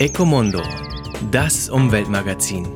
Ecomondo, 0.00 0.62
das 1.32 1.68
Umweltmagazin. 1.68 2.68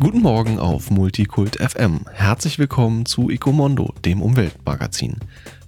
Guten 0.00 0.20
Morgen 0.20 0.58
auf 0.58 0.90
Multikult 0.90 1.54
FM. 1.54 2.00
Herzlich 2.12 2.58
willkommen 2.58 3.06
zu 3.06 3.30
Ecomondo, 3.30 3.94
dem 4.04 4.20
Umweltmagazin. 4.20 5.18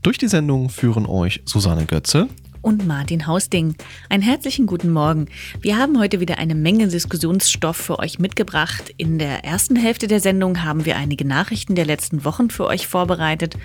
Durch 0.02 0.18
die 0.18 0.26
Sendung 0.26 0.70
führen 0.70 1.06
euch 1.06 1.42
Susanne 1.44 1.86
Götze 1.86 2.28
und 2.62 2.86
Martin 2.86 3.26
Hausding. 3.26 3.74
Einen 4.08 4.22
herzlichen 4.22 4.66
guten 4.66 4.90
Morgen. 4.90 5.26
Wir 5.60 5.78
haben 5.78 5.98
heute 5.98 6.20
wieder 6.20 6.38
eine 6.38 6.54
Menge 6.54 6.88
Diskussionsstoff 6.88 7.76
für 7.76 7.98
euch 7.98 8.18
mitgebracht. 8.18 8.92
In 8.96 9.18
der 9.18 9.44
ersten 9.44 9.76
Hälfte 9.76 10.06
der 10.06 10.20
Sendung 10.20 10.62
haben 10.64 10.84
wir 10.84 10.96
einige 10.96 11.26
Nachrichten 11.26 11.74
der 11.74 11.86
letzten 11.86 12.24
Wochen 12.24 12.50
für 12.50 12.66
euch 12.66 12.86
vorbereitet, 12.86 13.56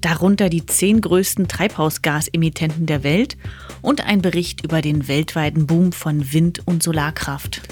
darunter 0.00 0.48
die 0.48 0.66
zehn 0.66 1.00
größten 1.00 1.48
Treibhausgasemittenten 1.48 2.86
der 2.86 3.02
Welt 3.02 3.36
und 3.82 4.06
ein 4.06 4.22
Bericht 4.22 4.64
über 4.64 4.82
den 4.82 5.08
weltweiten 5.08 5.66
Boom 5.66 5.92
von 5.92 6.32
Wind- 6.32 6.66
und 6.66 6.82
Solarkraft. 6.82 7.62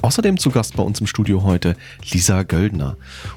Außerdem 0.00 0.38
zu 0.38 0.50
Gast 0.50 0.76
bei 0.76 0.82
uns 0.82 1.00
im 1.00 1.06
Studio 1.06 1.42
heute 1.42 1.76
Lisa 2.12 2.44
Göldner. 2.44 2.96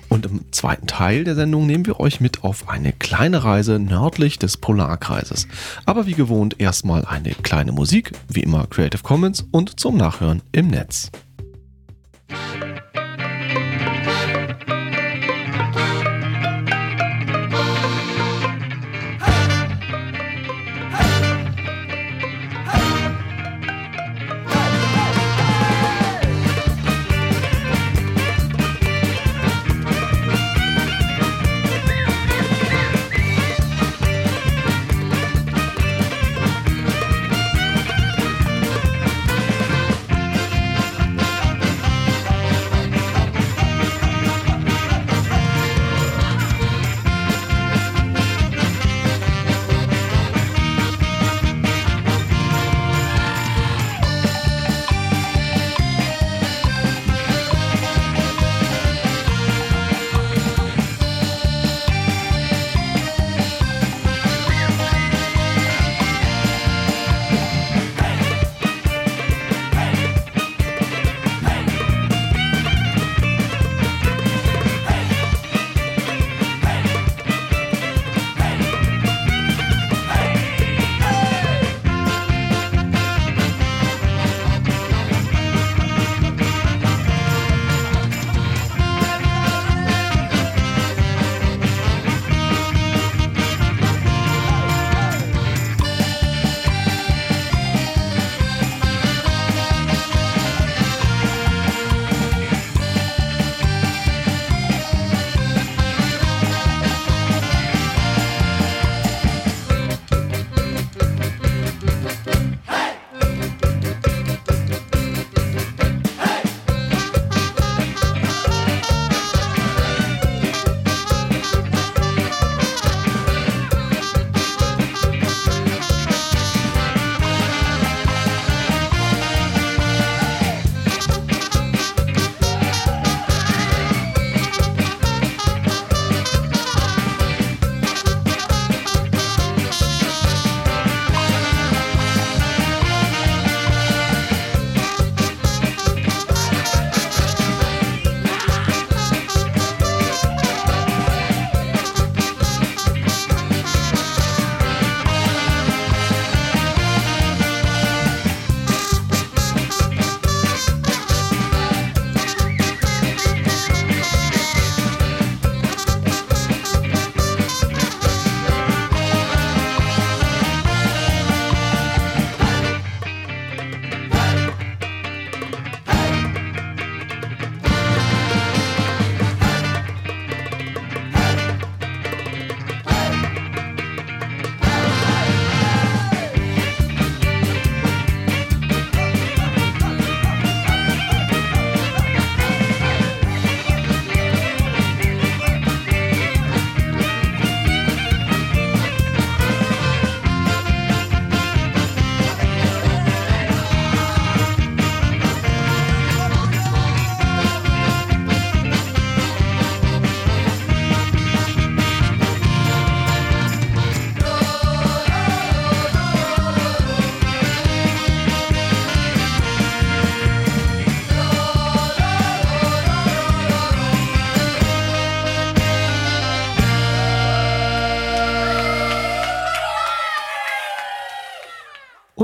Und 0.10 0.28
im 0.28 0.52
zweiten 0.52 0.86
Teil 0.86 1.24
der 1.24 1.36
Sendung 1.36 1.66
nehmen 1.66 1.88
wir 1.88 2.00
euch 2.00 2.22
mit 2.22 2.44
auf 2.44 2.70
eine 2.70 2.94
kleine 2.94 3.44
Reise 3.44 3.80
nördlich 3.80 4.38
des 4.38 4.58
Polarkreises. 4.58 5.48
Aber 5.86 6.06
wie 6.06 6.14
gewohnt 6.14 6.60
erstmal 6.60 7.06
eine 7.06 7.32
kleine 7.32 7.72
Musik, 7.72 8.12
wie 8.28 8.42
immer 8.42 8.68
Creative 8.68 9.02
Commons 9.02 9.46
und 9.52 9.80
zum 9.80 9.98
Nachhören 9.98 10.44
im 10.52 10.68
Netz. 10.68 11.12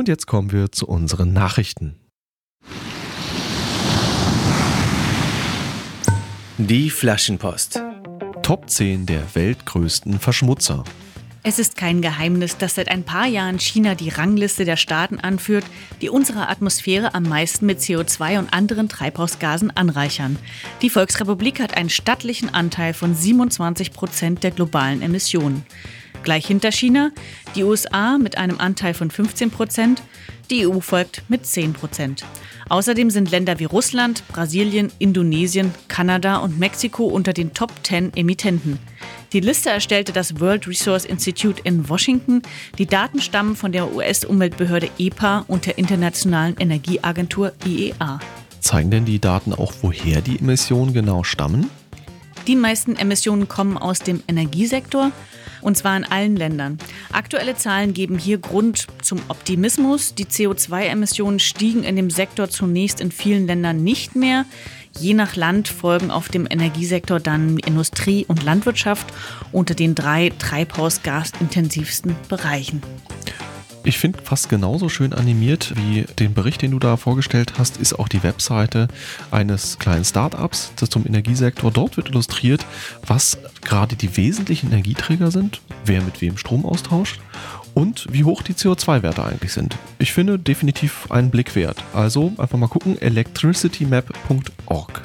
Und 0.08 0.12
jetzt 0.12 0.26
kommen 0.26 0.54
wir 0.54 0.72
zu 0.72 0.88
unseren 0.88 1.34
Nachrichten. 1.34 1.98
Die 6.58 6.90
Flaschenpost. 6.90 7.82
Top 8.42 8.70
10 8.70 9.06
der 9.06 9.36
weltgrößten 9.36 10.18
Verschmutzer. 10.20 10.86
Es 11.44 11.60
ist 11.60 11.76
kein 11.76 12.02
Geheimnis, 12.02 12.58
dass 12.58 12.76
seit 12.76 12.88
ein 12.88 13.04
paar 13.04 13.26
Jahren 13.26 13.60
China 13.60 13.96
die 13.96 14.08
Rangliste 14.08 14.64
der 14.64 14.78
Staaten 14.78 15.20
anführt, 15.20 15.66
die 16.02 16.10
unsere 16.10 16.48
Atmosphäre 16.48 17.14
am 17.14 17.24
meisten 17.24 17.66
mit 17.66 17.80
CO2 17.80 18.40
und 18.40 18.54
anderen 18.54 18.88
Treibhausgasen 18.88 19.76
anreichern. 19.76 20.40
Die 20.82 20.90
Volksrepublik 20.90 21.60
hat 21.60 21.76
einen 21.76 21.90
stattlichen 21.90 22.54
Anteil 22.54 22.94
von 22.94 23.14
27 23.14 23.92
Prozent 23.92 24.42
der 24.46 24.52
globalen 24.52 25.02
Emissionen. 25.02 25.66
Gleich 26.28 26.46
hinter 26.46 26.74
China 26.74 27.12
die 27.56 27.64
USA 27.64 28.18
mit 28.18 28.38
einem 28.38 28.60
Anteil 28.60 28.94
von 28.94 29.10
15 29.10 29.50
Prozent, 29.50 30.04
die 30.50 30.68
EU 30.68 30.82
folgt 30.82 31.24
mit 31.30 31.46
10 31.46 31.72
Prozent. 31.72 32.26
Außerdem 32.68 33.10
sind 33.12 33.32
Länder 33.32 33.60
wie 33.60 33.64
Russland, 33.64 34.28
Brasilien, 34.28 34.92
Indonesien, 35.00 35.74
Kanada 35.88 36.40
und 36.40 36.60
Mexiko 36.60 37.06
unter 37.06 37.32
den 37.32 37.54
Top 37.54 37.72
10 37.82 38.12
Emittenten. 38.18 38.78
Die 39.32 39.40
Liste 39.40 39.70
erstellte 39.70 40.12
das 40.12 40.42
World 40.42 40.68
Resource 40.68 41.06
Institute 41.06 41.62
in 41.64 41.88
Washington. 41.88 42.42
Die 42.78 42.88
Daten 42.88 43.22
stammen 43.22 43.56
von 43.56 43.72
der 43.72 43.96
US-Umweltbehörde 43.96 44.90
EPA 44.98 45.46
und 45.48 45.66
der 45.66 45.78
Internationalen 45.78 46.58
Energieagentur 46.60 47.54
IEA. 47.66 48.20
Zeigen 48.60 48.92
denn 48.92 49.06
die 49.06 49.20
Daten 49.20 49.54
auch, 49.54 49.72
woher 49.82 50.20
die 50.20 50.40
Emissionen 50.40 50.92
genau 50.92 51.24
stammen? 51.24 51.70
Die 52.48 52.56
meisten 52.56 52.96
Emissionen 52.96 53.50
kommen 53.50 53.78
aus 53.78 54.00
dem 54.00 54.24
Energiesektor 54.28 55.12
und 55.62 55.76
zwar 55.76 55.98
in 55.98 56.06
allen 56.06 56.38
Ländern. 56.38 56.78
Aktuelle 57.12 57.58
Zahlen 57.58 57.94
geben 57.94 58.18
hier 58.18 58.38
Grund 58.38 58.88
zum 59.02 59.20
Optimismus. 59.28 60.16
Die 60.16 60.26
CO2-Emissionen 60.26 61.40
stiegen 61.40 61.84
in 61.84 61.98
dem 61.98 62.10
Sektor 62.10 62.50
zunächst 62.50 63.02
in 63.02 63.12
vielen 63.12 63.48
Ländern 63.48 63.84
nicht 63.84 64.16
mehr. 64.16 64.46
Je 64.98 65.14
nach 65.14 65.36
Land 65.36 65.68
folgen 65.68 66.10
auf 66.10 66.30
dem 66.30 66.48
Energiesektor 66.50 67.20
dann 67.20 67.58
Industrie 67.58 68.26
und 68.30 68.44
Landwirtschaft 68.44 69.08
unter 69.52 69.76
den 69.76 69.94
drei 69.94 70.32
treibhausgasintensivsten 70.40 72.16
Bereichen. 72.30 72.82
Ich 73.88 73.98
finde 74.00 74.20
fast 74.22 74.50
genauso 74.50 74.90
schön 74.90 75.14
animiert 75.14 75.74
wie 75.78 76.04
den 76.20 76.34
Bericht, 76.34 76.62
den 76.62 76.72
du 76.72 76.80
da 76.80 76.98
vorgestellt 76.98 77.54
hast, 77.58 77.78
ist 77.78 77.98
auch 77.98 78.10
die 78.10 78.22
Webseite 78.22 78.90
eines 79.32 79.80
kleinen 79.80 80.04
Startups 80.04 80.74
das 80.76 80.90
zum 80.90 81.08
Energiesektor. 81.08 81.72
Dort 81.72 81.96
wird 81.96 82.10
illustriert, 82.10 82.66
was 83.06 83.38
gerade 83.62 83.96
die 83.96 84.18
wesentlichen 84.18 84.68
Energieträger 84.68 85.32
sind, 85.32 85.62
wer 85.86 86.02
mit 86.02 86.20
wem 86.20 86.38
Strom 86.38 86.66
austauscht 86.66 87.22
und 87.76 88.08
wie 88.12 88.26
hoch 88.26 88.42
die 88.42 88.56
CO2-Werte 88.56 89.24
eigentlich 89.24 89.54
sind. 89.54 89.78
Ich 90.00 90.12
finde 90.12 90.38
definitiv 90.38 91.10
einen 91.10 91.30
Blick 91.30 91.56
wert. 91.56 91.82
Also 91.94 92.34
einfach 92.38 92.58
mal 92.58 92.68
gucken, 92.68 93.02
electricitymap.org. 93.02 95.02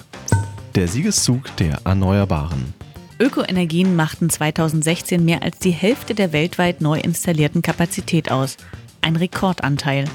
Der 0.75 0.88
Siegeszug 0.88 1.56
der 1.58 1.82
Erneuerbaren. 1.84 2.75
Ökoenergien 3.23 3.95
machten 3.95 4.31
2016 4.31 5.25
mehr 5.25 5.45
als 5.45 5.61
die 5.61 5.71
Hälfte 5.71 6.13
der 6.13 6.33
weltweit 6.33 6.81
neu 6.81 6.99
installierten 6.99 7.63
Kapazität 7.63 8.33
aus. 8.33 8.57
Ein 9.01 9.15
Rekordanteil. 9.15 10.07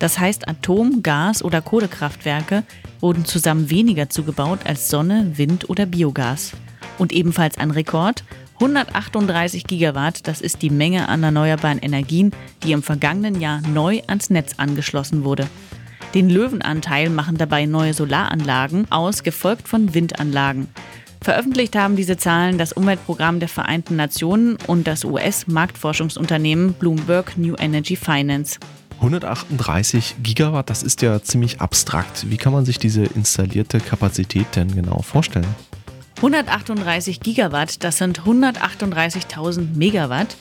Das 0.00 0.18
heißt, 0.18 0.48
Atom-, 0.48 1.04
Gas- 1.04 1.44
oder 1.44 1.62
Kohlekraftwerke 1.62 2.64
wurden 2.98 3.24
zusammen 3.24 3.70
weniger 3.70 4.10
zugebaut 4.10 4.58
als 4.64 4.88
Sonne, 4.88 5.34
Wind 5.36 5.70
oder 5.70 5.86
Biogas. 5.86 6.50
Und 6.98 7.12
ebenfalls 7.12 7.58
ein 7.58 7.70
Rekord, 7.70 8.24
138 8.54 9.62
Gigawatt, 9.62 10.26
das 10.26 10.40
ist 10.40 10.60
die 10.60 10.70
Menge 10.70 11.08
an 11.08 11.22
erneuerbaren 11.22 11.78
Energien, 11.78 12.32
die 12.64 12.72
im 12.72 12.82
vergangenen 12.82 13.40
Jahr 13.40 13.60
neu 13.68 14.00
ans 14.08 14.30
Netz 14.30 14.54
angeschlossen 14.56 15.22
wurde. 15.22 15.46
Den 16.12 16.28
Löwenanteil 16.28 17.08
machen 17.08 17.36
dabei 17.36 17.66
neue 17.66 17.94
Solaranlagen 17.94 18.90
aus, 18.90 19.22
gefolgt 19.22 19.68
von 19.68 19.94
Windanlagen. 19.94 20.66
Veröffentlicht 21.20 21.76
haben 21.76 21.96
diese 21.96 22.16
Zahlen 22.16 22.58
das 22.58 22.72
Umweltprogramm 22.72 23.40
der 23.40 23.48
Vereinten 23.48 23.96
Nationen 23.96 24.56
und 24.66 24.86
das 24.86 25.04
US-Marktforschungsunternehmen 25.04 26.74
Bloomberg 26.74 27.36
New 27.36 27.54
Energy 27.58 27.96
Finance. 27.96 28.58
138 28.98 30.16
Gigawatt, 30.22 30.70
das 30.70 30.82
ist 30.82 31.02
ja 31.02 31.22
ziemlich 31.22 31.60
abstrakt. 31.60 32.30
Wie 32.30 32.36
kann 32.36 32.52
man 32.52 32.64
sich 32.64 32.78
diese 32.78 33.04
installierte 33.04 33.78
Kapazität 33.78 34.46
denn 34.56 34.74
genau 34.74 35.02
vorstellen? 35.02 35.46
138 36.16 37.20
Gigawatt, 37.20 37.84
das 37.84 37.98
sind 37.98 38.22
138.000 38.22 39.76
Megawatt. 39.76 40.36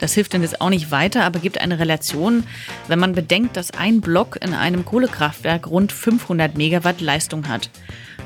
Das 0.00 0.14
hilft 0.14 0.34
dann 0.34 0.42
jetzt 0.42 0.60
auch 0.60 0.70
nicht 0.70 0.90
weiter, 0.90 1.22
aber 1.22 1.38
gibt 1.38 1.60
eine 1.60 1.78
Relation, 1.78 2.42
wenn 2.88 2.98
man 2.98 3.14
bedenkt, 3.14 3.56
dass 3.56 3.70
ein 3.70 4.00
Block 4.00 4.38
in 4.42 4.54
einem 4.54 4.84
Kohlekraftwerk 4.84 5.68
rund 5.68 5.92
500 5.92 6.58
Megawatt 6.58 7.00
Leistung 7.00 7.46
hat. 7.46 7.70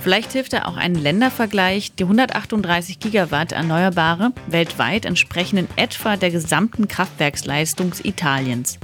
Vielleicht 0.04 0.32
hilft 0.32 0.52
da 0.52 0.66
auch 0.66 0.76
ein 0.76 0.94
Ländervergleich. 0.94 1.94
Die 1.94 2.02
138 2.02 2.98
Gigawatt 2.98 3.52
Erneuerbare 3.52 4.32
weltweit 4.48 5.06
entsprechen 5.06 5.66
etwa 5.76 6.18
der 6.18 6.30
gesamten 6.30 6.88
Kraftwerksleistung 6.88 7.92
Italiens. 8.02 8.78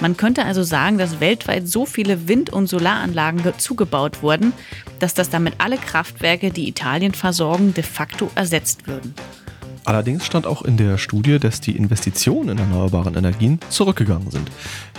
Man 0.00 0.16
könnte 0.16 0.44
also 0.44 0.62
sagen, 0.62 0.98
dass 0.98 1.18
weltweit 1.18 1.66
so 1.66 1.84
viele 1.84 2.28
Wind- 2.28 2.50
und 2.50 2.68
Solaranlagen 2.68 3.42
zugebaut 3.58 4.22
wurden, 4.22 4.52
dass 5.00 5.14
das 5.14 5.30
damit 5.30 5.54
alle 5.58 5.78
Kraftwerke, 5.78 6.52
die 6.52 6.68
Italien 6.68 7.12
versorgen, 7.12 7.74
de 7.74 7.82
facto 7.82 8.30
ersetzt 8.36 8.86
würden. 8.86 9.16
Allerdings 9.84 10.24
stand 10.24 10.46
auch 10.46 10.62
in 10.62 10.76
der 10.76 10.96
Studie, 10.96 11.40
dass 11.40 11.60
die 11.60 11.76
Investitionen 11.76 12.50
in 12.50 12.58
erneuerbaren 12.58 13.16
Energien 13.16 13.58
zurückgegangen 13.68 14.30
sind. 14.30 14.48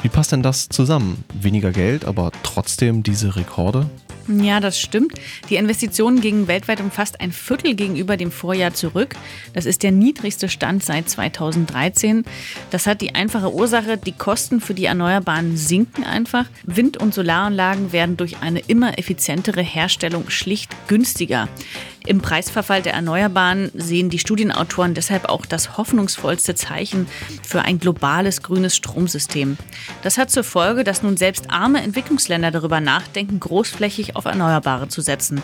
Wie 0.02 0.10
passt 0.10 0.34
denn 0.34 0.44
das 0.44 0.68
zusammen? 0.68 1.24
Weniger 1.34 1.72
Geld, 1.72 2.04
aber 2.04 2.34
trotzdem 2.44 3.02
diese 3.02 3.38
Rekorde? 3.38 3.90
Ja, 4.28 4.60
das 4.62 4.80
stimmt. 4.80 5.14
Die 5.50 5.58
Investitionen 5.58 6.22
gingen 6.22 6.48
weltweit 6.48 6.80
um 6.80 6.92
fast 6.92 7.20
ein 7.20 7.34
Viertel 7.34 7.76
gegenüber 7.76 8.16
dem 8.16 8.32
Vorjahr 8.32 8.74
zurück. 8.74 9.16
Das 9.54 9.66
ist 9.66 9.84
der 9.84 9.92
niedrigste 9.92 10.48
Stand 10.48 10.84
seit 10.84 11.10
2013. 11.10 12.24
Das 12.72 12.88
hat 12.88 13.02
die 13.02 13.16
einfache 13.16 13.54
Ursache, 13.54 13.98
die 13.98 14.14
Kosten 14.14 14.62
für 14.62 14.74
die 14.74 14.86
Erneuerbaren 14.86 15.58
sinken 15.58 16.06
einfach. 16.06 16.46
Wind- 16.64 16.98
und 16.98 17.14
Solaranlagen 17.14 17.92
werden 17.92 18.16
durch 18.16 18.38
eine 18.38 18.60
immer 18.60 18.98
effizientere 18.98 19.62
Herstellung 19.62 20.30
schlicht 20.30 20.72
günstiger. 20.88 21.50
Im 22.06 22.20
Preisverfall 22.20 22.82
der 22.82 22.94
Erneuerbaren 22.94 23.72
sehen 23.74 24.10
die 24.10 24.20
Studienautoren 24.20 24.94
deshalb 24.94 25.30
auch 25.30 25.46
das 25.46 25.78
hoffnungsvollste 25.78 26.54
Zeichen 26.54 27.08
für 27.48 27.62
ein 27.62 27.80
globales 27.80 28.42
grünes 28.42 28.76
Stromsystem. 28.76 29.58
Das 30.02 30.18
hat 30.18 30.30
zur 30.30 30.44
Folge, 30.44 30.84
dass 30.84 31.02
nun 31.02 31.16
selbst 31.16 31.50
arme 31.50 31.82
Entwicklungsländer 31.82 32.52
darüber 32.52 32.82
nachdenken, 32.82 33.40
großflächig 33.40 34.18
auf 34.18 34.26
Erneuerbare 34.26 34.90
zu 34.90 35.00
setzen. 35.00 35.42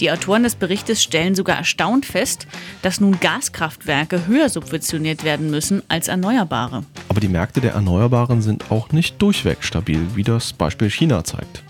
Die 0.00 0.10
Autoren 0.10 0.44
des 0.44 0.54
Berichtes 0.54 1.02
stellen 1.02 1.34
sogar 1.34 1.56
erstaunt 1.56 2.06
fest, 2.06 2.46
dass 2.80 3.00
nun 3.00 3.20
Gaskraftwerke 3.20 4.26
höher 4.26 4.48
subventioniert 4.48 5.24
werden 5.24 5.50
müssen 5.50 5.82
als 5.88 6.08
Erneuerbare. 6.08 6.84
Aber 7.10 7.20
die 7.20 7.28
Märkte 7.28 7.60
der 7.60 7.72
Erneuerbaren 7.72 8.40
sind 8.40 8.70
auch 8.70 8.92
nicht 8.92 9.20
durchweg 9.20 9.58
stabil, 9.62 10.00
wie 10.14 10.22
das 10.22 10.54
Beispiel 10.54 10.88
China 10.88 11.22
zeigt. 11.24 11.62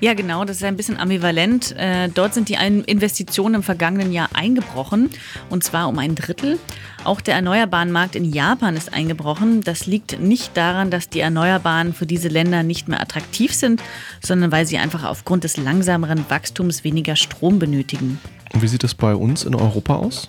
Ja, 0.00 0.12
genau, 0.14 0.44
das 0.44 0.58
ist 0.58 0.64
ein 0.64 0.76
bisschen 0.76 0.98
ambivalent. 0.98 1.74
Äh, 1.78 2.08
dort 2.08 2.34
sind 2.34 2.48
die 2.48 2.54
Investitionen 2.54 3.56
im 3.56 3.62
vergangenen 3.62 4.12
Jahr 4.12 4.28
eingebrochen 4.34 5.10
und 5.50 5.64
zwar 5.64 5.88
um 5.88 5.98
ein 5.98 6.14
Drittel. 6.14 6.58
Auch 7.04 7.20
der 7.20 7.34
erneuerbaren 7.34 7.92
Markt 7.92 8.16
in 8.16 8.24
Japan 8.24 8.76
ist 8.76 8.92
eingebrochen. 8.92 9.62
Das 9.62 9.86
liegt 9.86 10.20
nicht 10.20 10.56
daran, 10.56 10.90
dass 10.90 11.08
die 11.08 11.20
Erneuerbaren 11.20 11.94
für 11.94 12.06
diese 12.06 12.28
Länder 12.28 12.62
nicht 12.62 12.88
mehr 12.88 13.00
attraktiv 13.00 13.54
sind, 13.54 13.82
sondern 14.22 14.52
weil 14.52 14.66
sie 14.66 14.78
einfach 14.78 15.04
aufgrund 15.04 15.44
des 15.44 15.56
langsameren 15.56 16.24
Wachstums 16.28 16.82
weniger 16.82 17.16
Strom 17.16 17.58
benötigen. 17.58 18.18
Und 18.52 18.62
wie 18.62 18.68
sieht 18.68 18.84
es 18.84 18.94
bei 18.94 19.14
uns 19.14 19.44
in 19.44 19.54
Europa 19.54 19.96
aus? 19.96 20.28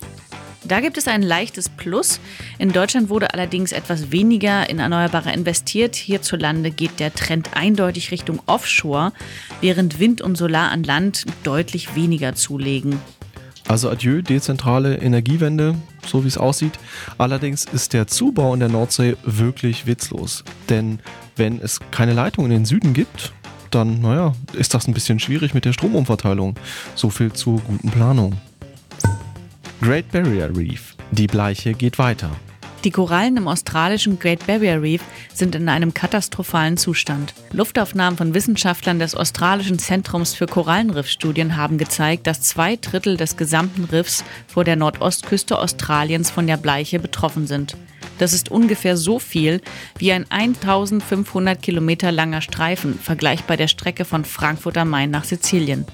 Da 0.67 0.79
gibt 0.79 0.97
es 0.97 1.07
ein 1.07 1.21
leichtes 1.21 1.69
Plus. 1.69 2.19
In 2.57 2.71
Deutschland 2.71 3.09
wurde 3.09 3.33
allerdings 3.33 3.71
etwas 3.71 4.11
weniger 4.11 4.67
in 4.67 4.79
Erneuerbare 4.79 5.31
investiert. 5.31 5.95
Hierzulande 5.95 6.71
geht 6.71 6.99
der 6.99 7.13
Trend 7.13 7.51
eindeutig 7.53 8.09
Richtung 8.09 8.41
Offshore, 8.47 9.13
während 9.61 9.99
Wind 9.99 10.21
und 10.21 10.35
Solar 10.35 10.71
an 10.71 10.83
Land 10.83 11.25
deutlich 11.43 11.95
weniger 11.95 12.33
zulegen. 12.33 12.99
Also 13.67 13.89
adieu, 13.89 14.21
dezentrale 14.21 14.97
Energiewende, 14.97 15.75
so 16.05 16.23
wie 16.23 16.27
es 16.27 16.37
aussieht. 16.37 16.73
Allerdings 17.17 17.65
ist 17.65 17.93
der 17.93 18.07
Zubau 18.07 18.53
in 18.53 18.59
der 18.59 18.69
Nordsee 18.69 19.17
wirklich 19.23 19.85
witzlos. 19.85 20.43
Denn 20.69 20.99
wenn 21.35 21.59
es 21.59 21.79
keine 21.91 22.13
Leitung 22.13 22.45
in 22.45 22.51
den 22.51 22.65
Süden 22.65 22.93
gibt, 22.93 23.33
dann, 23.71 24.01
naja, 24.01 24.33
ist 24.53 24.73
das 24.73 24.87
ein 24.87 24.93
bisschen 24.93 25.19
schwierig 25.19 25.53
mit 25.53 25.65
der 25.65 25.73
Stromumverteilung. 25.73 26.55
So 26.95 27.09
viel 27.09 27.33
zur 27.33 27.59
guten 27.61 27.89
Planung. 27.91 28.39
Great 29.85 30.11
Barrier 30.11 30.49
Reef. 30.57 30.95
Die 31.11 31.27
Bleiche 31.27 31.75
geht 31.75 31.99
weiter. 31.99 32.31
Die 32.83 32.89
Korallen 32.89 33.37
im 33.37 33.47
australischen 33.47 34.17
Great 34.17 34.47
Barrier 34.47 34.81
Reef 34.81 35.03
sind 35.31 35.53
in 35.53 35.69
einem 35.69 35.93
katastrophalen 35.93 36.77
Zustand. 36.77 37.35
Luftaufnahmen 37.51 38.17
von 38.17 38.33
Wissenschaftlern 38.33 38.97
des 38.97 39.13
australischen 39.13 39.77
Zentrums 39.77 40.33
für 40.33 40.47
Korallenriffstudien 40.47 41.55
haben 41.55 41.77
gezeigt, 41.77 42.25
dass 42.25 42.41
zwei 42.41 42.77
Drittel 42.77 43.15
des 43.15 43.37
gesamten 43.37 43.83
Riffs 43.83 44.23
vor 44.47 44.63
der 44.63 44.75
Nordostküste 44.75 45.59
Australiens 45.59 46.31
von 46.31 46.47
der 46.47 46.57
Bleiche 46.57 46.97
betroffen 46.97 47.45
sind. 47.45 47.77
Das 48.17 48.33
ist 48.33 48.49
ungefähr 48.49 48.97
so 48.97 49.19
viel 49.19 49.61
wie 49.97 50.11
ein 50.11 50.25
1500 50.29 51.61
Kilometer 51.61 52.11
langer 52.11 52.41
Streifen, 52.41 52.97
vergleichbar 52.97 53.57
der 53.57 53.67
Strecke 53.67 54.05
von 54.05 54.25
Frankfurt 54.25 54.77
am 54.77 54.89
Main 54.89 55.11
nach 55.11 55.23
Sizilien. 55.23 55.85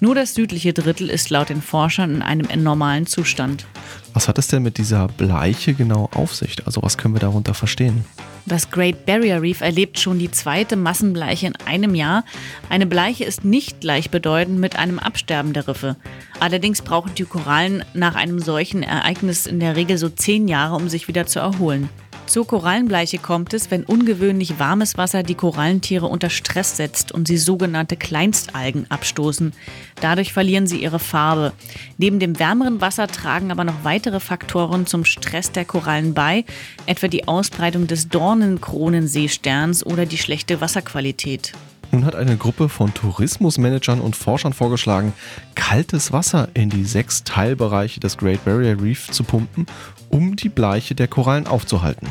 Nur 0.00 0.14
das 0.14 0.34
südliche 0.34 0.72
Drittel 0.72 1.10
ist 1.10 1.30
laut 1.30 1.48
den 1.48 1.62
Forschern 1.62 2.16
in 2.16 2.22
einem 2.22 2.62
normalen 2.62 3.06
Zustand. 3.06 3.66
Was 4.14 4.28
hat 4.28 4.38
es 4.38 4.46
denn 4.46 4.62
mit 4.62 4.78
dieser 4.78 5.08
Bleiche 5.08 5.74
genau 5.74 6.08
auf 6.14 6.36
sich? 6.36 6.64
Also 6.66 6.82
was 6.82 6.96
können 6.96 7.14
wir 7.14 7.20
darunter 7.20 7.52
verstehen? 7.52 8.04
Das 8.46 8.70
Great 8.70 9.06
Barrier 9.06 9.42
Reef 9.42 9.60
erlebt 9.60 9.98
schon 9.98 10.20
die 10.20 10.30
zweite 10.30 10.76
Massenbleiche 10.76 11.48
in 11.48 11.56
einem 11.66 11.96
Jahr. 11.96 12.24
Eine 12.70 12.86
Bleiche 12.86 13.24
ist 13.24 13.44
nicht 13.44 13.80
gleichbedeutend 13.80 14.60
mit 14.60 14.76
einem 14.76 15.00
Absterben 15.00 15.52
der 15.52 15.66
Riffe. 15.66 15.96
Allerdings 16.38 16.80
brauchen 16.82 17.12
die 17.16 17.24
Korallen 17.24 17.84
nach 17.92 18.14
einem 18.14 18.38
solchen 18.38 18.84
Ereignis 18.84 19.46
in 19.46 19.58
der 19.58 19.74
Regel 19.74 19.98
so 19.98 20.08
zehn 20.08 20.46
Jahre, 20.46 20.76
um 20.76 20.88
sich 20.88 21.08
wieder 21.08 21.26
zu 21.26 21.40
erholen. 21.40 21.88
Zur 22.26 22.46
Korallenbleiche 22.46 23.18
kommt 23.18 23.52
es, 23.52 23.70
wenn 23.70 23.84
ungewöhnlich 23.84 24.58
warmes 24.58 24.96
Wasser 24.96 25.22
die 25.22 25.34
Korallentiere 25.34 26.06
unter 26.06 26.30
Stress 26.30 26.76
setzt 26.76 27.12
und 27.12 27.28
sie 27.28 27.36
sogenannte 27.36 27.96
Kleinstalgen 27.96 28.86
abstoßen. 28.88 29.52
Dadurch 30.00 30.32
verlieren 30.32 30.66
sie 30.66 30.82
ihre 30.82 30.98
Farbe. 30.98 31.52
Neben 31.98 32.18
dem 32.18 32.38
wärmeren 32.38 32.80
Wasser 32.80 33.08
tragen 33.08 33.50
aber 33.50 33.64
noch 33.64 33.84
weitere 33.84 34.20
Faktoren 34.20 34.86
zum 34.86 35.04
Stress 35.04 35.52
der 35.52 35.66
Korallen 35.66 36.14
bei, 36.14 36.44
etwa 36.86 37.08
die 37.08 37.28
Ausbreitung 37.28 37.86
des 37.86 38.08
Dornenkronenseesterns 38.08 39.84
oder 39.84 40.06
die 40.06 40.18
schlechte 40.18 40.60
Wasserqualität. 40.60 41.52
Nun 41.94 42.06
hat 42.06 42.16
eine 42.16 42.36
Gruppe 42.36 42.68
von 42.68 42.92
Tourismusmanagern 42.92 44.00
und 44.00 44.16
Forschern 44.16 44.52
vorgeschlagen, 44.52 45.12
kaltes 45.54 46.12
Wasser 46.12 46.48
in 46.54 46.68
die 46.68 46.84
sechs 46.84 47.22
Teilbereiche 47.22 48.00
des 48.00 48.16
Great 48.16 48.44
Barrier 48.44 48.82
Reef 48.82 49.12
zu 49.12 49.22
pumpen, 49.22 49.66
um 50.14 50.36
die 50.36 50.48
Bleiche 50.48 50.94
der 50.94 51.08
Korallen 51.08 51.48
aufzuhalten. 51.48 52.06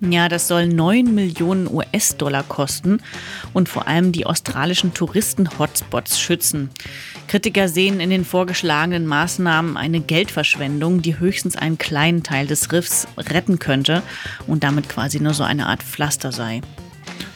Ja, 0.00 0.28
das 0.28 0.48
soll 0.48 0.66
9 0.66 1.14
Millionen 1.14 1.72
US-Dollar 1.72 2.42
kosten 2.42 3.00
und 3.52 3.68
vor 3.68 3.86
allem 3.86 4.10
die 4.12 4.26
australischen 4.26 4.92
Touristen-Hotspots 4.92 6.20
schützen. 6.20 6.70
Kritiker 7.28 7.68
sehen 7.68 8.00
in 8.00 8.10
den 8.10 8.24
vorgeschlagenen 8.24 9.06
Maßnahmen 9.06 9.76
eine 9.76 10.00
Geldverschwendung, 10.00 11.00
die 11.02 11.18
höchstens 11.18 11.56
einen 11.56 11.78
kleinen 11.78 12.22
Teil 12.24 12.46
des 12.46 12.72
Riffs 12.72 13.06
retten 13.16 13.60
könnte 13.60 14.02
und 14.46 14.64
damit 14.64 14.88
quasi 14.88 15.20
nur 15.20 15.34
so 15.34 15.44
eine 15.44 15.66
Art 15.66 15.82
Pflaster 15.82 16.32
sei. 16.32 16.60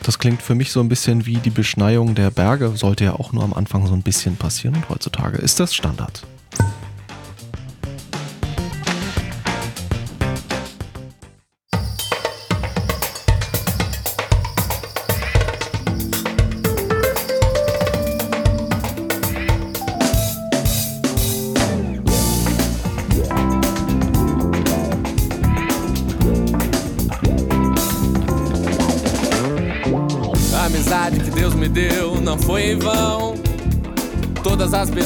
Das 0.02 0.18
klingt 0.18 0.42
für 0.42 0.56
mich 0.56 0.72
so 0.72 0.80
ein 0.80 0.88
bisschen 0.88 1.26
wie 1.26 1.36
die 1.36 1.50
Beschneiung 1.50 2.16
der 2.16 2.32
Berge, 2.32 2.72
sollte 2.74 3.04
ja 3.04 3.12
auch 3.14 3.32
nur 3.32 3.44
am 3.44 3.52
Anfang 3.52 3.86
so 3.86 3.94
ein 3.94 4.02
bisschen 4.02 4.36
passieren 4.36 4.76
und 4.76 4.88
heutzutage 4.88 5.38
ist 5.38 5.60
das 5.60 5.74
Standard. 5.74 6.22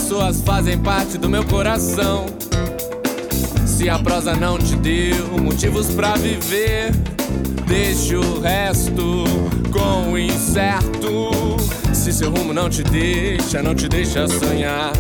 Pessoas 0.07 0.41
fazem 0.41 0.79
parte 0.79 1.19
do 1.19 1.29
meu 1.29 1.45
coração. 1.45 2.27
Se 3.67 3.91
a 3.91 3.99
prosa 3.99 4.37
não 4.37 4.57
te 4.57 4.77
deu 4.77 5.37
motivos 5.43 5.89
para 5.89 6.15
viver, 6.15 6.93
deixe 7.67 8.15
o 8.15 8.41
resto 8.41 9.25
com 9.73 10.13
o 10.13 10.17
incerto. 10.17 11.57
Se 11.93 12.13
seu 12.13 12.31
rumo 12.31 12.55
não 12.55 12.71
te 12.71 12.85
deixa, 12.85 13.61
não 13.61 13.75
te 13.75 13.89
deixa 13.89 14.29
sonhar, 14.29 14.93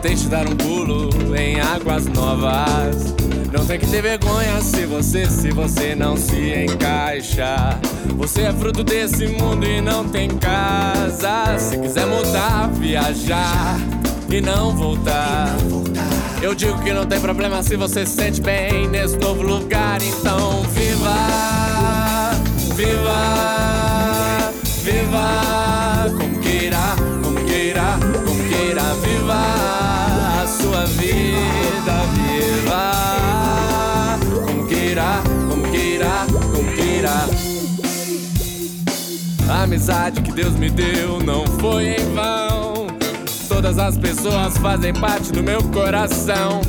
tente 0.00 0.28
dar 0.28 0.48
um 0.48 0.56
pulo 0.56 1.36
em 1.36 1.60
águas 1.60 2.06
novas. 2.06 3.14
Não 3.52 3.66
tem 3.66 3.78
que 3.78 3.86
ter 3.86 4.00
vergonha 4.00 4.62
se 4.62 4.86
você, 4.86 5.26
se 5.26 5.50
você 5.50 5.94
não 5.94 6.16
se 6.16 6.64
encaixa. 6.64 7.78
Você 8.16 8.42
é 8.42 8.52
fruto 8.54 8.82
desse 8.82 9.26
mundo 9.26 9.66
e 9.66 9.82
não 9.82 10.08
tem 10.08 10.30
casa. 10.30 11.58
Se 11.58 11.76
quiser 11.76 12.06
mudar, 12.06 12.70
viajar 12.72 13.95
e 14.30 14.40
não 14.40 14.74
voltar. 14.74 15.48
Eu 16.42 16.54
digo 16.54 16.82
que 16.82 16.92
não 16.92 17.06
tem 17.06 17.20
problema 17.20 17.62
se 17.62 17.76
você 17.76 18.04
se 18.04 18.14
sente 18.14 18.40
bem 18.40 18.88
nesse 18.88 19.16
novo 19.18 19.42
lugar. 19.42 20.00
Então 20.02 20.62
viva, 20.72 22.30
viva, 22.74 24.52
viva. 24.82 26.16
Como 26.18 26.38
queira, 26.40 26.78
como 27.22 27.44
queira, 27.44 27.98
como 28.24 28.48
queira, 28.48 28.82
viva 29.02 30.42
a 30.42 30.46
sua 30.46 30.84
vida, 30.86 32.02
viva. 32.14 33.06
A 39.48 39.62
amizade 39.62 40.22
que 40.22 40.32
Deus 40.32 40.54
me 40.54 40.68
deu 40.68 41.20
não 41.20 41.46
foi 41.58 41.94
em 41.94 42.14
vão. 42.14 42.45
Todas 43.56 43.78
as 43.78 43.96
pessoas 43.96 44.58
fazem 44.58 44.92
parte 44.92 45.32
do 45.32 45.42
meu 45.42 45.62
coração. 45.70 46.60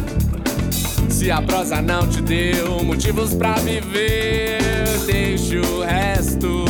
Se 1.10 1.30
a 1.30 1.42
prosa 1.42 1.82
não 1.82 2.08
te 2.08 2.22
deu 2.22 2.82
motivos 2.82 3.34
para 3.34 3.56
viver, 3.56 4.58
deixe 5.06 5.58
o 5.58 5.82
resto 5.82 6.64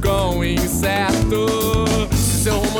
com 0.00 0.38
o 0.38 0.44
incerto. 0.44 1.93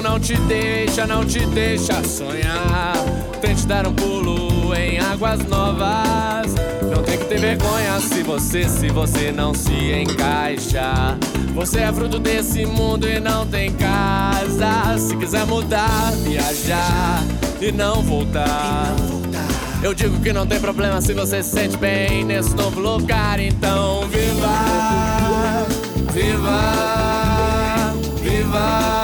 Não 0.04 0.20
te 0.20 0.36
deixa, 0.36 1.06
não 1.06 1.24
te 1.24 1.46
deixa 1.46 2.04
sonhar. 2.04 2.92
Tente 3.40 3.66
dar 3.66 3.86
um 3.86 3.94
pulo 3.94 4.74
em 4.74 4.98
águas 4.98 5.42
novas. 5.46 6.54
Não 6.94 7.02
tem 7.02 7.16
que 7.16 7.24
ter 7.24 7.40
vergonha 7.40 7.98
se 8.00 8.22
você, 8.22 8.68
se 8.68 8.90
você 8.90 9.32
não 9.32 9.54
se 9.54 9.72
encaixa. 9.72 11.16
Você 11.54 11.80
é 11.80 11.90
fruto 11.90 12.18
desse 12.18 12.66
mundo 12.66 13.08
e 13.08 13.18
não 13.18 13.46
tem 13.46 13.72
casa. 13.72 14.98
Se 14.98 15.16
quiser 15.16 15.46
mudar, 15.46 16.12
viajar 16.22 17.24
e 17.58 17.72
não 17.72 18.02
voltar. 18.02 18.94
Eu 19.82 19.94
digo 19.94 20.20
que 20.20 20.34
não 20.34 20.46
tem 20.46 20.60
problema 20.60 21.00
se 21.00 21.14
você 21.14 21.42
se 21.42 21.48
sente 21.48 21.78
bem 21.78 22.26
nesse 22.26 22.54
novo 22.54 22.78
lugar. 22.78 23.40
Então 23.40 24.06
viva, 24.08 25.66
viva, 26.12 26.60
viva. 28.22 29.03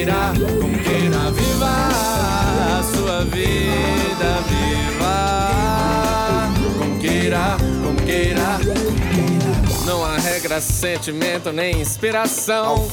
Queira, 0.00 0.32
como 0.58 0.78
queira. 0.78 1.30
Viva 1.30 2.78
a 2.78 2.82
sua 2.82 3.22
vida, 3.26 4.40
viva. 4.48 6.48
Como 6.78 6.98
queira, 6.98 7.58
como 7.84 8.00
queira 8.06 8.58
regra, 10.40 10.60
sentimento 10.60 11.52
nem 11.52 11.80
inspiração. 11.80 12.88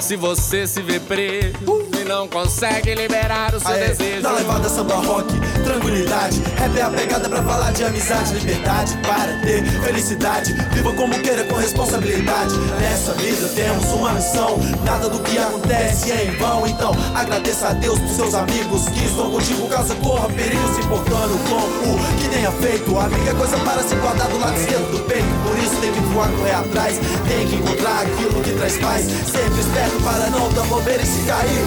Se 0.00 0.16
você 0.16 0.66
se 0.66 0.80
vê 0.80 0.98
preso 0.98 1.56
uh. 1.66 1.88
e 2.00 2.04
não 2.04 2.26
consegue 2.26 2.94
liberar 2.94 3.54
o 3.54 3.60
seu 3.60 3.70
Aê, 3.70 3.88
desejo. 3.88 4.22
Na 4.22 4.32
levada 4.32 4.68
samba 4.68 4.96
rock, 4.96 5.28
tranquilidade. 5.64 6.42
Rap 6.56 6.76
é 6.76 6.82
a 6.82 6.90
pegada 6.90 7.28
pra 7.28 7.42
falar 7.42 7.72
de 7.72 7.84
amizade, 7.84 8.34
liberdade 8.34 8.96
para 9.06 9.40
ter 9.42 9.64
felicidade. 9.82 10.54
Viva 10.72 10.92
como 10.94 11.14
queira 11.20 11.44
com 11.44 11.56
responsabilidade. 11.56 12.54
Nessa 12.80 13.12
vida 13.14 13.48
temos 13.48 13.84
uma 13.92 14.12
missão. 14.12 14.58
Nada 14.84 15.08
do 15.08 15.18
que 15.20 15.38
acontece 15.38 16.10
é 16.10 16.24
em 16.24 16.36
vão. 16.36 16.66
Então 16.66 16.92
agradeça 17.14 17.68
a 17.68 17.72
Deus 17.74 17.98
por 17.98 18.08
seus 18.08 18.34
amigos 18.34 18.88
que 18.88 19.04
estão 19.04 19.30
contigo. 19.30 19.68
Caso 19.68 19.94
corra 19.96 20.28
perigo 20.28 20.74
se 20.74 20.80
importando 20.80 21.38
com 21.48 21.90
o 21.90 22.18
que 22.18 22.28
tenha 22.28 22.50
feito. 22.52 22.98
Amiga 22.98 23.30
é 23.30 23.34
coisa 23.34 23.58
para 23.58 23.82
se 23.82 23.94
guardar 23.96 24.28
do 24.28 24.38
lado 24.38 24.56
esquerdo 24.58 24.90
do 24.92 25.04
peito. 25.04 25.28
Por 25.44 25.58
isso 25.58 25.76
tem 25.80 25.92
que 25.92 26.00
voar, 26.00 26.28
correr 26.38 26.54
atrás. 26.54 27.00
Tem 27.26 27.46
que 27.46 27.56
encontrar 27.56 28.02
aquilo 28.02 28.42
que 28.42 28.52
traz 28.52 28.78
paz. 28.78 29.04
Sempre 29.04 29.60
esperto 29.60 30.02
para 30.02 30.30
não 30.30 30.50
dar 30.52 30.64
bobeira 30.66 31.02
e 31.02 31.06
se 31.06 31.22
cair. 31.24 31.64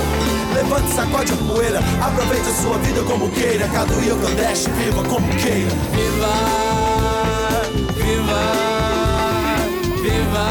Levante, 0.54 0.94
sacode 0.94 1.34
a 1.34 1.36
poeira. 1.36 1.80
Aproveite 2.02 2.50
a 2.50 2.54
sua 2.54 2.78
vida 2.80 3.02
como 3.04 3.30
queira. 3.30 3.68
Cada 3.68 3.94
Rio 3.96 4.16
Grande, 4.16 4.70
viva 4.78 5.04
como 5.04 5.28
queira. 5.36 5.72
Viva, 5.92 6.34
viva, 7.96 8.42
viva. 10.02 10.48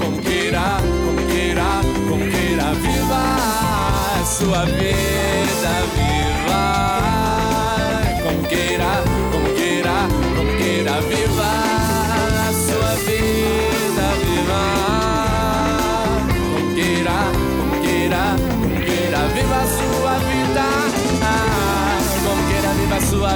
Como 0.00 0.18
queira, 0.22 0.80
como 1.04 1.26
queira, 1.26 1.80
como 2.08 2.24
queira. 2.30 2.64
Viva 2.74 3.22
a 4.20 4.24
sua 4.24 4.64
vida, 4.64 5.72
viva. 5.94 6.62
Como 8.22 8.42
queira, 8.48 9.02
como 9.32 9.48
queira, 9.54 10.08
como 10.36 10.50
queira. 10.56 11.00
Viva. 11.02 11.33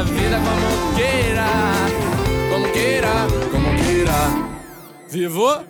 Vida 0.05 0.38
como 0.38 0.97
queira, 0.97 1.49
como 2.50 2.67
queira, 2.73 3.26
como 3.50 3.71
queira. 3.76 4.49
Vivo? 5.11 5.64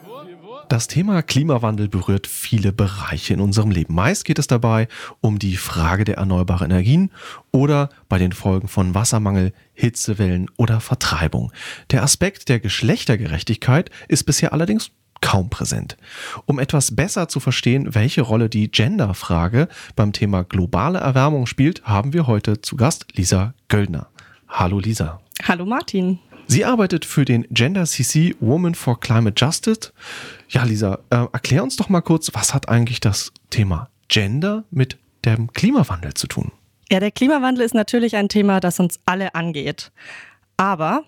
Das 0.69 0.87
Thema 0.87 1.23
Klimawandel 1.23 1.89
berührt 1.89 2.27
viele 2.27 2.73
Bereiche 2.73 3.33
in 3.33 3.41
unserem 3.41 3.71
Leben. 3.71 3.95
Meist 3.95 4.27
geht 4.27 4.39
es 4.39 4.49
dabei 4.49 4.87
um 5.23 5.39
die 5.39 5.57
Frage 5.57 6.05
der 6.05 6.19
erneuerbaren 6.19 6.71
Energien 6.71 7.11
oder 7.53 7.89
bei 8.11 8.19
den 8.19 8.33
Folgen 8.33 8.69
von 8.69 8.95
Wassermangel, 8.95 9.55
Hitzewellen 9.73 10.51
oder 10.59 10.81
Vertreibung. 10.81 11.53
Der 11.91 12.03
Aspekt 12.03 12.51
der 12.51 12.61
Geschlechtergerechtigkeit 12.61 13.91
ist 14.09 14.25
bisher 14.25 14.53
allerdings 14.53 14.91
kaum 15.23 15.49
präsent. 15.49 15.97
Um 16.45 16.59
etwas 16.59 16.95
besser 16.95 17.29
zu 17.29 17.41
verstehen, 17.41 17.95
welche 17.95 18.21
Rolle 18.21 18.51
die 18.51 18.71
Gender-Frage 18.71 19.69
beim 19.97 20.13
Thema 20.13 20.45
globale 20.45 20.99
Erwärmung 20.99 21.47
spielt, 21.47 21.83
haben 21.85 22.13
wir 22.13 22.27
heute 22.27 22.61
zu 22.61 22.77
Gast 22.77 23.07
Lisa 23.17 23.55
Göldner. 23.69 24.11
Hallo 24.49 24.79
Lisa. 24.79 25.21
Hallo 25.45 25.65
Martin. 25.65 26.19
Sie 26.47 26.65
arbeitet 26.65 27.05
für 27.05 27.25
den 27.25 27.47
Gender 27.51 27.85
CC 27.85 28.35
Woman 28.41 28.75
for 28.75 28.99
Climate 28.99 29.35
Justice. 29.37 29.93
Ja, 30.49 30.65
Lisa, 30.65 30.99
äh, 31.11 31.27
erklär 31.33 31.63
uns 31.63 31.77
doch 31.77 31.91
mal 31.91 32.01
kurz, 32.01 32.31
was 32.33 32.55
hat 32.55 32.69
eigentlich 32.69 33.01
das 33.01 33.33
Thema 33.51 33.91
Gender 34.09 34.65
mit 34.71 34.97
dem 35.27 35.53
Klimawandel 35.53 36.15
zu 36.15 36.27
tun? 36.27 36.53
Ja, 36.91 37.01
der 37.01 37.11
Klimawandel 37.11 37.65
ist 37.65 37.75
natürlich 37.75 38.17
ein 38.17 38.31
Thema, 38.31 38.61
das 38.61 38.81
uns 38.81 38.99
alle 39.05 39.35
angeht. 39.35 39.93
Aber 40.57 41.05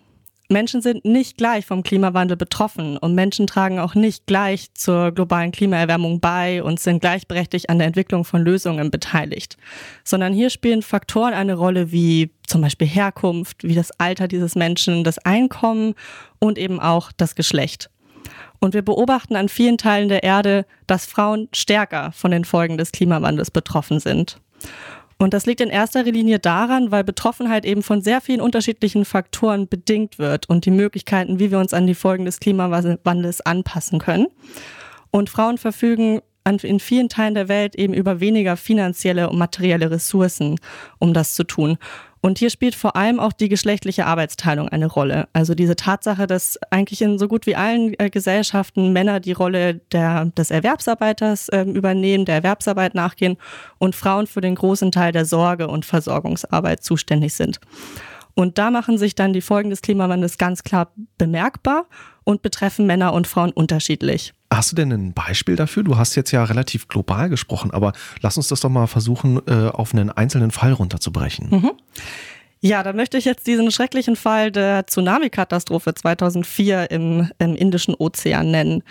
Menschen 0.51 0.83
sind 0.83 1.05
nicht 1.05 1.37
gleich 1.37 1.65
vom 1.65 1.85
Klimawandel 1.85 2.37
betroffen 2.37 2.97
und 2.97 3.15
Menschen 3.15 3.47
tragen 3.47 3.79
auch 3.79 3.95
nicht 3.95 4.27
gleich 4.27 4.75
zur 4.75 5.13
globalen 5.13 5.53
Klimaerwärmung 5.53 6.19
bei 6.21 6.63
und 6.63 6.81
sind 6.81 7.01
gleichberechtigt 7.01 7.71
an 7.71 7.79
der 7.79 7.87
Entwicklung 7.87 8.25
von 8.25 8.43
Lösungen 8.43 8.91
beteiligt, 8.91 9.57
sondern 10.03 10.33
hier 10.33 10.51
spielen 10.51 10.83
Faktoren 10.83 11.35
eine 11.35 11.55
Rolle 11.55 11.93
wie 11.93 12.33
zum 12.47 12.63
Beispiel 12.63 12.89
Herkunft, 12.89 13.63
wie 13.63 13.77
das 13.77 13.93
Alter 14.01 14.27
dieses 14.27 14.57
Menschen, 14.57 15.05
das 15.05 15.19
Einkommen 15.19 15.95
und 16.41 16.59
eben 16.59 16.81
auch 16.81 17.13
das 17.17 17.37
Geschlecht. 17.37 17.89
Und 18.59 18.75
wir 18.75 18.83
beobachten 18.83 19.37
an 19.37 19.49
vielen 19.49 19.79
Teilen 19.79 20.09
der 20.09 20.25
Erde, 20.25 20.67
dass 20.89 21.07
Frauen 21.07 21.49
stärker 21.55 22.11
von 22.13 22.33
den 22.33 22.45
Folgen 22.45 22.77
des 22.77 22.91
Klimawandels 22.91 23.53
betroffen 23.53 24.01
sind. 24.01 24.39
Und 25.21 25.35
das 25.35 25.45
liegt 25.45 25.61
in 25.61 25.69
erster 25.69 26.03
Linie 26.03 26.39
daran, 26.39 26.91
weil 26.91 27.05
Betroffenheit 27.05 27.67
eben 27.67 27.83
von 27.83 28.01
sehr 28.01 28.23
vielen 28.23 28.41
unterschiedlichen 28.41 29.05
Faktoren 29.05 29.69
bedingt 29.69 30.19
wird 30.19 30.49
und 30.49 30.65
die 30.65 30.71
Möglichkeiten, 30.71 31.39
wie 31.39 31.51
wir 31.51 31.59
uns 31.59 31.75
an 31.75 31.87
die 31.87 31.95
Folgen 31.95 32.25
des 32.25 32.41
Klimawandels 32.41 33.43
anpassen 33.43 33.99
können. 33.99 34.29
Und 35.11 35.29
Frauen 35.29 35.59
verfügen 35.59 36.23
in 36.63 36.81
vielen 36.81 37.11
Teilen 37.11 37.35
der 37.35 37.49
Welt 37.49 37.77
eben 37.77 37.93
über 37.93 38.21
weniger 38.21 38.57
finanzielle 38.57 39.29
und 39.29 39.37
materielle 39.37 39.91
Ressourcen, 39.91 40.59
um 40.99 41.13
das 41.13 41.35
zu 41.35 41.45
tun. 41.45 41.77
Und 42.23 42.39
hier 42.39 42.51
spielt 42.51 42.75
vor 42.75 42.97
allem 42.97 43.19
auch 43.19 43.33
die 43.33 43.49
geschlechtliche 43.49 44.05
Arbeitsteilung 44.07 44.69
eine 44.69 44.87
Rolle. 44.87 45.29
Also 45.33 45.55
diese 45.55 45.75
Tatsache, 45.75 46.27
dass 46.27 46.59
eigentlich 46.71 47.01
in 47.01 47.19
so 47.19 47.29
gut 47.29 47.47
wie 47.47 47.57
allen 47.57 47.99
äh, 47.99 48.11
Gesellschaften 48.11 48.93
Männer 48.93 49.21
die 49.21 49.33
Rolle 49.33 49.81
der, 49.93 50.27
des 50.27 50.51
Erwerbsarbeiters 50.51 51.49
äh, 51.49 51.63
übernehmen, 51.63 52.27
der 52.27 52.37
Erwerbsarbeit 52.37 52.95
nachgehen 52.95 53.39
und 53.79 53.95
Frauen 53.95 54.27
für 54.27 54.43
den 54.43 54.55
großen 54.55 54.93
Teil 54.93 55.13
der 55.13 55.25
Sorge- 55.25 55.69
und 55.69 55.87
Versorgungsarbeit 55.87 56.83
zuständig 56.83 57.35
sind. 57.35 57.59
Und 58.35 58.59
da 58.59 58.71
machen 58.71 58.99
sich 58.99 59.15
dann 59.15 59.33
die 59.33 59.41
Folgen 59.41 59.71
des 59.71 59.83
Klimawandels 59.83 60.39
ganz 60.39 60.63
klar 60.63 60.93
bemerkbar 61.19 61.87
und 62.25 62.43
betreffen 62.43 62.87
Männer 62.87 63.13
und 63.13 63.27
Frauen 63.27 63.51
unterschiedlich. 63.51 64.33
Hast 64.53 64.73
du 64.73 64.77
denn 64.77 64.91
ein 64.91 65.13
Beispiel 65.13 65.57
dafür? 65.57 65.85
Du 65.85 65.97
hast 65.97 66.17
jetzt 66.17 66.33
ja 66.33 66.43
relativ 66.43 66.89
global 66.89 67.29
gesprochen, 67.29 67.71
aber 67.71 67.93
lass 68.21 68.37
uns 68.37 68.49
das 68.49 68.61
doch 68.61 68.69
mal 68.69 68.89
versuchen, 68.89 69.41
äh, 69.47 69.69
auf 69.69 69.95
einen 69.95 70.11
einzelnen 70.11 70.51
Fall 70.51 70.73
runterzubrechen. 70.73 71.49
Mhm. 71.51 71.71
Ja, 72.63 72.83
da 72.83 72.93
möchte 72.93 73.17
ich 73.17 73.25
jetzt 73.25 73.47
diesen 73.47 73.71
schrecklichen 73.71 74.17
Fall 74.17 74.53
der 74.53 74.87
Tsunami-Katastrophe 74.87 75.95
2004 75.95 76.91
im, 76.91 77.31
im, 77.39 77.57
Indischen 77.57 77.95
Ozean 77.95 78.51
nennen. 78.51 78.83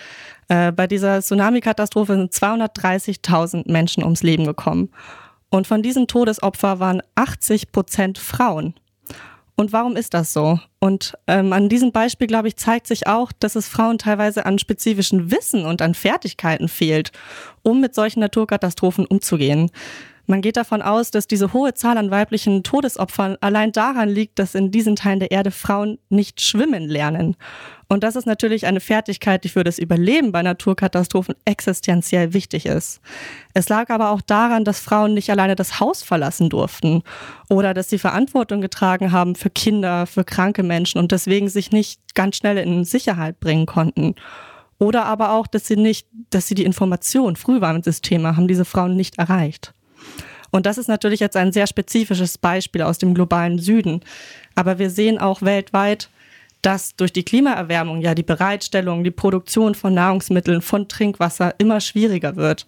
Äh, 0.48 0.72
bei 0.72 0.88
dieser 0.88 1.22
Tsunami-Katastrophe 1.22 2.16
sind 2.16 2.34
230.000 2.34 3.72
Menschen 3.72 4.04
ums 4.04 4.24
Leben 4.24 4.46
gekommen. 4.46 4.90
Und 5.50 5.68
von 5.68 5.84
diesen 5.84 6.08
Todesopfern 6.08 6.80
waren 6.80 7.02
80 7.14 7.72
Prozent 7.72 8.18
Frauen. 8.18 8.74
Und 9.60 9.74
warum 9.74 9.98
ist 9.98 10.14
das 10.14 10.32
so? 10.32 10.58
Und 10.80 11.18
ähm, 11.28 11.52
an 11.52 11.68
diesem 11.68 11.92
Beispiel, 11.92 12.28
glaube 12.28 12.48
ich, 12.48 12.56
zeigt 12.56 12.88
sich 12.88 13.08
auch, 13.08 13.34
dass 13.34 13.58
es 13.58 13.68
Frauen 13.68 13.98
teilweise 13.98 14.46
an 14.46 14.58
spezifischen 14.58 15.32
Wissen 15.32 15.66
und 15.66 15.82
an 15.82 15.96
Fertigkeiten 15.96 16.70
fehlt, 16.70 17.12
um 17.62 17.82
mit 17.82 17.94
solchen 17.94 18.22
Naturkatastrophen 18.22 19.06
umzugehen. 19.06 19.70
Man 20.30 20.42
geht 20.42 20.58
davon 20.58 20.84
aus, 20.84 21.10
dass 21.10 21.26
diese 21.26 21.54
hohe 21.54 21.74
Zahl 21.74 21.98
an 21.98 22.12
weiblichen 22.12 22.62
Todesopfern 22.62 23.36
allein 23.42 23.72
daran 23.72 24.10
liegt, 24.10 24.38
dass 24.38 24.54
in 24.54 24.70
diesen 24.70 24.96
Teilen 24.96 25.20
der 25.20 25.32
Erde 25.32 25.50
Frauen 25.50 25.98
nicht 26.10 26.40
schwimmen 26.40 26.88
lernen. 26.88 27.36
Und 27.88 28.04
das 28.04 28.16
ist 28.16 28.28
natürlich 28.28 28.68
eine 28.68 28.80
Fertigkeit, 28.80 29.44
die 29.44 29.50
für 29.50 29.64
das 29.64 29.80
Überleben 29.80 30.32
bei 30.32 30.44
Naturkatastrophen 30.44 31.34
existenziell 31.46 32.32
wichtig 32.32 32.68
ist. 32.68 33.02
Es 33.56 33.70
lag 33.70 33.90
aber 33.90 34.12
auch 34.12 34.22
daran, 34.22 34.66
dass 34.66 34.80
Frauen 34.80 35.16
nicht 35.16 35.32
alleine 35.32 35.56
das 35.56 35.80
Haus 35.80 36.04
verlassen 36.04 36.50
durften 36.50 37.02
oder 37.50 37.74
dass 37.74 37.90
sie 37.90 37.98
Verantwortung 37.98 38.62
getragen 38.62 39.12
haben 39.12 39.34
für 39.34 39.50
Kinder, 39.50 40.06
für 40.06 40.24
kranke 40.24 40.62
Menschen 40.62 41.00
und 41.00 41.12
deswegen 41.12 41.50
sich 41.50 41.72
nicht 41.72 42.14
ganz 42.14 42.38
schnell 42.38 42.60
in 42.60 42.86
Sicherheit 42.86 43.40
bringen 43.40 43.66
konnten. 43.66 44.14
Oder 44.78 45.06
aber 45.06 45.32
auch, 45.32 45.48
dass 45.48 45.66
sie 45.66 45.76
nicht, 45.76 46.06
dass 46.30 46.46
sie 46.46 46.54
die 46.54 46.66
Information, 46.66 47.36
Frühwarnsysteme 47.36 48.38
haben 48.38 48.48
diese 48.48 48.64
Frauen 48.64 48.96
nicht 48.96 49.18
erreicht. 49.18 49.74
Und 50.52 50.66
das 50.66 50.78
ist 50.78 50.88
natürlich 50.88 51.20
jetzt 51.20 51.38
ein 51.38 51.52
sehr 51.52 51.68
spezifisches 51.68 52.38
Beispiel 52.38 52.82
aus 52.82 52.98
dem 52.98 53.14
globalen 53.14 53.60
Süden. 53.60 54.02
Aber 54.56 54.80
wir 54.80 54.90
sehen 54.90 55.20
auch 55.20 55.42
weltweit, 55.42 56.10
dass 56.62 56.96
durch 56.96 57.14
die 57.14 57.24
Klimaerwärmung 57.24 58.02
ja 58.02 58.16
die 58.16 58.24
Bereitstellung, 58.24 59.04
die 59.04 59.12
Produktion 59.12 59.76
von 59.76 59.94
Nahrungsmitteln, 59.94 60.62
von 60.62 60.88
Trinkwasser 60.88 61.56
immer 61.58 61.80
schwieriger 61.80 62.36
wird. 62.36 62.66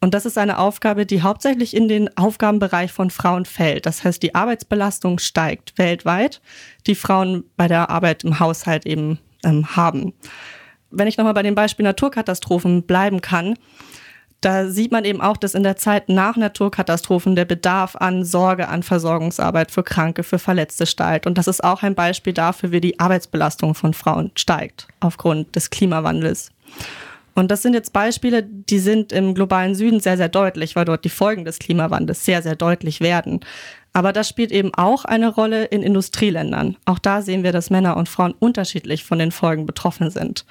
Und 0.00 0.12
das 0.12 0.26
ist 0.26 0.36
eine 0.36 0.58
Aufgabe, 0.58 1.06
die 1.06 1.22
hauptsächlich 1.22 1.74
in 1.74 1.88
den 1.88 2.14
Aufgabenbereich 2.16 2.92
von 2.92 3.08
Frauen 3.08 3.46
fällt. 3.46 3.86
Das 3.86 4.04
heißt, 4.04 4.22
die 4.22 4.34
Arbeitsbelastung 4.34 5.18
steigt 5.18 5.78
weltweit, 5.78 6.42
die 6.86 6.94
Frauen 6.94 7.44
bei 7.56 7.68
der 7.68 7.88
Arbeit 7.88 8.22
im 8.22 8.38
Haushalt 8.38 8.84
eben 8.84 9.18
ähm, 9.44 9.74
haben. 9.74 10.12
Wenn 10.90 11.08
ich 11.08 11.16
nochmal 11.16 11.34
bei 11.34 11.42
dem 11.42 11.54
Beispiel 11.54 11.84
Naturkatastrophen 11.84 12.82
bleiben 12.82 13.20
kann, 13.20 13.56
da 14.44 14.68
sieht 14.68 14.92
man 14.92 15.04
eben 15.04 15.22
auch, 15.22 15.38
dass 15.38 15.54
in 15.54 15.62
der 15.62 15.76
Zeit 15.76 16.08
nach 16.10 16.36
Naturkatastrophen 16.36 17.34
der 17.34 17.46
Bedarf 17.46 17.96
an 17.96 18.24
Sorge, 18.24 18.68
an 18.68 18.82
Versorgungsarbeit 18.82 19.70
für 19.70 19.82
Kranke, 19.82 20.22
für 20.22 20.38
Verletzte 20.38 20.86
steigt. 20.86 21.26
Und 21.26 21.38
das 21.38 21.48
ist 21.48 21.64
auch 21.64 21.82
ein 21.82 21.94
Beispiel 21.94 22.34
dafür, 22.34 22.70
wie 22.70 22.80
die 22.80 23.00
Arbeitsbelastung 23.00 23.74
von 23.74 23.94
Frauen 23.94 24.32
steigt 24.34 24.86
aufgrund 25.00 25.56
des 25.56 25.70
Klimawandels. 25.70 26.50
Und 27.34 27.50
das 27.50 27.62
sind 27.62 27.72
jetzt 27.72 27.92
Beispiele, 27.92 28.42
die 28.42 28.78
sind 28.78 29.12
im 29.12 29.34
globalen 29.34 29.74
Süden 29.74 30.00
sehr, 30.00 30.16
sehr 30.16 30.28
deutlich, 30.28 30.76
weil 30.76 30.84
dort 30.84 31.04
die 31.04 31.10
Folgen 31.10 31.44
des 31.44 31.58
Klimawandels 31.58 32.24
sehr, 32.24 32.42
sehr 32.42 32.54
deutlich 32.54 33.00
werden. 33.00 33.40
Aber 33.92 34.12
das 34.12 34.28
spielt 34.28 34.52
eben 34.52 34.74
auch 34.74 35.04
eine 35.04 35.28
Rolle 35.28 35.64
in 35.64 35.82
Industrieländern. 35.82 36.76
Auch 36.84 36.98
da 36.98 37.22
sehen 37.22 37.44
wir, 37.44 37.52
dass 37.52 37.70
Männer 37.70 37.96
und 37.96 38.08
Frauen 38.08 38.34
unterschiedlich 38.38 39.04
von 39.04 39.18
den 39.18 39.32
Folgen 39.32 39.66
betroffen 39.66 40.10
sind. 40.10 40.44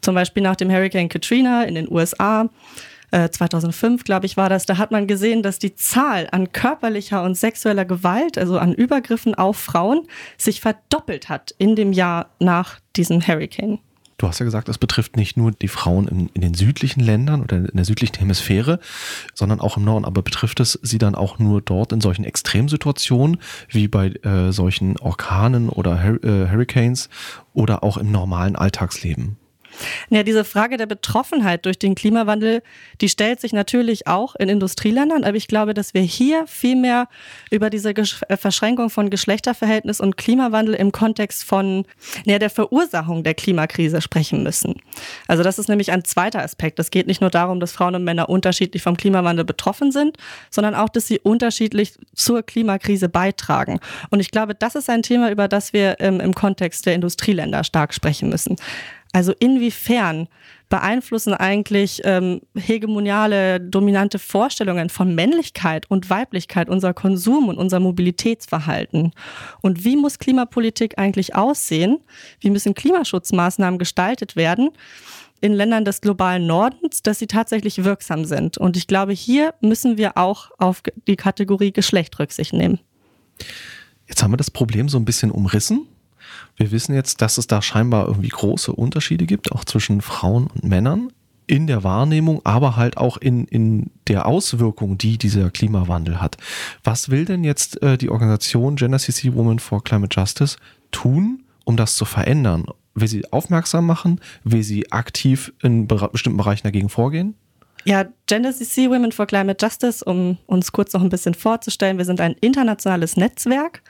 Zum 0.00 0.14
Beispiel 0.14 0.42
nach 0.42 0.56
dem 0.56 0.70
Hurricane 0.70 1.08
Katrina 1.08 1.64
in 1.64 1.74
den 1.74 1.90
USA 1.90 2.48
2005, 3.10 4.00
äh, 4.00 4.04
glaube 4.04 4.26
ich, 4.26 4.36
war 4.36 4.48
das, 4.48 4.66
da 4.66 4.78
hat 4.78 4.90
man 4.90 5.06
gesehen, 5.06 5.42
dass 5.42 5.58
die 5.58 5.74
Zahl 5.74 6.28
an 6.32 6.52
körperlicher 6.52 7.22
und 7.22 7.36
sexueller 7.36 7.84
Gewalt, 7.84 8.38
also 8.38 8.58
an 8.58 8.74
Übergriffen 8.74 9.34
auf 9.34 9.56
Frauen, 9.56 10.06
sich 10.38 10.60
verdoppelt 10.60 11.28
hat 11.28 11.54
in 11.58 11.76
dem 11.76 11.92
Jahr 11.92 12.30
nach 12.38 12.80
diesem 12.96 13.26
Hurricane. 13.26 13.78
Du 14.20 14.28
hast 14.28 14.38
ja 14.38 14.44
gesagt, 14.44 14.68
das 14.68 14.76
betrifft 14.76 15.16
nicht 15.16 15.38
nur 15.38 15.50
die 15.50 15.66
Frauen 15.66 16.06
in, 16.06 16.28
in, 16.34 16.42
den 16.42 16.52
südlichen 16.52 17.00
Ländern 17.00 17.40
oder 17.40 17.56
in 17.56 17.70
der 17.72 17.86
südlichen 17.86 18.16
Hemisphäre, 18.16 18.78
sondern 19.32 19.60
auch 19.60 19.78
im 19.78 19.84
Norden. 19.84 20.04
Aber 20.04 20.20
betrifft 20.20 20.60
es 20.60 20.78
sie 20.82 20.98
dann 20.98 21.14
auch 21.14 21.38
nur 21.38 21.62
dort 21.62 21.90
in 21.92 22.02
solchen 22.02 22.24
Extremsituationen 22.24 23.38
wie 23.70 23.88
bei 23.88 24.08
äh, 24.08 24.52
solchen 24.52 24.98
Orkanen 24.98 25.70
oder 25.70 26.04
Hur 26.04 26.22
äh, 26.22 26.50
Hurricanes 26.50 27.08
oder 27.54 27.82
auch 27.82 27.96
im 27.96 28.12
normalen 28.12 28.56
Alltagsleben? 28.56 29.39
Ja, 30.10 30.22
diese 30.22 30.44
Frage 30.44 30.76
der 30.76 30.86
Betroffenheit 30.86 31.66
durch 31.66 31.78
den 31.78 31.94
Klimawandel, 31.94 32.62
die 33.00 33.08
stellt 33.08 33.40
sich 33.40 33.52
natürlich 33.52 34.06
auch 34.06 34.34
in 34.36 34.48
Industrieländern, 34.48 35.24
aber 35.24 35.36
ich 35.36 35.48
glaube, 35.48 35.74
dass 35.74 35.94
wir 35.94 36.02
hier 36.02 36.46
viel 36.46 36.76
mehr 36.76 37.08
über 37.50 37.70
diese 37.70 37.90
äh, 37.90 38.36
Verschränkung 38.36 38.90
von 38.90 39.10
Geschlechterverhältnis 39.10 40.00
und 40.00 40.16
Klimawandel 40.16 40.74
im 40.74 40.92
Kontext 40.92 41.44
von 41.44 41.84
ja, 42.24 42.38
der 42.38 42.50
Verursachung 42.50 43.22
der 43.22 43.34
Klimakrise 43.34 44.00
sprechen 44.00 44.42
müssen. 44.42 44.74
Also 45.26 45.42
das 45.42 45.58
ist 45.58 45.68
nämlich 45.68 45.92
ein 45.92 46.04
zweiter 46.04 46.42
Aspekt. 46.42 46.78
Es 46.78 46.90
geht 46.90 47.06
nicht 47.06 47.20
nur 47.20 47.30
darum, 47.30 47.60
dass 47.60 47.72
Frauen 47.72 47.94
und 47.94 48.04
Männer 48.04 48.28
unterschiedlich 48.28 48.82
vom 48.82 48.96
Klimawandel 48.96 49.44
betroffen 49.44 49.92
sind, 49.92 50.16
sondern 50.50 50.74
auch, 50.74 50.88
dass 50.88 51.06
sie 51.06 51.18
unterschiedlich 51.18 51.94
zur 52.14 52.42
Klimakrise 52.42 53.08
beitragen. 53.08 53.80
Und 54.10 54.20
ich 54.20 54.30
glaube, 54.30 54.54
das 54.54 54.74
ist 54.74 54.90
ein 54.90 55.02
Thema, 55.02 55.30
über 55.30 55.48
das 55.48 55.72
wir 55.72 55.96
ähm, 56.00 56.20
im 56.20 56.34
Kontext 56.34 56.86
der 56.86 56.94
Industrieländer 56.94 57.64
stark 57.64 57.94
sprechen 57.94 58.28
müssen. 58.28 58.56
Also 59.12 59.32
inwiefern 59.38 60.28
beeinflussen 60.68 61.34
eigentlich 61.34 62.00
ähm, 62.04 62.42
hegemoniale, 62.56 63.60
dominante 63.60 64.20
Vorstellungen 64.20 64.88
von 64.88 65.14
Männlichkeit 65.16 65.90
und 65.90 66.10
Weiblichkeit 66.10 66.68
unser 66.68 66.94
Konsum 66.94 67.48
und 67.48 67.58
unser 67.58 67.80
Mobilitätsverhalten? 67.80 69.12
Und 69.62 69.84
wie 69.84 69.96
muss 69.96 70.20
Klimapolitik 70.20 70.96
eigentlich 70.98 71.34
aussehen? 71.34 71.98
Wie 72.38 72.50
müssen 72.50 72.74
Klimaschutzmaßnahmen 72.74 73.78
gestaltet 73.78 74.36
werden? 74.36 74.70
in 75.42 75.54
Ländern 75.54 75.84
des 75.84 76.00
globalen 76.00 76.46
Nordens, 76.46 77.02
dass 77.02 77.18
sie 77.18 77.26
tatsächlich 77.26 77.82
wirksam 77.82 78.24
sind. 78.26 78.58
Und 78.58 78.76
ich 78.76 78.86
glaube, 78.86 79.12
hier 79.12 79.54
müssen 79.60 79.96
wir 79.96 80.18
auch 80.18 80.50
auf 80.58 80.82
die 81.06 81.16
Kategorie 81.16 81.72
Geschlecht 81.72 82.18
Rücksicht 82.18 82.52
nehmen. 82.52 82.78
Jetzt 84.06 84.22
haben 84.22 84.32
wir 84.32 84.36
das 84.36 84.50
Problem 84.50 84.88
so 84.88 84.98
ein 84.98 85.04
bisschen 85.04 85.30
umrissen. 85.30 85.86
Wir 86.60 86.72
wissen 86.72 86.94
jetzt, 86.94 87.22
dass 87.22 87.38
es 87.38 87.46
da 87.46 87.62
scheinbar 87.62 88.06
irgendwie 88.06 88.28
große 88.28 88.70
Unterschiede 88.70 89.24
gibt, 89.24 89.50
auch 89.50 89.64
zwischen 89.64 90.02
Frauen 90.02 90.48
und 90.48 90.62
Männern 90.62 91.10
in 91.46 91.66
der 91.66 91.84
Wahrnehmung, 91.84 92.42
aber 92.44 92.76
halt 92.76 92.98
auch 92.98 93.16
in, 93.16 93.46
in 93.46 93.90
der 94.08 94.26
Auswirkung, 94.26 94.98
die 94.98 95.16
dieser 95.16 95.48
Klimawandel 95.48 96.20
hat. 96.20 96.36
Was 96.84 97.08
will 97.08 97.24
denn 97.24 97.44
jetzt 97.44 97.82
äh, 97.82 97.96
die 97.96 98.10
Organisation 98.10 98.76
Gender 98.76 98.98
CC 98.98 99.34
Women 99.34 99.58
for 99.58 99.82
Climate 99.82 100.14
Justice 100.14 100.58
tun, 100.90 101.44
um 101.64 101.78
das 101.78 101.96
zu 101.96 102.04
verändern? 102.04 102.66
Will 102.94 103.08
sie 103.08 103.24
aufmerksam 103.32 103.86
machen? 103.86 104.20
Will 104.44 104.62
sie 104.62 104.92
aktiv 104.92 105.54
in 105.62 105.88
bestimmten 105.88 106.36
Bereichen 106.36 106.64
dagegen 106.64 106.90
vorgehen? 106.90 107.36
Ja, 107.86 108.04
Gender 108.26 108.52
CC 108.52 108.90
Women 108.90 109.12
for 109.12 109.26
Climate 109.26 109.64
Justice, 109.64 110.04
um 110.04 110.36
uns 110.44 110.72
kurz 110.72 110.92
noch 110.92 111.00
ein 111.00 111.08
bisschen 111.08 111.32
vorzustellen, 111.32 111.96
wir 111.96 112.04
sind 112.04 112.20
ein 112.20 112.34
internationales 112.42 113.16
Netzwerk. 113.16 113.82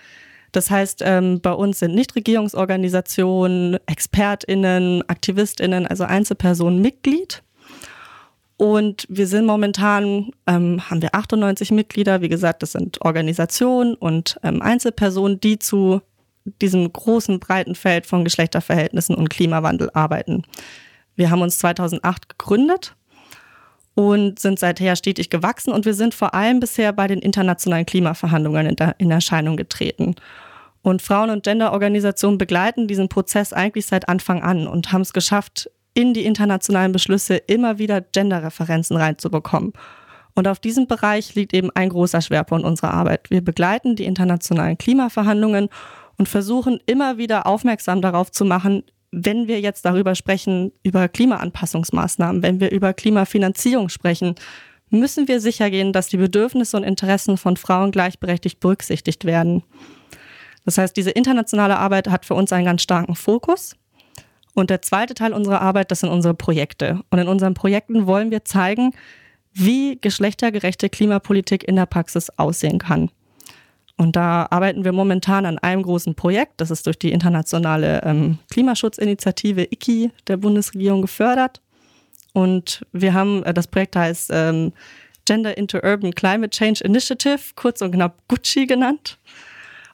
Das 0.52 0.70
heißt, 0.70 1.02
ähm, 1.04 1.40
bei 1.40 1.52
uns 1.52 1.78
sind 1.78 1.94
Nichtregierungsorganisationen, 1.94 3.78
ExpertInnen, 3.86 5.08
AktivistInnen, 5.08 5.86
also 5.86 6.04
Einzelpersonen 6.04 6.80
Mitglied. 6.80 7.42
Und 8.56 9.06
wir 9.08 9.26
sind 9.26 9.46
momentan, 9.46 10.32
ähm, 10.46 10.90
haben 10.90 11.00
wir 11.00 11.14
98 11.14 11.70
Mitglieder. 11.70 12.20
Wie 12.20 12.28
gesagt, 12.28 12.62
das 12.62 12.72
sind 12.72 13.00
Organisationen 13.00 13.94
und 13.94 14.38
ähm, 14.42 14.60
Einzelpersonen, 14.60 15.40
die 15.40 15.58
zu 15.58 16.02
diesem 16.60 16.92
großen, 16.92 17.40
breiten 17.40 17.74
Feld 17.74 18.06
von 18.06 18.24
Geschlechterverhältnissen 18.24 19.14
und 19.14 19.30
Klimawandel 19.30 19.90
arbeiten. 19.94 20.42
Wir 21.14 21.30
haben 21.30 21.42
uns 21.42 21.58
2008 21.58 22.28
gegründet 22.28 22.96
und 24.08 24.38
sind 24.38 24.58
seither 24.58 24.96
stetig 24.96 25.30
gewachsen 25.30 25.72
und 25.72 25.84
wir 25.84 25.94
sind 25.94 26.14
vor 26.14 26.34
allem 26.34 26.60
bisher 26.60 26.92
bei 26.92 27.06
den 27.06 27.20
internationalen 27.20 27.86
Klimaverhandlungen 27.86 28.66
in, 28.66 28.76
in 28.98 29.10
Erscheinung 29.10 29.56
getreten. 29.56 30.14
Und 30.82 31.02
Frauen- 31.02 31.30
und 31.30 31.44
Genderorganisationen 31.44 32.38
begleiten 32.38 32.88
diesen 32.88 33.08
Prozess 33.08 33.52
eigentlich 33.52 33.86
seit 33.86 34.08
Anfang 34.08 34.42
an 34.42 34.66
und 34.66 34.92
haben 34.92 35.02
es 35.02 35.12
geschafft, 35.12 35.70
in 35.92 36.14
die 36.14 36.24
internationalen 36.24 36.92
Beschlüsse 36.92 37.36
immer 37.36 37.78
wieder 37.78 38.00
Genderreferenzen 38.00 38.96
reinzubekommen. 38.96 39.72
Und 40.34 40.48
auf 40.48 40.60
diesem 40.60 40.86
Bereich 40.86 41.34
liegt 41.34 41.52
eben 41.52 41.70
ein 41.74 41.88
großer 41.88 42.22
Schwerpunkt 42.22 42.64
unserer 42.64 42.94
Arbeit. 42.94 43.30
Wir 43.30 43.42
begleiten 43.42 43.96
die 43.96 44.04
internationalen 44.04 44.78
Klimaverhandlungen 44.78 45.68
und 46.16 46.28
versuchen 46.28 46.80
immer 46.86 47.18
wieder 47.18 47.46
aufmerksam 47.46 48.00
darauf 48.00 48.30
zu 48.30 48.44
machen, 48.44 48.84
wenn 49.12 49.48
wir 49.48 49.60
jetzt 49.60 49.84
darüber 49.84 50.14
sprechen, 50.14 50.72
über 50.82 51.08
Klimaanpassungsmaßnahmen, 51.08 52.42
wenn 52.42 52.60
wir 52.60 52.70
über 52.70 52.92
Klimafinanzierung 52.92 53.88
sprechen, 53.88 54.34
müssen 54.90 55.28
wir 55.28 55.40
sicher 55.40 55.70
gehen, 55.70 55.92
dass 55.92 56.08
die 56.08 56.16
Bedürfnisse 56.16 56.76
und 56.76 56.84
Interessen 56.84 57.36
von 57.36 57.56
Frauen 57.56 57.90
gleichberechtigt 57.90 58.60
berücksichtigt 58.60 59.24
werden. 59.24 59.62
Das 60.64 60.78
heißt, 60.78 60.96
diese 60.96 61.10
internationale 61.10 61.78
Arbeit 61.78 62.08
hat 62.08 62.24
für 62.24 62.34
uns 62.34 62.52
einen 62.52 62.66
ganz 62.66 62.82
starken 62.82 63.14
Fokus. 63.14 63.76
Und 64.54 64.70
der 64.70 64.82
zweite 64.82 65.14
Teil 65.14 65.32
unserer 65.32 65.60
Arbeit, 65.60 65.90
das 65.90 66.00
sind 66.00 66.10
unsere 66.10 66.34
Projekte. 66.34 67.00
Und 67.10 67.18
in 67.18 67.28
unseren 67.28 67.54
Projekten 67.54 68.06
wollen 68.06 68.30
wir 68.30 68.44
zeigen, 68.44 68.92
wie 69.52 69.98
geschlechtergerechte 70.00 70.88
Klimapolitik 70.88 71.64
in 71.66 71.76
der 71.76 71.86
Praxis 71.86 72.30
aussehen 72.36 72.78
kann. 72.78 73.10
Und 74.00 74.16
da 74.16 74.46
arbeiten 74.48 74.82
wir 74.82 74.92
momentan 74.92 75.44
an 75.44 75.58
einem 75.58 75.82
großen 75.82 76.14
Projekt. 76.14 76.62
Das 76.62 76.70
ist 76.70 76.86
durch 76.86 76.98
die 76.98 77.12
internationale 77.12 78.00
ähm, 78.02 78.38
Klimaschutzinitiative 78.50 79.68
ICI 79.70 80.10
der 80.26 80.38
Bundesregierung 80.38 81.02
gefördert. 81.02 81.60
Und 82.32 82.80
wir 82.92 83.12
haben, 83.12 83.42
äh, 83.42 83.52
das 83.52 83.66
Projekt 83.66 83.96
heißt 83.96 84.30
ähm, 84.32 84.72
Gender 85.26 85.58
into 85.58 85.80
Urban 85.84 86.14
Climate 86.14 86.48
Change 86.48 86.82
Initiative, 86.82 87.40
kurz 87.56 87.82
und 87.82 87.90
knapp 87.90 88.16
Gucci 88.26 88.64
genannt. 88.64 89.18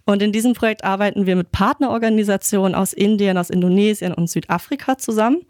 Und 0.04 0.22
in 0.22 0.30
diesem 0.30 0.52
Projekt 0.52 0.84
arbeiten 0.84 1.26
wir 1.26 1.34
mit 1.34 1.50
Partnerorganisationen 1.50 2.76
aus 2.76 2.92
Indien, 2.92 3.36
aus 3.36 3.50
Indonesien 3.50 4.14
und 4.14 4.30
Südafrika 4.30 4.98
zusammen. 4.98 5.40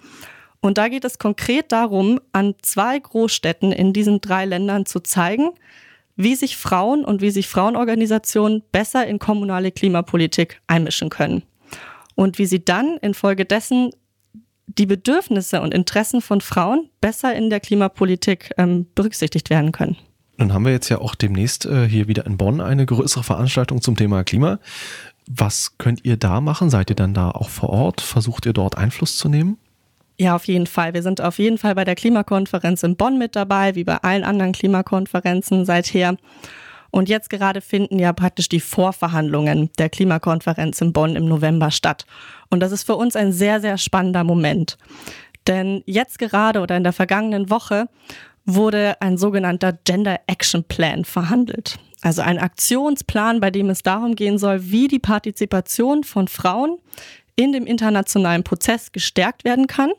Und 0.62 0.78
da 0.78 0.88
geht 0.88 1.04
es 1.04 1.18
konkret 1.18 1.72
darum, 1.72 2.22
an 2.32 2.54
zwei 2.62 2.98
Großstädten 2.98 3.72
in 3.72 3.92
diesen 3.92 4.22
drei 4.22 4.46
Ländern 4.46 4.86
zu 4.86 5.00
zeigen, 5.00 5.50
wie 6.16 6.34
sich 6.34 6.56
Frauen 6.56 7.04
und 7.04 7.20
wie 7.20 7.30
sich 7.30 7.48
Frauenorganisationen 7.48 8.62
besser 8.72 9.06
in 9.06 9.18
kommunale 9.18 9.70
Klimapolitik 9.70 10.60
einmischen 10.66 11.10
können. 11.10 11.42
Und 12.14 12.38
wie 12.38 12.46
sie 12.46 12.64
dann 12.64 12.96
infolgedessen 13.02 13.90
die 14.66 14.86
Bedürfnisse 14.86 15.60
und 15.60 15.72
Interessen 15.72 16.20
von 16.20 16.40
Frauen 16.40 16.88
besser 17.00 17.34
in 17.34 17.50
der 17.50 17.60
Klimapolitik 17.60 18.52
ähm, 18.58 18.86
berücksichtigt 18.94 19.50
werden 19.50 19.72
können. 19.72 19.96
Nun 20.38 20.52
haben 20.52 20.64
wir 20.64 20.72
jetzt 20.72 20.88
ja 20.88 20.98
auch 20.98 21.14
demnächst 21.14 21.64
äh, 21.66 21.88
hier 21.88 22.08
wieder 22.08 22.26
in 22.26 22.36
Bonn 22.36 22.60
eine 22.60 22.84
größere 22.84 23.22
Veranstaltung 23.22 23.80
zum 23.80 23.96
Thema 23.96 24.24
Klima. 24.24 24.58
Was 25.28 25.78
könnt 25.78 26.04
ihr 26.04 26.16
da 26.16 26.40
machen? 26.40 26.68
Seid 26.70 26.90
ihr 26.90 26.96
dann 26.96 27.14
da 27.14 27.30
auch 27.30 27.48
vor 27.48 27.70
Ort? 27.70 28.00
Versucht 28.00 28.46
ihr 28.46 28.52
dort 28.52 28.76
Einfluss 28.76 29.16
zu 29.16 29.28
nehmen? 29.28 29.58
Ja, 30.18 30.34
auf 30.34 30.46
jeden 30.46 30.66
Fall. 30.66 30.94
Wir 30.94 31.02
sind 31.02 31.20
auf 31.20 31.38
jeden 31.38 31.58
Fall 31.58 31.74
bei 31.74 31.84
der 31.84 31.94
Klimakonferenz 31.94 32.82
in 32.82 32.96
Bonn 32.96 33.18
mit 33.18 33.36
dabei, 33.36 33.74
wie 33.74 33.84
bei 33.84 33.96
allen 33.98 34.24
anderen 34.24 34.52
Klimakonferenzen 34.52 35.66
seither. 35.66 36.16
Und 36.90 37.10
jetzt 37.10 37.28
gerade 37.28 37.60
finden 37.60 37.98
ja 37.98 38.14
praktisch 38.14 38.48
die 38.48 38.60
Vorverhandlungen 38.60 39.70
der 39.78 39.90
Klimakonferenz 39.90 40.80
in 40.80 40.94
Bonn 40.94 41.16
im 41.16 41.26
November 41.26 41.70
statt. 41.70 42.06
Und 42.48 42.60
das 42.60 42.72
ist 42.72 42.84
für 42.84 42.96
uns 42.96 43.16
ein 43.16 43.32
sehr, 43.32 43.60
sehr 43.60 43.76
spannender 43.76 44.24
Moment. 44.24 44.78
Denn 45.46 45.82
jetzt 45.84 46.18
gerade 46.18 46.60
oder 46.60 46.76
in 46.76 46.84
der 46.84 46.94
vergangenen 46.94 47.50
Woche 47.50 47.88
wurde 48.46 48.96
ein 49.00 49.18
sogenannter 49.18 49.74
Gender 49.84 50.20
Action 50.26 50.64
Plan 50.64 51.04
verhandelt. 51.04 51.78
Also 52.00 52.22
ein 52.22 52.38
Aktionsplan, 52.38 53.40
bei 53.40 53.50
dem 53.50 53.68
es 53.68 53.82
darum 53.82 54.14
gehen 54.14 54.38
soll, 54.38 54.70
wie 54.70 54.88
die 54.88 54.98
Partizipation 54.98 56.04
von 56.04 56.28
Frauen 56.28 56.78
in 57.34 57.52
dem 57.52 57.66
internationalen 57.66 58.44
Prozess 58.44 58.92
gestärkt 58.92 59.44
werden 59.44 59.66
kann 59.66 59.90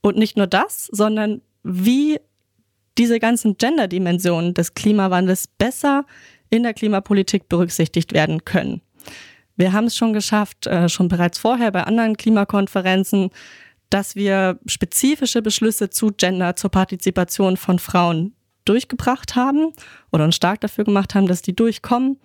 und 0.00 0.16
nicht 0.16 0.36
nur 0.36 0.46
das, 0.46 0.86
sondern 0.92 1.42
wie 1.62 2.20
diese 2.98 3.18
ganzen 3.18 3.58
Gender-Dimensionen 3.58 4.54
des 4.54 4.74
Klimawandels 4.74 5.48
besser 5.48 6.06
in 6.50 6.62
der 6.62 6.74
Klimapolitik 6.74 7.48
berücksichtigt 7.48 8.12
werden 8.12 8.44
können. 8.44 8.80
Wir 9.56 9.72
haben 9.72 9.86
es 9.86 9.96
schon 9.96 10.12
geschafft, 10.12 10.66
äh, 10.66 10.88
schon 10.88 11.08
bereits 11.08 11.38
vorher 11.38 11.72
bei 11.72 11.84
anderen 11.84 12.16
Klimakonferenzen, 12.16 13.30
dass 13.90 14.16
wir 14.16 14.58
spezifische 14.66 15.42
Beschlüsse 15.42 15.90
zu 15.90 16.12
Gender, 16.16 16.56
zur 16.56 16.70
Partizipation 16.70 17.56
von 17.56 17.78
Frauen 17.78 18.34
durchgebracht 18.64 19.36
haben 19.36 19.72
oder 20.12 20.24
uns 20.24 20.36
stark 20.36 20.60
dafür 20.60 20.84
gemacht 20.84 21.14
haben, 21.14 21.26
dass 21.26 21.42
die 21.42 21.54
durchkommen. 21.54 22.18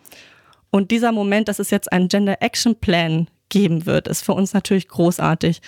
Und 0.71 0.91
dieser 0.91 1.11
Moment, 1.11 1.47
dass 1.47 1.59
es 1.59 1.69
jetzt 1.69 1.91
einen 1.91 2.07
Gender 2.07 2.41
Action 2.41 2.75
Plan 2.75 3.27
geben 3.49 3.85
wird, 3.85 4.07
ist 4.07 4.23
für 4.23 4.33
uns 4.33 4.53
natürlich 4.53 4.87
großartig. 4.87 5.61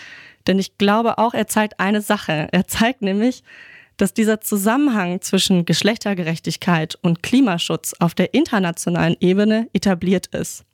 Denn 0.47 0.59
ich 0.59 0.77
glaube 0.77 1.17
auch, 1.17 1.33
er 1.33 1.47
zeigt 1.47 1.79
eine 1.79 2.01
Sache. 2.01 2.47
Er 2.51 2.67
zeigt 2.67 3.01
nämlich, 3.01 3.43
dass 3.97 4.13
dieser 4.13 4.41
Zusammenhang 4.41 5.21
zwischen 5.21 5.65
Geschlechtergerechtigkeit 5.65 6.97
und 7.01 7.23
Klimaschutz 7.23 7.93
auf 7.99 8.15
der 8.15 8.33
internationalen 8.33 9.15
Ebene 9.19 9.69
etabliert 9.73 10.27
ist. 10.27 10.65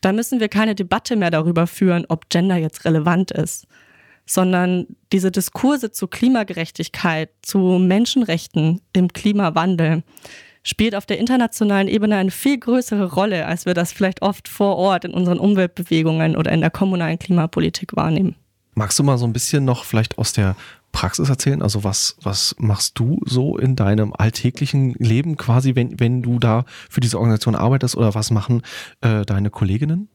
Da 0.00 0.12
müssen 0.12 0.40
wir 0.40 0.48
keine 0.48 0.74
Debatte 0.74 1.16
mehr 1.16 1.30
darüber 1.30 1.66
führen, 1.66 2.06
ob 2.08 2.28
Gender 2.28 2.56
jetzt 2.56 2.84
relevant 2.84 3.30
ist, 3.30 3.66
sondern 4.24 4.86
diese 5.12 5.30
Diskurse 5.30 5.90
zu 5.90 6.06
Klimagerechtigkeit, 6.06 7.30
zu 7.42 7.58
Menschenrechten 7.58 8.80
im 8.92 9.12
Klimawandel 9.12 10.02
spielt 10.62 10.96
auf 10.96 11.06
der 11.06 11.18
internationalen 11.18 11.86
Ebene 11.86 12.16
eine 12.16 12.32
viel 12.32 12.58
größere 12.58 13.12
Rolle, 13.12 13.46
als 13.46 13.66
wir 13.66 13.74
das 13.74 13.92
vielleicht 13.92 14.22
oft 14.22 14.48
vor 14.48 14.76
Ort 14.76 15.04
in 15.04 15.14
unseren 15.14 15.38
Umweltbewegungen 15.38 16.36
oder 16.36 16.50
in 16.50 16.60
der 16.60 16.70
kommunalen 16.70 17.20
Klimapolitik 17.20 17.94
wahrnehmen. 17.94 18.34
Magst 18.78 18.98
du 18.98 19.02
mal 19.02 19.16
so 19.16 19.24
ein 19.24 19.32
bisschen 19.32 19.64
noch 19.64 19.84
vielleicht 19.84 20.18
aus 20.18 20.34
der 20.34 20.54
Praxis 20.92 21.30
erzählen? 21.30 21.62
Also 21.62 21.82
was, 21.82 22.14
was 22.20 22.54
machst 22.58 22.98
du 22.98 23.18
so 23.24 23.56
in 23.56 23.74
deinem 23.74 24.12
alltäglichen 24.12 24.92
Leben 24.98 25.38
quasi, 25.38 25.74
wenn, 25.74 25.98
wenn 25.98 26.22
du 26.22 26.38
da 26.38 26.66
für 26.90 27.00
diese 27.00 27.16
Organisation 27.16 27.54
arbeitest 27.54 27.96
oder 27.96 28.14
was 28.14 28.30
machen 28.30 28.60
äh, 29.00 29.24
deine 29.24 29.48
Kolleginnen? 29.48 30.10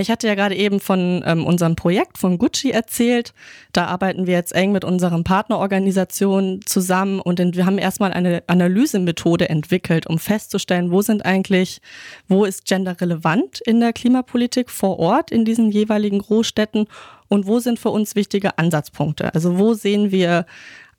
Ich 0.00 0.10
hatte 0.10 0.26
ja 0.26 0.34
gerade 0.34 0.54
eben 0.54 0.80
von 0.80 1.22
ähm, 1.24 1.46
unserem 1.46 1.76
Projekt 1.76 2.18
von 2.18 2.36
Gucci 2.36 2.70
erzählt. 2.70 3.32
Da 3.72 3.86
arbeiten 3.86 4.26
wir 4.26 4.34
jetzt 4.34 4.54
eng 4.54 4.72
mit 4.72 4.84
unseren 4.84 5.24
Partnerorganisationen 5.24 6.60
zusammen 6.66 7.20
und 7.20 7.38
wir 7.56 7.64
haben 7.64 7.78
erstmal 7.78 8.12
eine 8.12 8.42
Analysemethode 8.48 9.48
entwickelt, 9.48 10.06
um 10.06 10.18
festzustellen, 10.18 10.90
wo 10.90 11.00
sind 11.00 11.24
eigentlich, 11.24 11.80
wo 12.28 12.44
ist 12.44 12.66
Gender 12.66 13.00
relevant 13.00 13.60
in 13.64 13.80
der 13.80 13.92
Klimapolitik 13.92 14.70
vor 14.70 14.98
Ort 14.98 15.30
in 15.30 15.44
diesen 15.44 15.70
jeweiligen 15.70 16.18
Großstädten 16.18 16.86
und 17.28 17.46
wo 17.46 17.58
sind 17.58 17.78
für 17.78 17.90
uns 17.90 18.14
wichtige 18.14 18.58
Ansatzpunkte. 18.58 19.34
Also 19.34 19.58
wo 19.58 19.74
sehen 19.74 20.10
wir 20.10 20.46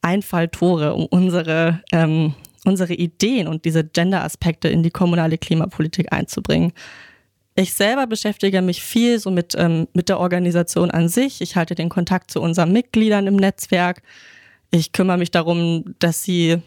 Einfalltore, 0.02 0.94
um 0.94 1.06
unsere 1.06 1.82
ähm, 1.92 2.36
unsere 2.66 2.94
Ideen 2.94 3.48
und 3.48 3.66
diese 3.66 3.84
Gender-Aspekte 3.84 4.68
in 4.68 4.84
die 4.84 4.92
kommunale 4.92 5.38
Klimapolitik 5.38 6.12
einzubringen. 6.12 6.74
Ich 7.56 7.74
selber 7.74 8.06
beschäftige 8.06 8.62
mich 8.62 8.82
viel 8.82 9.18
so 9.20 9.32
mit, 9.32 9.56
ähm, 9.58 9.88
mit 9.94 10.10
der 10.10 10.20
Organisation 10.20 10.92
an 10.92 11.08
sich. 11.08 11.40
Ich 11.40 11.56
halte 11.56 11.76
den 11.76 11.90
Kontakt 11.90 12.32
zu 12.32 12.42
unseren 12.42 12.74
Mitgliedern 12.74 13.28
im 13.28 13.38
Netzwerk. 13.38 14.02
Ich 14.72 14.92
kümmere 14.92 15.18
mich 15.18 15.32
darum, 15.32 15.96
dass 16.00 16.24
sie 16.24 16.58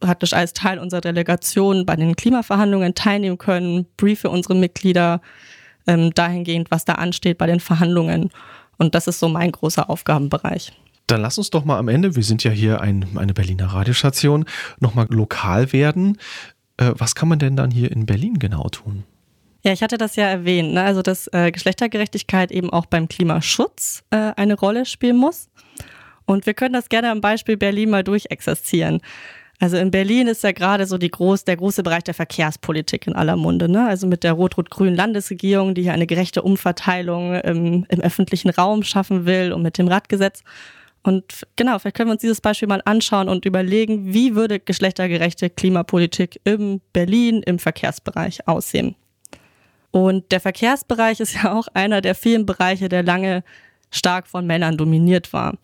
praktisch 0.00 0.32
als 0.32 0.54
Teil 0.54 0.78
unserer 0.78 1.00
Delegation 1.02 1.84
bei 1.84 1.96
den 1.96 2.16
Klimaverhandlungen 2.16 2.94
teilnehmen 2.94 3.36
können, 3.36 3.86
briefe 3.96 4.30
unsere 4.30 4.54
Mitglieder 4.54 5.20
ähm, 5.86 6.14
dahingehend, 6.14 6.70
was 6.70 6.84
da 6.84 6.94
ansteht 6.94 7.36
bei 7.36 7.46
den 7.46 7.60
Verhandlungen. 7.60 8.30
Und 8.78 8.94
das 8.94 9.06
ist 9.06 9.18
so 9.18 9.28
mein 9.28 9.52
großer 9.52 9.90
Aufgabenbereich. 9.90 10.72
Dann 11.06 11.22
lass 11.22 11.38
uns 11.38 11.50
doch 11.50 11.64
mal 11.64 11.78
am 11.78 11.88
Ende, 11.88 12.16
wir 12.16 12.22
sind 12.22 12.44
ja 12.44 12.50
hier 12.50 12.80
ein, 12.80 13.06
eine 13.16 13.34
Berliner 13.34 13.66
Radiostation, 13.66 14.44
nochmal 14.78 15.06
lokal 15.10 15.72
werden. 15.72 16.18
Äh, 16.76 16.92
was 16.96 17.14
kann 17.14 17.28
man 17.28 17.38
denn 17.38 17.56
dann 17.56 17.70
hier 17.70 17.90
in 17.90 18.06
Berlin 18.06 18.38
genau 18.38 18.68
tun? 18.68 19.04
Ja, 19.64 19.72
ich 19.72 19.82
hatte 19.82 19.98
das 19.98 20.16
ja 20.16 20.26
erwähnt, 20.26 20.74
ne? 20.74 20.82
also 20.82 21.02
dass 21.02 21.28
äh, 21.32 21.50
Geschlechtergerechtigkeit 21.50 22.52
eben 22.52 22.70
auch 22.70 22.86
beim 22.86 23.08
Klimaschutz 23.08 24.04
äh, 24.10 24.32
eine 24.36 24.54
Rolle 24.54 24.86
spielen 24.86 25.16
muss. 25.16 25.48
Und 26.26 26.46
wir 26.46 26.54
können 26.54 26.74
das 26.74 26.90
gerne 26.90 27.10
am 27.10 27.20
Beispiel 27.20 27.56
Berlin 27.56 27.90
mal 27.90 28.04
durchexerzieren. 28.04 29.00
Also 29.60 29.76
in 29.76 29.90
Berlin 29.90 30.28
ist 30.28 30.44
ja 30.44 30.52
gerade 30.52 30.86
so 30.86 30.98
die 30.98 31.10
groß, 31.10 31.44
der 31.44 31.56
große 31.56 31.82
Bereich 31.82 32.04
der 32.04 32.14
Verkehrspolitik 32.14 33.08
in 33.08 33.14
aller 33.14 33.36
Munde. 33.36 33.68
Ne? 33.68 33.86
Also 33.86 34.06
mit 34.06 34.22
der 34.22 34.34
rot-rot-grünen 34.34 34.94
Landesregierung, 34.94 35.74
die 35.74 35.82
hier 35.82 35.92
eine 35.92 36.06
gerechte 36.06 36.42
Umverteilung 36.42 37.34
im, 37.34 37.84
im 37.88 38.00
öffentlichen 38.00 38.50
Raum 38.50 38.84
schaffen 38.84 39.26
will 39.26 39.52
und 39.52 39.62
mit 39.62 39.76
dem 39.76 39.88
Radgesetz. 39.88 40.44
Und 41.02 41.46
genau, 41.56 41.78
vielleicht 41.78 41.96
können 41.96 42.08
wir 42.08 42.12
uns 42.12 42.20
dieses 42.20 42.40
Beispiel 42.40 42.68
mal 42.68 42.82
anschauen 42.84 43.28
und 43.28 43.44
überlegen, 43.46 44.12
wie 44.12 44.36
würde 44.36 44.60
geschlechtergerechte 44.60 45.50
Klimapolitik 45.50 46.40
in 46.44 46.80
Berlin 46.92 47.42
im 47.44 47.58
Verkehrsbereich 47.58 48.46
aussehen. 48.46 48.94
Und 49.90 50.30
der 50.30 50.40
Verkehrsbereich 50.40 51.18
ist 51.18 51.34
ja 51.34 51.52
auch 51.52 51.66
einer 51.74 52.00
der 52.00 52.14
vielen 52.14 52.46
Bereiche, 52.46 52.88
der 52.88 53.02
lange 53.02 53.42
stark 53.90 54.26
von 54.26 54.46
Männern 54.46 54.76
dominiert 54.76 55.32
war. 55.32 55.56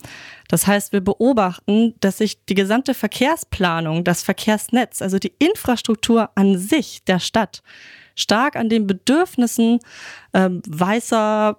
Das 0.48 0.66
heißt, 0.66 0.92
wir 0.92 1.00
beobachten, 1.00 1.94
dass 2.00 2.18
sich 2.18 2.44
die 2.46 2.54
gesamte 2.54 2.94
Verkehrsplanung, 2.94 4.04
das 4.04 4.22
Verkehrsnetz, 4.22 5.02
also 5.02 5.18
die 5.18 5.32
Infrastruktur 5.38 6.30
an 6.34 6.58
sich 6.58 7.04
der 7.04 7.18
Stadt, 7.18 7.62
stark 8.14 8.56
an 8.56 8.68
den 8.68 8.86
Bedürfnissen 8.86 9.80
äh, 10.32 10.50
weißer, 10.66 11.58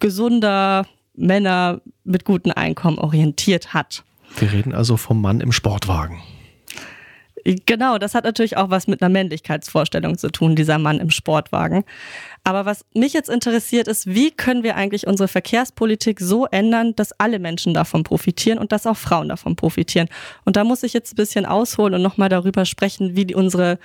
gesunder 0.00 0.86
Männer 1.14 1.80
mit 2.04 2.24
gutem 2.24 2.52
Einkommen 2.52 2.98
orientiert 2.98 3.74
hat. 3.74 4.04
Wir 4.36 4.52
reden 4.52 4.74
also 4.74 4.96
vom 4.96 5.20
Mann 5.20 5.40
im 5.40 5.52
Sportwagen. 5.52 6.20
Genau, 7.64 7.96
das 7.96 8.14
hat 8.14 8.24
natürlich 8.24 8.58
auch 8.58 8.68
was 8.68 8.88
mit 8.88 9.00
einer 9.00 9.08
Männlichkeitsvorstellung 9.08 10.18
zu 10.18 10.30
tun, 10.30 10.54
dieser 10.54 10.76
Mann 10.78 11.00
im 11.00 11.10
Sportwagen. 11.10 11.84
Aber 12.44 12.66
was 12.66 12.84
mich 12.94 13.14
jetzt 13.14 13.30
interessiert 13.30 13.88
ist, 13.88 14.06
wie 14.06 14.30
können 14.30 14.62
wir 14.62 14.76
eigentlich 14.76 15.06
unsere 15.06 15.28
Verkehrspolitik 15.28 16.20
so 16.20 16.44
ändern, 16.46 16.94
dass 16.94 17.12
alle 17.12 17.38
Menschen 17.38 17.72
davon 17.72 18.04
profitieren 18.04 18.58
und 18.58 18.70
dass 18.70 18.86
auch 18.86 18.98
Frauen 18.98 19.30
davon 19.30 19.56
profitieren. 19.56 20.08
Und 20.44 20.56
da 20.56 20.64
muss 20.64 20.82
ich 20.82 20.92
jetzt 20.92 21.14
ein 21.14 21.16
bisschen 21.16 21.46
ausholen 21.46 21.94
und 21.94 22.02
nochmal 22.02 22.28
darüber 22.28 22.66
sprechen, 22.66 23.16
wie 23.16 23.34
unsere 23.34 23.78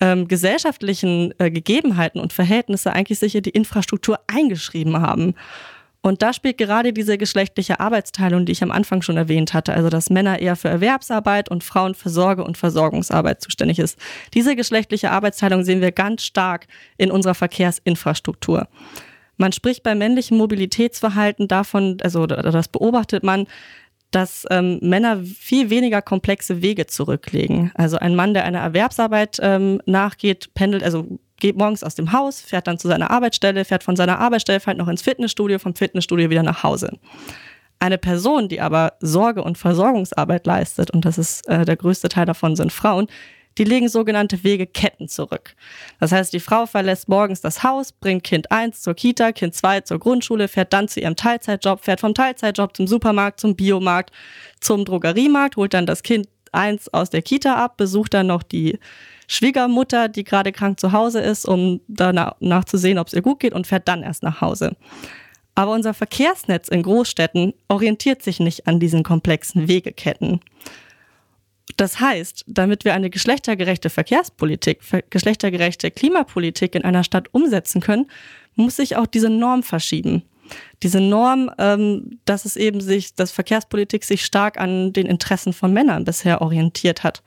ähm, 0.00 0.26
gesellschaftlichen 0.26 1.32
äh, 1.38 1.52
Gegebenheiten 1.52 2.20
und 2.20 2.32
Verhältnisse 2.32 2.92
eigentlich 2.92 3.20
sich 3.20 3.36
in 3.36 3.44
die 3.44 3.50
Infrastruktur 3.50 4.18
eingeschrieben 4.26 5.00
haben. 5.00 5.34
Und 6.04 6.20
da 6.20 6.34
spielt 6.34 6.58
gerade 6.58 6.92
diese 6.92 7.16
geschlechtliche 7.16 7.80
Arbeitsteilung, 7.80 8.44
die 8.44 8.52
ich 8.52 8.62
am 8.62 8.70
Anfang 8.70 9.00
schon 9.00 9.16
erwähnt 9.16 9.54
hatte, 9.54 9.72
also 9.72 9.88
dass 9.88 10.10
Männer 10.10 10.38
eher 10.38 10.54
für 10.54 10.68
Erwerbsarbeit 10.68 11.50
und 11.50 11.64
Frauen 11.64 11.94
für 11.94 12.10
Sorge- 12.10 12.44
und 12.44 12.58
Versorgungsarbeit 12.58 13.40
zuständig 13.40 13.78
ist. 13.78 13.98
Diese 14.34 14.54
geschlechtliche 14.54 15.12
Arbeitsteilung 15.12 15.64
sehen 15.64 15.80
wir 15.80 15.92
ganz 15.92 16.22
stark 16.22 16.66
in 16.98 17.10
unserer 17.10 17.34
Verkehrsinfrastruktur. 17.34 18.68
Man 19.38 19.52
spricht 19.52 19.82
beim 19.82 19.96
männlichen 19.96 20.36
Mobilitätsverhalten 20.36 21.48
davon, 21.48 21.96
also 22.02 22.26
das 22.26 22.68
beobachtet 22.68 23.24
man, 23.24 23.46
dass 24.14 24.46
ähm, 24.50 24.78
Männer 24.80 25.22
viel 25.24 25.70
weniger 25.70 26.00
komplexe 26.00 26.62
Wege 26.62 26.86
zurücklegen. 26.86 27.72
Also 27.74 27.98
ein 27.98 28.14
Mann, 28.14 28.34
der 28.34 28.44
einer 28.44 28.60
Erwerbsarbeit 28.60 29.38
ähm, 29.42 29.80
nachgeht, 29.86 30.54
pendelt, 30.54 30.84
also 30.84 31.18
geht 31.38 31.56
morgens 31.56 31.82
aus 31.82 31.96
dem 31.96 32.12
Haus, 32.12 32.40
fährt 32.40 32.66
dann 32.68 32.78
zu 32.78 32.86
seiner 32.86 33.10
Arbeitsstelle, 33.10 33.64
fährt 33.64 33.82
von 33.82 33.96
seiner 33.96 34.20
Arbeitsstelle 34.20 34.60
fährt 34.60 34.78
noch 34.78 34.88
ins 34.88 35.02
Fitnessstudio, 35.02 35.58
vom 35.58 35.74
Fitnessstudio 35.74 36.30
wieder 36.30 36.44
nach 36.44 36.62
Hause. 36.62 36.96
Eine 37.80 37.98
Person, 37.98 38.48
die 38.48 38.60
aber 38.60 38.94
Sorge- 39.00 39.42
und 39.42 39.58
Versorgungsarbeit 39.58 40.46
leistet, 40.46 40.90
und 40.92 41.04
das 41.04 41.18
ist 41.18 41.48
äh, 41.48 41.64
der 41.64 41.76
größte 41.76 42.08
Teil 42.08 42.24
davon 42.24 42.54
sind 42.54 42.72
Frauen, 42.72 43.08
die 43.58 43.64
legen 43.64 43.88
sogenannte 43.88 44.42
Wegeketten 44.42 45.08
zurück. 45.08 45.54
Das 46.00 46.12
heißt, 46.12 46.32
die 46.32 46.40
Frau 46.40 46.66
verlässt 46.66 47.08
morgens 47.08 47.40
das 47.40 47.62
Haus, 47.62 47.92
bringt 47.92 48.24
Kind 48.24 48.50
1 48.50 48.82
zur 48.82 48.94
Kita, 48.94 49.32
Kind 49.32 49.54
2 49.54 49.82
zur 49.82 49.98
Grundschule, 49.98 50.48
fährt 50.48 50.72
dann 50.72 50.88
zu 50.88 51.00
ihrem 51.00 51.16
Teilzeitjob, 51.16 51.84
fährt 51.84 52.00
vom 52.00 52.14
Teilzeitjob 52.14 52.76
zum 52.76 52.86
Supermarkt, 52.86 53.40
zum 53.40 53.56
Biomarkt, 53.56 54.12
zum 54.60 54.84
Drogeriemarkt, 54.84 55.56
holt 55.56 55.74
dann 55.74 55.86
das 55.86 56.02
Kind 56.02 56.28
1 56.52 56.92
aus 56.92 57.10
der 57.10 57.22
Kita 57.22 57.56
ab, 57.56 57.76
besucht 57.76 58.14
dann 58.14 58.28
noch 58.28 58.42
die 58.42 58.78
Schwiegermutter, 59.26 60.08
die 60.08 60.24
gerade 60.24 60.52
krank 60.52 60.78
zu 60.78 60.92
Hause 60.92 61.20
ist, 61.20 61.46
um 61.46 61.80
danach 61.88 62.36
nachzusehen, 62.40 62.98
ob 62.98 63.08
es 63.08 63.14
ihr 63.14 63.22
gut 63.22 63.40
geht 63.40 63.54
und 63.54 63.66
fährt 63.66 63.88
dann 63.88 64.02
erst 64.02 64.22
nach 64.22 64.40
Hause. 64.40 64.76
Aber 65.54 65.72
unser 65.72 65.94
Verkehrsnetz 65.94 66.68
in 66.68 66.82
Großstädten 66.82 67.54
orientiert 67.68 68.22
sich 68.22 68.40
nicht 68.40 68.66
an 68.66 68.80
diesen 68.80 69.02
komplexen 69.02 69.68
Wegeketten. 69.68 70.40
Das 71.76 71.98
heißt, 71.98 72.44
damit 72.46 72.84
wir 72.84 72.94
eine 72.94 73.10
geschlechtergerechte 73.10 73.90
Verkehrspolitik, 73.90 74.80
geschlechtergerechte 75.10 75.90
Klimapolitik 75.90 76.74
in 76.74 76.84
einer 76.84 77.04
Stadt 77.04 77.28
umsetzen 77.32 77.80
können, 77.80 78.06
muss 78.54 78.76
sich 78.76 78.96
auch 78.96 79.06
diese 79.06 79.30
Norm 79.30 79.62
verschieben. 79.62 80.22
Diese 80.82 81.00
Norm, 81.00 81.50
ähm, 81.58 82.20
dass 82.26 82.44
es 82.44 82.56
eben 82.56 82.80
sich, 82.80 83.14
dass 83.14 83.32
Verkehrspolitik 83.32 84.04
sich 84.04 84.24
stark 84.24 84.60
an 84.60 84.92
den 84.92 85.06
Interessen 85.06 85.52
von 85.52 85.72
Männern 85.72 86.04
bisher 86.04 86.42
orientiert 86.42 87.02
hat. 87.02 87.22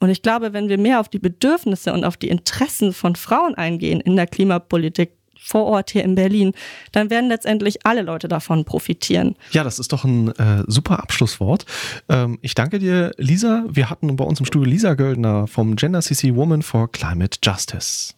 Und 0.00 0.10
ich 0.10 0.22
glaube, 0.22 0.52
wenn 0.52 0.68
wir 0.68 0.78
mehr 0.78 1.00
auf 1.00 1.08
die 1.08 1.18
Bedürfnisse 1.18 1.92
und 1.92 2.04
auf 2.04 2.16
die 2.16 2.28
Interessen 2.28 2.92
von 2.92 3.16
Frauen 3.16 3.54
eingehen 3.54 4.00
in 4.00 4.16
der 4.16 4.26
Klimapolitik, 4.26 5.12
vor 5.48 5.64
Ort 5.64 5.90
hier 5.90 6.04
in 6.04 6.14
Berlin, 6.14 6.52
dann 6.92 7.10
werden 7.10 7.28
letztendlich 7.28 7.86
alle 7.86 8.02
Leute 8.02 8.28
davon 8.28 8.64
profitieren. 8.64 9.34
Ja, 9.50 9.64
das 9.64 9.78
ist 9.78 9.92
doch 9.92 10.04
ein 10.04 10.28
äh, 10.36 10.62
super 10.66 11.02
Abschlusswort. 11.02 11.64
Ähm, 12.08 12.38
ich 12.42 12.54
danke 12.54 12.78
dir, 12.78 13.12
Lisa. 13.16 13.64
Wir 13.68 13.88
hatten 13.88 14.14
bei 14.16 14.24
uns 14.24 14.40
im 14.40 14.46
Studio 14.46 14.68
Lisa 14.68 14.94
Göldner 14.94 15.46
vom 15.46 15.76
Gender 15.76 16.02
CC 16.02 16.34
Woman 16.34 16.62
for 16.62 16.92
Climate 16.92 17.38
Justice. 17.42 18.17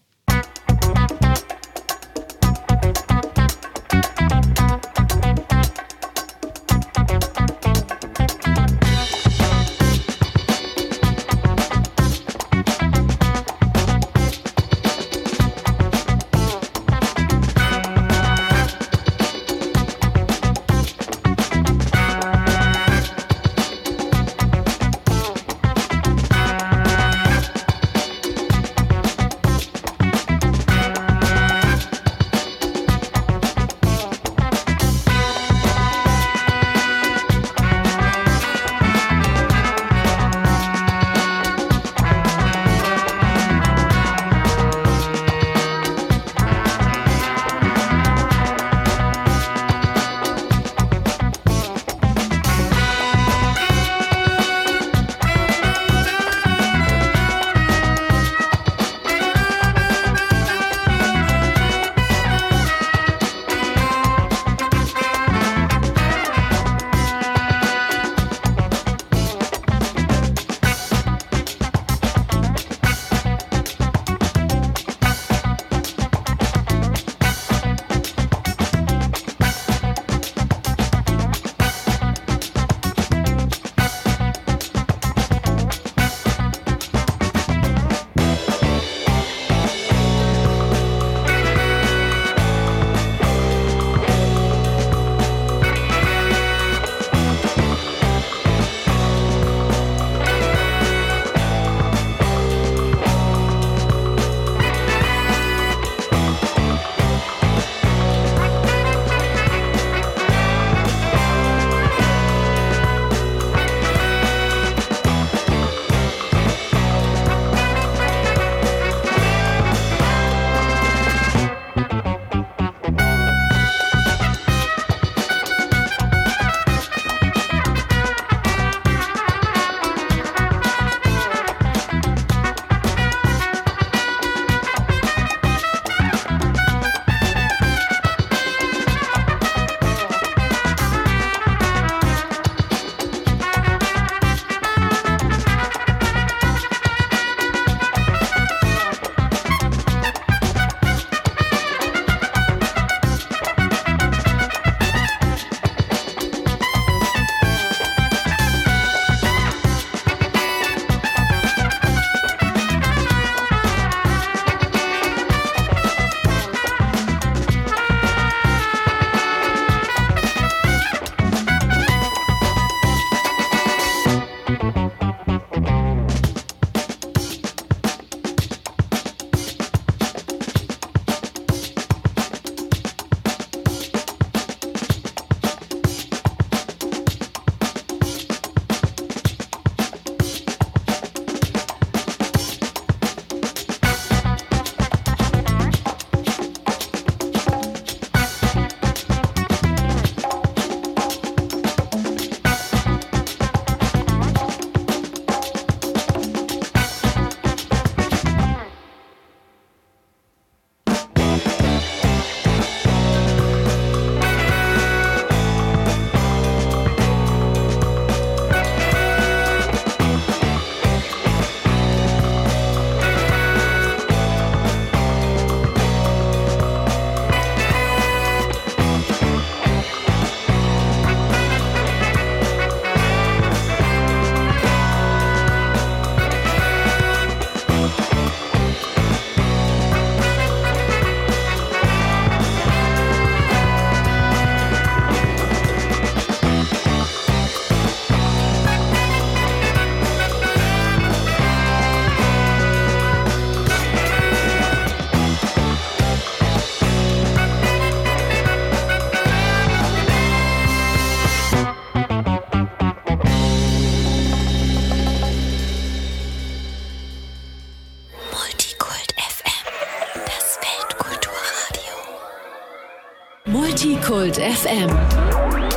Multikult 273.70 274.36
FM. 274.36 274.90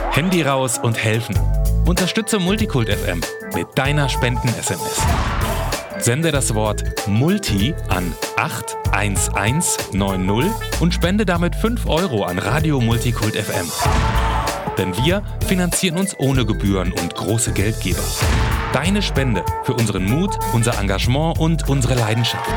Handy 0.10 0.42
raus 0.42 0.80
und 0.80 0.98
helfen. 0.98 1.38
Unterstütze 1.86 2.40
Multikult 2.40 2.90
FM 2.90 3.22
mit 3.54 3.68
deiner 3.76 4.10
Spenden-SMS. 4.10 5.00
Sende 6.00 6.32
das 6.32 6.56
Wort 6.56 6.84
Multi 7.06 7.76
an 7.90 8.16
81190 8.36 10.52
und 10.80 10.96
spende 10.96 11.24
damit 11.24 11.56
5 11.56 11.86
Euro 11.86 12.24
an 12.24 12.40
Radio 12.40 12.82
Multikult 12.82 13.36
FM. 13.36 13.70
Denn 14.80 14.98
wir 15.06 15.22
finanzieren 15.48 16.00
uns 16.00 16.18
ohne 16.18 16.48
Gebühren 16.48 16.94
und 16.94 17.14
große 17.14 17.54
Geldgeber. 17.54 18.02
Deine 18.74 19.04
Spende 19.04 19.46
für 19.66 19.76
unseren 19.76 20.06
Mut, 20.06 20.36
unser 20.52 20.80
Engagement 20.80 21.38
und 21.38 21.70
unsere 21.70 21.94
Leidenschaft. 21.94 22.50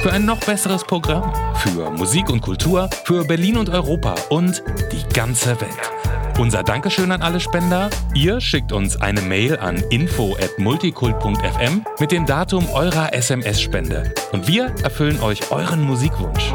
Für 0.00 0.12
ein 0.12 0.24
noch 0.24 0.38
besseres 0.38 0.84
Programm, 0.84 1.32
für 1.56 1.90
Musik 1.90 2.30
und 2.30 2.40
Kultur, 2.40 2.88
für 3.04 3.24
Berlin 3.24 3.56
und 3.56 3.68
Europa 3.68 4.14
und 4.28 4.62
die 4.92 5.02
ganze 5.12 5.60
Welt. 5.60 5.92
Unser 6.38 6.62
Dankeschön 6.62 7.10
an 7.10 7.20
alle 7.20 7.40
Spender. 7.40 7.90
Ihr 8.14 8.40
schickt 8.40 8.70
uns 8.70 9.00
eine 9.00 9.20
Mail 9.20 9.58
an 9.58 9.82
info@multikult.fm 9.90 11.84
mit 11.98 12.12
dem 12.12 12.26
Datum 12.26 12.70
eurer 12.70 13.12
SMS-Spende 13.12 14.14
und 14.30 14.46
wir 14.46 14.66
erfüllen 14.84 15.20
euch 15.20 15.50
euren 15.50 15.82
Musikwunsch. 15.82 16.52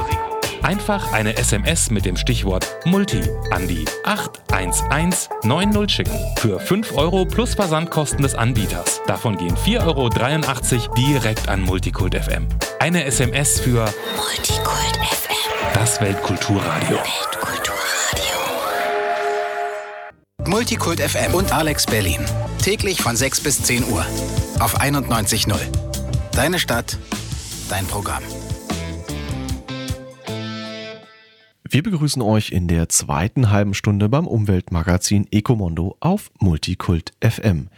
Einfach 0.63 1.11
eine 1.11 1.35
SMS 1.35 1.91
mit 1.91 2.05
dem 2.05 2.15
Stichwort 2.15 2.65
Multi 2.85 3.21
an 3.51 3.67
die 3.67 3.83
81190 4.05 5.93
schicken. 5.93 6.17
Für 6.37 6.57
5 6.57 6.95
Euro 6.95 7.25
plus 7.25 7.53
Versandkosten 7.53 8.23
des 8.23 8.33
Anbieters. 8.33 9.01
Davon 9.05 9.35
gehen 9.37 9.57
4,83 9.57 9.85
Euro 9.85 10.09
direkt 10.95 11.49
an 11.49 11.61
Multikult 11.61 12.15
FM. 12.15 12.47
Eine 12.79 13.03
SMS 13.03 13.59
für 13.59 13.93
Multikult 14.15 14.95
FM. 15.01 15.35
das 15.73 15.99
Weltkulturradio. 15.99 16.95
Weltkulturradio. 16.95 18.37
Multikult 20.45 21.01
FM 21.01 21.33
und 21.33 21.51
Alex 21.51 21.85
Berlin. 21.85 22.21
Täglich 22.61 23.01
von 23.01 23.17
6 23.17 23.41
bis 23.41 23.61
10 23.63 23.91
Uhr. 23.91 24.05
Auf 24.59 24.79
91.0. 24.79 25.57
Deine 26.31 26.57
Stadt, 26.57 26.97
dein 27.69 27.85
Programm. 27.85 28.23
Wir 31.73 31.81
begrüßen 31.81 32.21
euch 32.21 32.51
in 32.51 32.67
der 32.67 32.87
zweiten 32.87 33.49
halben 33.49 33.73
Stunde 33.73 34.07
beim 34.07 34.27
Umweltmagazin 34.27 35.25
Ecomondo 35.31 35.97
auf 36.01 36.29
Multikult 36.39 37.13
FM. 37.19 37.69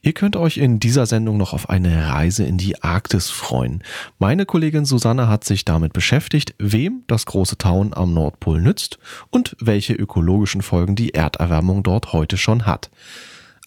Ihr 0.00 0.14
könnt 0.14 0.36
euch 0.36 0.56
in 0.56 0.80
dieser 0.80 1.04
Sendung 1.04 1.36
noch 1.36 1.52
auf 1.52 1.68
eine 1.68 2.08
Reise 2.08 2.46
in 2.46 2.56
die 2.56 2.82
Arktis 2.82 3.28
freuen. 3.28 3.82
Meine 4.18 4.46
Kollegin 4.46 4.86
Susanne 4.86 5.28
hat 5.28 5.44
sich 5.44 5.66
damit 5.66 5.92
beschäftigt, 5.92 6.54
wem 6.58 7.02
das 7.08 7.26
große 7.26 7.58
Tauen 7.58 7.92
am 7.92 8.14
Nordpol 8.14 8.58
nützt 8.58 8.98
und 9.28 9.54
welche 9.60 9.92
ökologischen 9.92 10.62
Folgen 10.62 10.96
die 10.96 11.12
Erderwärmung 11.12 11.82
dort 11.82 12.14
heute 12.14 12.38
schon 12.38 12.64
hat. 12.64 12.90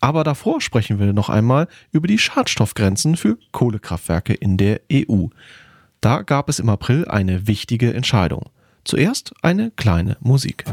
Aber 0.02 0.24
davor 0.24 0.62
sprechen 0.62 0.98
wir 0.98 1.14
noch 1.14 1.30
einmal 1.30 1.68
über 1.92 2.08
die 2.08 2.18
Schadstoffgrenzen 2.18 3.18
für 3.18 3.38
Kohlekraftwerke 3.52 4.34
in 4.34 4.58
der 4.58 4.82
EU. 4.92 5.28
Da 6.02 6.24
gab 6.24 6.50
es 6.50 6.58
im 6.58 6.70
April 6.70 7.06
eine 7.08 7.46
wichtige 7.46 7.94
Entscheidung. 7.94 8.50
Zuerst 8.86 9.34
eine 9.42 9.72
kleine 9.72 10.16
Musik. 10.20 10.64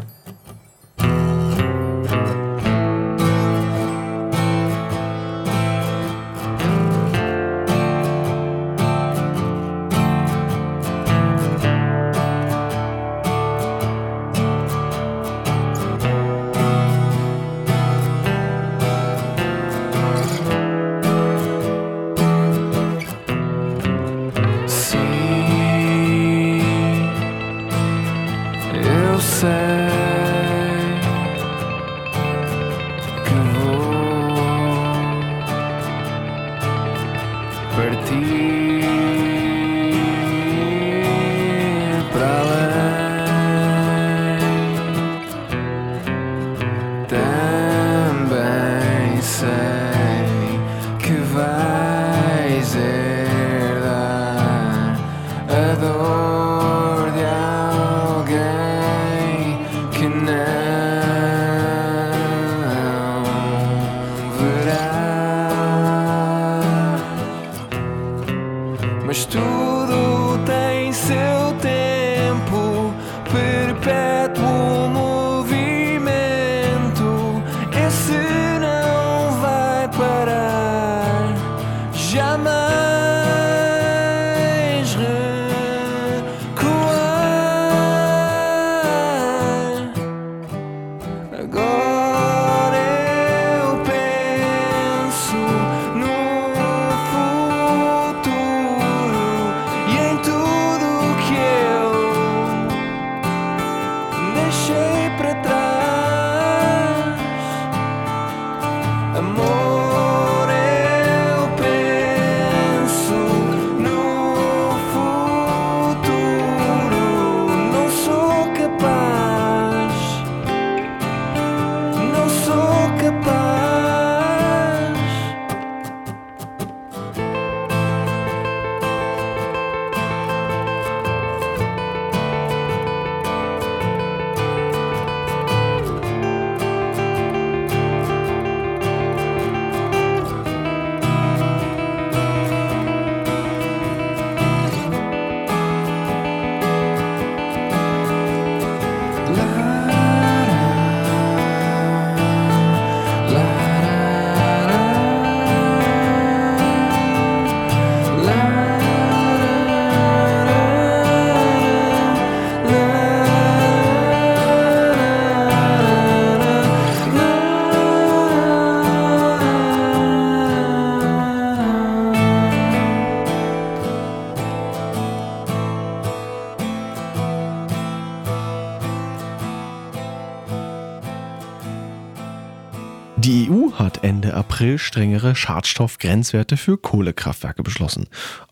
April 184.72 184.78
strengere 184.78 185.34
Schadstoffgrenzwerte 185.34 186.56
für 186.56 186.78
Kohlekraftwerke 186.78 187.62
beschlossen. 187.62 188.06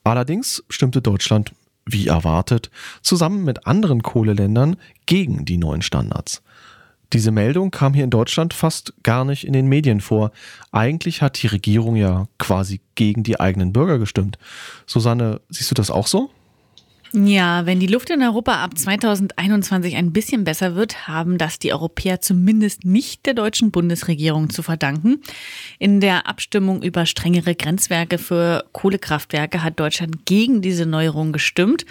Allerdings 0.05 0.63
stimmte 0.69 1.01
Deutschland 1.01 1.53
wie 1.87 2.09
erwartet, 2.09 2.71
zusammen 3.01 3.43
mit 3.45 3.67
anderen 3.67 4.03
Kohleländern 4.03 4.77
gegen 5.07 5.47
die 5.47 5.57
neuen 5.57 5.81
Standards. 5.81 6.43
Diese 7.15 7.31
Meldung 7.31 7.71
kam 7.71 7.95
hier 7.95 8.05
in 8.05 8.11
Deutschland 8.11 8.53
fast 8.53 8.93
gar 9.03 9.25
nicht 9.25 9.47
in 9.47 9.55
den 9.55 9.67
Medien 9.67 10.01
vor. 10.01 10.31
Eigentlich 10.73 11.23
hat 11.23 11.43
die 11.43 11.47
Regierung 11.47 11.97
ja 11.97 12.29
quasi 12.39 12.81
gegen 12.95 13.23
die 13.23 13.41
eigenen 13.41 13.73
Bürger 13.73 13.99
gestimmt. 13.99 14.37
Susanne, 14.87 15.41
siehst 15.49 15.71
du 15.71 15.75
das 15.75 15.91
auch 15.91 16.07
so? 16.07 16.31
Ja, 17.13 17.67
wenn 17.67 17.81
die 17.81 17.89
Luft 17.89 18.09
in 18.11 18.23
Europa 18.23 18.63
ab 18.63 18.79
2021 18.79 19.97
ein 19.97 20.13
bisschen 20.13 20.45
besser 20.45 20.77
wird, 20.77 21.09
haben 21.09 21.39
das 21.39 21.59
die 21.59 21.73
Europäer 21.73 22.21
zumindest 22.21 22.85
nicht 22.85 23.27
der 23.27 23.35
deutschen 23.35 23.73
Bundesregierung 23.73 24.51
zu 24.51 24.63
verdanken. 24.63 25.21
In 25.81 25.99
der 25.99 26.29
Abstimmung 26.29 26.85
über 26.85 27.07
strengere 27.07 27.57
Grenzwerke 27.57 28.17
für 28.17 28.65
Kohlekraftwerke 28.71 29.65
hat 29.65 29.81
Deutschland 29.81 30.25
gegen 30.25 30.63
diese 30.63 30.87
Neuerung 30.87 31.33
gestimmt. 31.33 31.85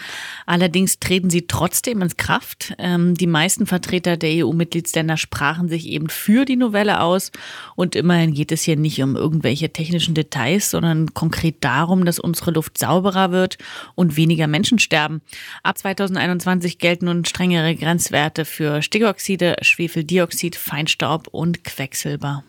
Allerdings 0.46 1.00
treten 1.00 1.30
sie 1.30 1.48
trotzdem 1.48 2.02
ins 2.02 2.16
Kraft. 2.16 2.74
Ähm, 2.78 3.14
die 3.16 3.28
meisten 3.28 3.66
Vertreter 3.66 4.16
der 4.16 4.46
EU-Mitgliedsländer 4.46 5.18
sprachen 5.18 5.68
sich 5.68 5.88
eben 5.88 6.08
für 6.08 6.46
die 6.46 6.56
Novelle 6.56 7.02
aus. 7.02 7.34
Und 7.76 7.98
immerhin 7.98 8.34
geht 8.34 8.54
es 8.54 8.64
hier 8.64 8.78
nicht 8.78 9.04
um 9.04 9.18
irgendwelche 9.18 9.74
technischen 9.74 10.14
Details, 10.14 10.70
sondern 10.70 11.14
konkret 11.14 11.58
darum, 11.60 12.06
dass 12.06 12.20
unsere 12.20 12.52
Luft 12.52 12.78
sauberer 12.78 13.32
wird 13.32 13.58
und 13.96 14.16
weniger 14.16 14.48
Menschen 14.48 14.80
sterben 14.80 15.09
haben. 15.10 15.22
Ab 15.64 15.78
2021 15.78 16.78
gelten 16.78 17.06
nun 17.06 17.26
strengere 17.26 17.76
Grenzwerte 17.76 18.46
für 18.46 18.82
Stickoxide, 18.82 19.58
Schwefeldioxid, 19.62 20.56
Feinstaub 20.56 21.28
und 21.28 21.64
Quecksilber. 21.64 22.44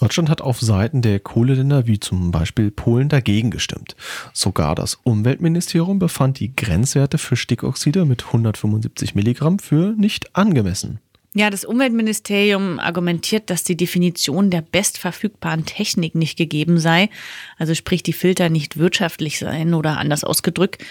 Deutschland 0.00 0.30
hat 0.30 0.40
auf 0.40 0.58
Seiten 0.60 1.02
der 1.02 1.20
Kohleländer 1.20 1.86
wie 1.86 2.00
zum 2.00 2.30
Beispiel 2.30 2.70
Polen 2.70 3.10
dagegen 3.10 3.50
gestimmt. 3.50 3.94
Sogar 4.32 4.74
das 4.74 4.94
Umweltministerium 5.02 5.98
befand 5.98 6.40
die 6.40 6.56
Grenzwerte 6.56 7.18
für 7.18 7.36
Stickoxide 7.36 8.06
mit 8.06 8.24
175 8.24 9.14
Milligramm 9.14 9.58
für 9.58 9.92
nicht 9.98 10.34
angemessen. 10.34 11.00
Ja, 11.32 11.48
das 11.48 11.64
Umweltministerium 11.64 12.80
argumentiert, 12.80 13.50
dass 13.50 13.62
die 13.62 13.76
Definition 13.76 14.50
der 14.50 14.62
bestverfügbaren 14.62 15.64
Technik 15.64 16.16
nicht 16.16 16.36
gegeben 16.36 16.80
sei, 16.80 17.08
also 17.56 17.74
sprich 17.74 18.02
die 18.02 18.12
Filter 18.12 18.48
nicht 18.48 18.78
wirtschaftlich 18.78 19.38
seien 19.38 19.74
oder 19.74 19.98
anders 19.98 20.24
ausgedrückt. 20.24 20.82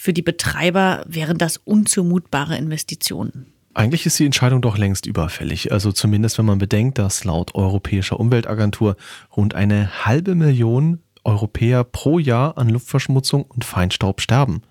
Für 0.00 0.12
die 0.12 0.22
Betreiber 0.22 1.02
wären 1.08 1.38
das 1.38 1.56
unzumutbare 1.56 2.56
Investitionen. 2.56 3.46
Eigentlich 3.74 4.06
ist 4.06 4.16
die 4.20 4.26
Entscheidung 4.26 4.62
doch 4.62 4.78
längst 4.78 5.06
überfällig. 5.06 5.72
Also 5.72 5.90
zumindest 5.90 6.38
wenn 6.38 6.44
man 6.44 6.58
bedenkt, 6.58 6.98
dass 6.98 7.24
laut 7.24 7.56
Europäischer 7.56 8.20
Umweltagentur 8.20 8.96
rund 9.36 9.56
eine 9.56 10.06
halbe 10.06 10.36
Million 10.36 11.00
Europäer 11.24 11.82
pro 11.82 12.20
Jahr 12.20 12.56
an 12.56 12.68
Luftverschmutzung 12.68 13.42
und 13.42 13.64
Feinstaub 13.64 14.20
sterben. 14.20 14.62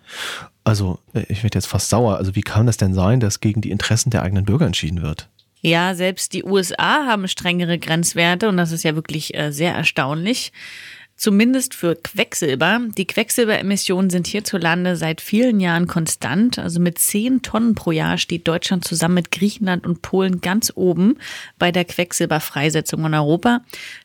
Also 0.64 1.00
äh, 1.14 1.26
ich 1.28 1.44
werde 1.44 1.58
jetzt 1.58 1.68
fast 1.68 1.90
sauer. 1.90 2.16
Also 2.16 2.34
wie 2.38 2.42
kann 2.42 2.66
das 2.66 2.78
denn 2.78 2.94
sein, 2.94 3.20
dass 3.20 3.42
gegen 3.42 3.60
die 3.60 3.72
Interessen 3.72 4.12
der 4.12 4.24
eigenen 4.24 4.46
Bürger 4.46 4.66
entschieden 4.66 5.02
wird? 5.02 5.28
Ja, 5.60 5.94
selbst 5.94 6.32
die 6.32 6.46
USA 6.46 7.06
haben 7.06 7.28
strengere 7.28 7.80
Grenzwerte 7.80 8.48
und 8.48 8.56
das 8.56 8.72
ist 8.72 8.84
ja 8.84 8.96
wirklich 8.96 9.36
äh, 9.36 9.52
sehr 9.52 9.74
erstaunlich. 9.74 10.54
Zumindest 11.18 11.74
für 11.74 11.96
Quecksilber. 11.96 12.80
Die 12.96 13.08
Quecksilberemissionen 13.08 14.12
sind 14.12 14.28
hierzulande 14.28 14.96
seit 14.96 15.20
vielen 15.20 15.60
Jahren 15.60 15.88
konstant. 15.88 16.60
Also 16.60 16.80
mit 16.80 17.00
10 17.00 17.42
Tonnen 17.42 17.74
pro 17.74 17.92
Jahr 17.92 18.20
steht 18.20 18.48
Deutschland 18.48 18.86
zusammen 18.86 19.16
mit 19.16 19.32
Griechenland 19.32 19.88
und 19.88 20.04
Polen 20.04 20.42
ganz 20.42 20.72
oben 20.76 21.18
bei 21.58 21.72
der 21.72 21.86
Quecksilberfreisetzung 21.86 23.04
in 23.04 23.16
Europa. 23.16 23.62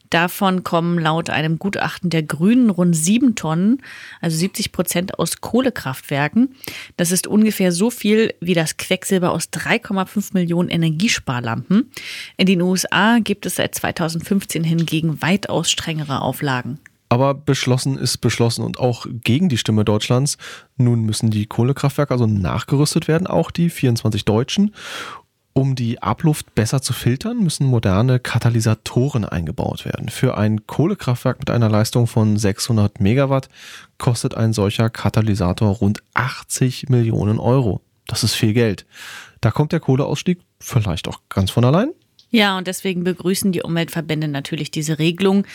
Davon 0.08 0.64
kommen 0.64 0.98
laut 0.98 1.28
einem 1.28 1.58
Gutachten 1.58 2.08
der 2.08 2.22
Grünen 2.22 2.70
rund 2.70 2.96
sieben 2.96 3.34
Tonnen, 3.34 3.82
also 4.22 4.36
70 4.38 4.72
Prozent 4.72 5.18
aus 5.18 5.42
Kohlekraftwerken. 5.42 6.54
Das 6.96 7.12
ist 7.12 7.26
ungefähr 7.26 7.72
so 7.72 7.90
viel 7.90 8.34
wie 8.40 8.54
das 8.54 8.78
Quecksilber 8.78 9.32
aus 9.32 9.50
3,5 9.52 10.30
Millionen 10.32 10.70
Energiesparlampen. 10.70 11.90
In 12.38 12.46
den 12.46 12.62
USA 12.62 13.18
gibt 13.18 13.44
es 13.44 13.56
seit 13.56 13.74
2015 13.74 14.64
hingegen 14.64 15.20
weitaus 15.20 15.70
strengere 15.70 16.22
Auflagen. 16.22 16.78
Aber 17.12 17.34
beschlossen 17.34 17.98
ist 17.98 18.22
beschlossen 18.22 18.64
und 18.64 18.78
auch 18.78 19.04
gegen 19.06 19.50
die 19.50 19.58
Stimme 19.58 19.84
Deutschlands. 19.84 20.38
Nun 20.78 21.02
müssen 21.02 21.30
die 21.30 21.44
Kohlekraftwerke 21.44 22.14
also 22.14 22.26
nachgerüstet 22.26 23.06
werden, 23.06 23.26
auch 23.26 23.50
die 23.50 23.68
24 23.68 24.24
deutschen. 24.24 24.74
Um 25.52 25.74
die 25.74 26.02
Abluft 26.02 26.54
besser 26.54 26.80
zu 26.80 26.94
filtern, 26.94 27.40
müssen 27.40 27.66
moderne 27.66 28.18
Katalysatoren 28.18 29.26
eingebaut 29.26 29.84
werden. 29.84 30.08
Für 30.08 30.38
ein 30.38 30.66
Kohlekraftwerk 30.66 31.38
mit 31.38 31.50
einer 31.50 31.68
Leistung 31.68 32.06
von 32.06 32.38
600 32.38 32.98
Megawatt 33.02 33.50
kostet 33.98 34.34
ein 34.34 34.54
solcher 34.54 34.88
Katalysator 34.88 35.68
rund 35.68 36.02
80 36.14 36.88
Millionen 36.88 37.38
Euro. 37.38 37.82
Das 38.06 38.24
ist 38.24 38.32
viel 38.32 38.54
Geld. 38.54 38.86
Da 39.42 39.50
kommt 39.50 39.72
der 39.72 39.80
Kohleausstieg 39.80 40.40
vielleicht 40.60 41.08
auch 41.08 41.20
ganz 41.28 41.50
von 41.50 41.66
allein. 41.66 41.90
Ja, 42.34 42.56
und 42.56 42.66
deswegen 42.66 43.04
begrüßen 43.04 43.52
die 43.52 43.60
Umweltverbände 43.60 44.26
natürlich 44.26 44.70
diese 44.70 44.98
Regelung. 44.98 45.46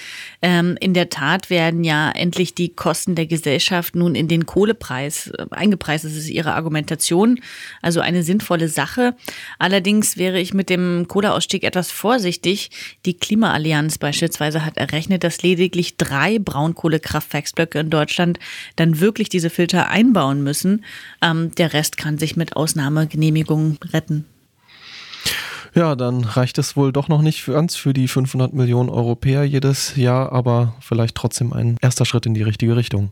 Ähm, 0.43 0.77
in 0.79 0.93
der 0.93 1.09
Tat 1.09 1.49
werden 1.49 1.83
ja 1.83 2.11
endlich 2.11 2.53
die 2.53 2.69
Kosten 2.69 3.15
der 3.15 3.25
Gesellschaft 3.25 3.95
nun 3.95 4.13
in 4.13 4.27
den 4.27 4.45
Kohlepreis 4.45 5.31
äh, 5.31 5.47
eingepreist. 5.49 6.05
Das 6.05 6.13
ist 6.13 6.29
ihre 6.29 6.53
Argumentation. 6.53 7.39
Also 7.81 7.99
eine 7.99 8.21
sinnvolle 8.21 8.69
Sache. 8.69 9.15
Allerdings 9.57 10.17
wäre 10.17 10.39
ich 10.39 10.53
mit 10.53 10.69
dem 10.69 11.07
Kohleausstieg 11.07 11.63
etwas 11.63 11.89
vorsichtig. 11.89 12.69
Die 13.07 13.17
Klimaallianz 13.17 13.97
beispielsweise 13.97 14.63
hat 14.63 14.77
errechnet, 14.77 15.23
dass 15.23 15.41
lediglich 15.41 15.97
drei 15.97 16.37
Braunkohlekraftwerksblöcke 16.37 17.79
in 17.79 17.89
Deutschland 17.89 18.37
dann 18.75 18.99
wirklich 18.99 19.29
diese 19.29 19.49
Filter 19.49 19.89
einbauen 19.89 20.43
müssen. 20.43 20.85
Ähm, 21.23 21.49
der 21.55 21.73
Rest 21.73 21.97
kann 21.97 22.19
sich 22.19 22.35
mit 22.35 22.55
Ausnahmegenehmigungen 22.55 23.79
retten. 23.91 24.25
Ja, 25.75 25.95
dann 25.95 26.23
reicht 26.23 26.57
es 26.57 26.75
wohl 26.75 26.91
doch 26.91 27.07
noch 27.07 27.21
nicht 27.21 27.45
ganz 27.45 27.75
für 27.75 27.93
die 27.93 28.07
500 28.07 28.53
Millionen 28.53 28.89
Europäer 28.89 29.43
jedes 29.43 29.95
Jahr, 29.95 30.31
aber 30.31 30.73
vielleicht 30.79 31.15
trotzdem 31.15 31.53
ein 31.53 31.77
erster 31.81 32.05
Schritt 32.05 32.25
in 32.25 32.33
die 32.33 32.43
richtige 32.43 32.75
Richtung. 32.75 33.11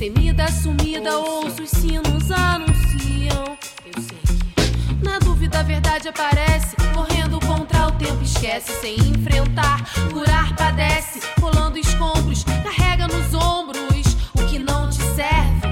destemida, 0.00 0.50
sumida, 0.50 1.18
ouço 1.18 1.62
os 1.62 1.68
sinos 1.68 2.30
anunciam. 2.30 3.58
Eu 3.84 4.02
sei 4.02 4.18
que 4.24 5.04
na 5.04 5.18
dúvida 5.18 5.60
a 5.60 5.62
verdade 5.62 6.08
aparece, 6.08 6.74
correndo 6.94 7.38
contra 7.40 7.88
o 7.88 7.92
tempo, 7.92 8.22
esquece 8.22 8.72
sem 8.80 8.94
enfrentar, 8.94 9.84
curar, 10.10 10.56
padece, 10.56 11.20
rolando 11.38 11.76
escombros, 11.76 12.44
carrega 12.44 13.06
nos 13.08 13.34
ombros 13.34 14.16
o 14.32 14.46
que 14.46 14.58
não 14.58 14.88
te 14.88 15.02
serve, 15.02 15.68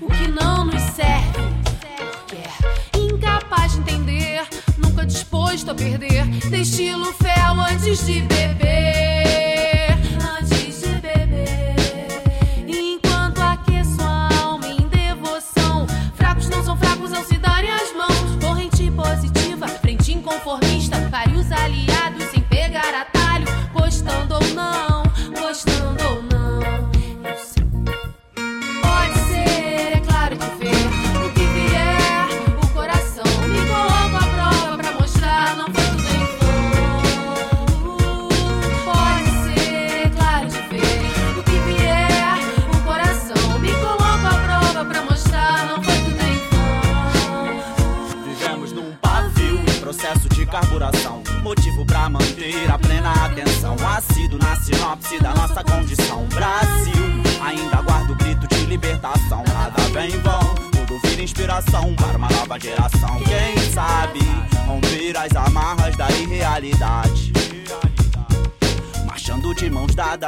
o 0.00 0.06
que 0.06 0.26
não 0.26 0.64
nos 0.64 0.82
serve. 0.94 1.40
É 2.94 2.98
incapaz 2.98 3.72
de 3.72 3.80
entender, 3.80 4.48
nunca 4.78 5.04
disposto 5.04 5.72
a 5.72 5.74
perder, 5.74 6.24
destilo 6.48 7.12
fel 7.12 7.60
antes 7.70 8.06
de 8.06 8.22
beber. 8.22 8.89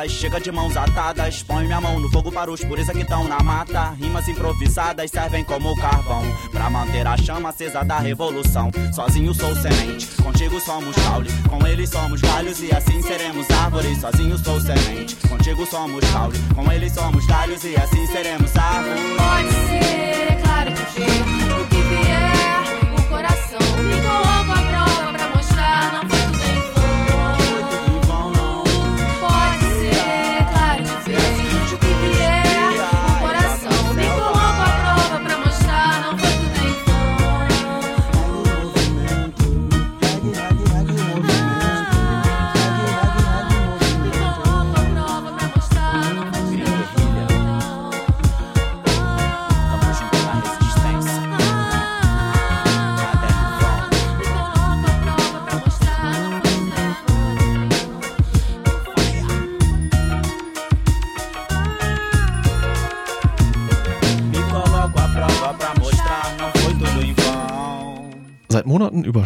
Chega 0.09 0.40
de 0.40 0.51
mãos 0.51 0.76
atadas. 0.76 1.43
Põe 1.43 1.64
minha 1.64 1.80
mão 1.80 2.01
no 2.01 2.11
fogo 2.11 2.30
para 2.32 2.51
os 2.51 2.64
pureza 2.64 2.93
que 2.93 3.03
estão 3.03 3.28
na 3.28 3.40
mata. 3.40 3.90
Rimas 3.90 4.26
improvisadas 4.28 5.11
servem 5.11 5.45
como 5.45 5.76
carvão 5.76 6.22
pra 6.51 6.70
manter 6.70 7.07
a 7.07 7.16
chama 7.16 7.51
acesa 7.51 7.84
da 7.84 7.99
revolução. 7.99 8.70
Sozinho 8.95 9.34
sou 9.34 9.55
semente, 9.55 10.07
contigo 10.22 10.61
somos 10.61 10.97
caule. 10.97 11.30
Com 11.49 11.66
eles 11.66 11.90
somos 11.90 12.20
galhos 12.20 12.61
e 12.61 12.74
assim 12.74 13.03
seremos 13.03 13.49
árvores. 13.51 13.99
Sozinho 14.01 14.38
sou 14.38 14.61
semente, 14.61 15.16
contigo 15.28 15.66
somos 15.66 16.05
caule. 16.11 16.38
Com 16.55 16.70
eles 16.72 16.93
somos 16.93 17.26
galhos 17.26 17.64
e 17.64 17.76
assim 17.76 18.07
seremos 18.07 18.57
árvores. 18.57 19.22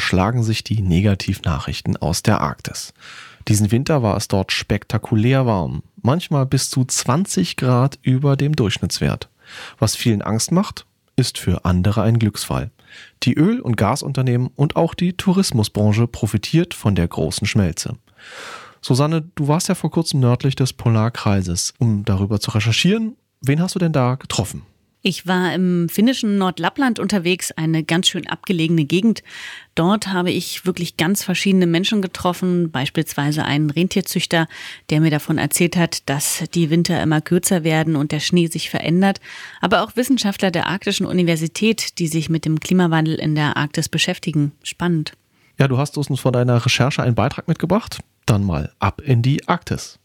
Überschlagen 0.07 0.44
sich 0.44 0.62
die 0.62 0.82
Negativnachrichten 0.82 1.96
aus 1.96 2.22
der 2.22 2.40
Arktis. 2.40 2.94
Diesen 3.48 3.72
Winter 3.72 4.04
war 4.04 4.16
es 4.16 4.28
dort 4.28 4.52
spektakulär 4.52 5.46
warm, 5.46 5.82
manchmal 6.00 6.46
bis 6.46 6.70
zu 6.70 6.84
20 6.84 7.57
Grad 7.57 7.98
über 8.02 8.36
dem 8.36 8.54
Durchschnittswert. 8.54 9.28
Was 9.80 9.96
vielen 9.96 10.22
Angst 10.22 10.52
macht, 10.52 10.86
ist 11.16 11.38
für 11.38 11.64
andere 11.64 12.02
ein 12.02 12.20
Glücksfall. 12.20 12.70
Die 13.24 13.34
Öl- 13.34 13.61
und 13.61 13.76
Gasunternehmen 13.76 14.50
und 14.54 14.76
auch 14.76 14.94
die 14.94 15.14
Tourismusbranche 15.14 16.07
profitiert 16.07 16.72
von 16.72 16.94
der 16.94 17.09
großen 17.09 17.48
Schmelze. 17.48 17.96
Susanne, 18.80 19.28
du 19.34 19.48
warst 19.48 19.68
ja 19.68 19.74
vor 19.74 19.90
kurzem 19.90 20.20
nördlich 20.20 20.54
des 20.54 20.72
Polarkreises. 20.72 21.74
Um 21.80 22.04
darüber 22.04 22.38
zu 22.38 22.52
recherchieren, 22.52 23.16
wen 23.40 23.61
hast 23.61 23.74
du 23.74 23.80
denn 23.80 23.92
da 23.92 24.14
getroffen? 24.14 24.62
Ich 25.09 25.24
war 25.24 25.54
im 25.54 25.88
finnischen 25.88 26.36
Nordlappland 26.36 26.98
unterwegs, 26.98 27.52
eine 27.52 27.84
ganz 27.84 28.09
schön 28.09 28.26
abgelegene 28.26 28.84
Gegend. 28.84 29.22
Dort 29.76 30.09
habe 30.09 30.32
ich 30.32 30.66
wirklich 30.66 30.96
ganz 30.96 31.22
verschiedene 31.22 31.68
Menschen 31.68 32.02
getroffen, 32.02 32.72
beispielsweise 32.72 33.44
einen 33.44 33.70
Rentierzüchter, 33.70 34.48
der 34.90 35.00
mir 35.00 35.12
davon 35.12 35.38
erzählt 35.38 35.76
hat, 35.76 36.09
dass 36.09 36.42
die 36.54 36.70
Winter 36.70 37.00
immer 37.00 37.20
kürzer 37.20 37.62
werden 37.62 37.94
und 37.94 38.11
der 38.11 38.18
Schnee 38.18 38.48
sich 38.48 38.68
verändert, 38.68 39.20
aber 39.61 39.84
auch 39.84 39.94
Wissenschaftler 39.94 40.50
der 40.50 40.66
Arktischen 40.66 41.07
Universität, 41.07 42.00
die 42.00 42.09
sich 42.09 42.28
mit 42.28 42.44
dem 42.44 42.59
Klimawandel 42.59 43.14
in 43.14 43.36
der 43.36 43.57
Arktis 43.57 43.88
beschäftigen. 43.88 44.50
Spannend. 44.64 45.12
Ja, 45.57 45.68
du 45.68 45.78
hast 45.78 45.96
uns 45.96 46.18
vor 46.18 46.32
deiner 46.32 46.66
Recherche 46.66 47.04
einen 47.04 47.14
Beitrag 47.14 47.46
mitgebracht. 47.46 48.00
Dann 48.26 48.42
mal 48.42 48.72
ab 48.80 49.00
in 49.00 49.22
die 49.22 49.46
Arktis. 49.46 50.00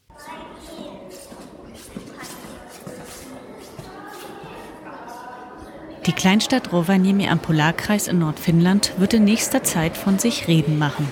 Die 6.07 6.13
Kleinstadt 6.13 6.73
Rovaniemi 6.73 7.27
am 7.27 7.37
Polarkreis 7.37 8.07
in 8.07 8.17
Nordfinnland 8.17 8.93
wird 8.97 9.13
in 9.13 9.23
nächster 9.23 9.61
Zeit 9.61 9.95
von 9.95 10.17
sich 10.17 10.47
reden 10.47 10.79
machen. 10.79 11.07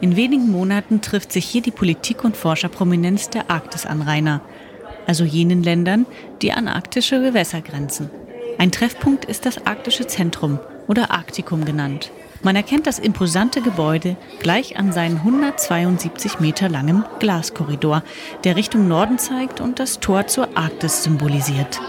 In 0.00 0.16
wenigen 0.16 0.50
Monaten 0.50 1.00
trifft 1.00 1.30
sich 1.30 1.44
hier 1.44 1.62
die 1.62 1.70
Politik 1.70 2.24
und 2.24 2.36
Forscherprominenz 2.36 3.30
der 3.30 3.48
Arktisanrainer, 3.48 4.40
also 5.06 5.22
jenen 5.22 5.62
Ländern, 5.62 6.04
die 6.42 6.52
an 6.52 6.66
arktische 6.66 7.22
Gewässer 7.22 7.60
grenzen. 7.60 8.10
Ein 8.58 8.72
Treffpunkt 8.72 9.24
ist 9.24 9.46
das 9.46 9.64
Arktische 9.66 10.08
Zentrum 10.08 10.58
oder 10.88 11.12
Arktikum 11.12 11.64
genannt. 11.64 12.10
Man 12.42 12.56
erkennt 12.56 12.88
das 12.88 12.98
imposante 12.98 13.62
Gebäude 13.62 14.16
gleich 14.40 14.76
an 14.76 14.90
seinen 14.92 15.18
172 15.18 16.40
Meter 16.40 16.68
langen 16.68 17.04
Glaskorridor, 17.20 18.02
der 18.42 18.56
Richtung 18.56 18.88
Norden 18.88 19.18
zeigt 19.18 19.60
und 19.60 19.78
das 19.78 20.00
Tor 20.00 20.26
zur 20.26 20.56
Arktis 20.56 21.04
symbolisiert. 21.04 21.80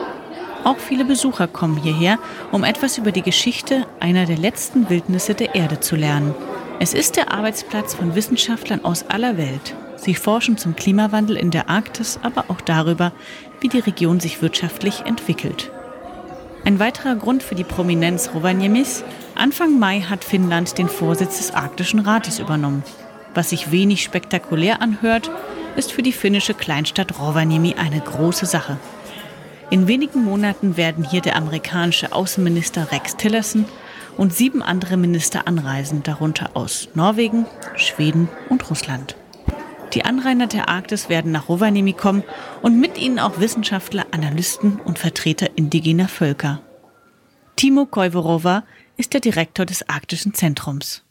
Auch 0.64 0.78
viele 0.78 1.06
Besucher 1.06 1.48
kommen 1.48 1.78
hierher, 1.78 2.20
um 2.52 2.64
etwas 2.64 2.98
über 2.98 3.12
die 3.12 3.22
Geschichte 3.22 3.86
einer 4.00 4.26
der 4.26 4.38
letzten 4.38 4.90
Wildnisse 4.90 5.34
der 5.34 5.56
Erde 5.56 5.80
zu 5.80 5.96
lernen. 5.96 6.36
Es 6.80 6.94
ist 6.94 7.16
der 7.16 7.32
Arbeitsplatz 7.32 7.94
von 7.94 8.16
Wissenschaftlern 8.16 8.84
aus 8.84 9.06
aller 9.10 9.38
Welt. 9.38 9.76
Sie 9.96 10.16
forschen 10.16 10.58
zum 10.58 10.76
Klimawandel 10.76 11.36
in 11.36 11.52
der 11.52 11.70
Arktis, 11.70 12.20
aber 12.24 12.46
auch 12.48 12.62
darüber, 12.62 13.12
wie 13.60 13.68
die 13.68 13.80
Region 13.80 14.20
sich 14.20 14.42
wirtschaftlich 14.42 15.02
entwickelt. 15.06 15.72
Ein 16.66 16.80
weiterer 16.80 17.16
Grund 17.16 17.42
für 17.42 17.56
die 17.56 17.64
Prominenz 17.64 18.32
Rovaniemis, 18.34 19.04
Anfang 19.36 19.80
Mai 19.80 20.02
hat 20.02 20.24
Finnland 20.24 20.78
den 20.78 20.90
Vorsitz 20.90 21.38
des 21.38 21.54
Arktischen 21.54 22.00
Rates 22.02 22.40
übernommen. 22.40 22.84
Was 23.34 23.50
sich 23.50 23.72
wenig 23.72 24.04
spektakulär 24.04 24.82
anhört, 24.82 25.32
ist 25.76 25.92
für 25.92 26.02
die 26.02 26.12
finnische 26.12 26.54
Kleinstadt 26.54 27.20
Rovaniemi 27.20 27.76
eine 27.76 28.02
große 28.02 28.46
Sache. 28.46 28.78
In 29.72 29.88
wenigen 29.88 30.24
Monaten 30.24 30.78
werden 30.78 31.04
hier 31.04 31.22
der 31.22 31.36
amerikanische 31.36 32.12
Außenminister 32.12 32.92
Rex 32.92 33.18
Tillerson 33.18 33.66
und 34.18 34.34
sieben 34.34 34.64
andere 34.64 34.98
Minister 34.98 35.48
anreisen, 35.48 36.02
darunter 36.02 36.52
aus 36.56 36.90
Norwegen, 36.96 37.46
Schweden 37.76 38.30
und 38.50 38.68
Russland. 38.72 39.16
Die 39.94 40.06
Anrainer 40.06 40.48
der 40.48 40.70
Arktis 40.70 41.08
werden 41.08 41.32
nach 41.32 41.50
Rovaniemi 41.50 41.94
kommen 41.94 42.24
und 42.64 42.80
mit 42.80 42.98
ihnen 42.98 43.20
auch 43.20 43.40
Wissenschaftler, 43.40 44.08
Analysten 44.12 44.80
und 44.86 44.98
Vertreter 44.98 45.48
indigener 45.56 46.08
Völker. 46.08 46.62
Timo 47.56 47.86
Koivorova 47.86 48.64
ist 48.98 49.14
der 49.14 49.22
Direktor 49.22 49.66
des 49.66 49.88
Arktischen 49.88 50.34
Zentrums. 50.34 51.04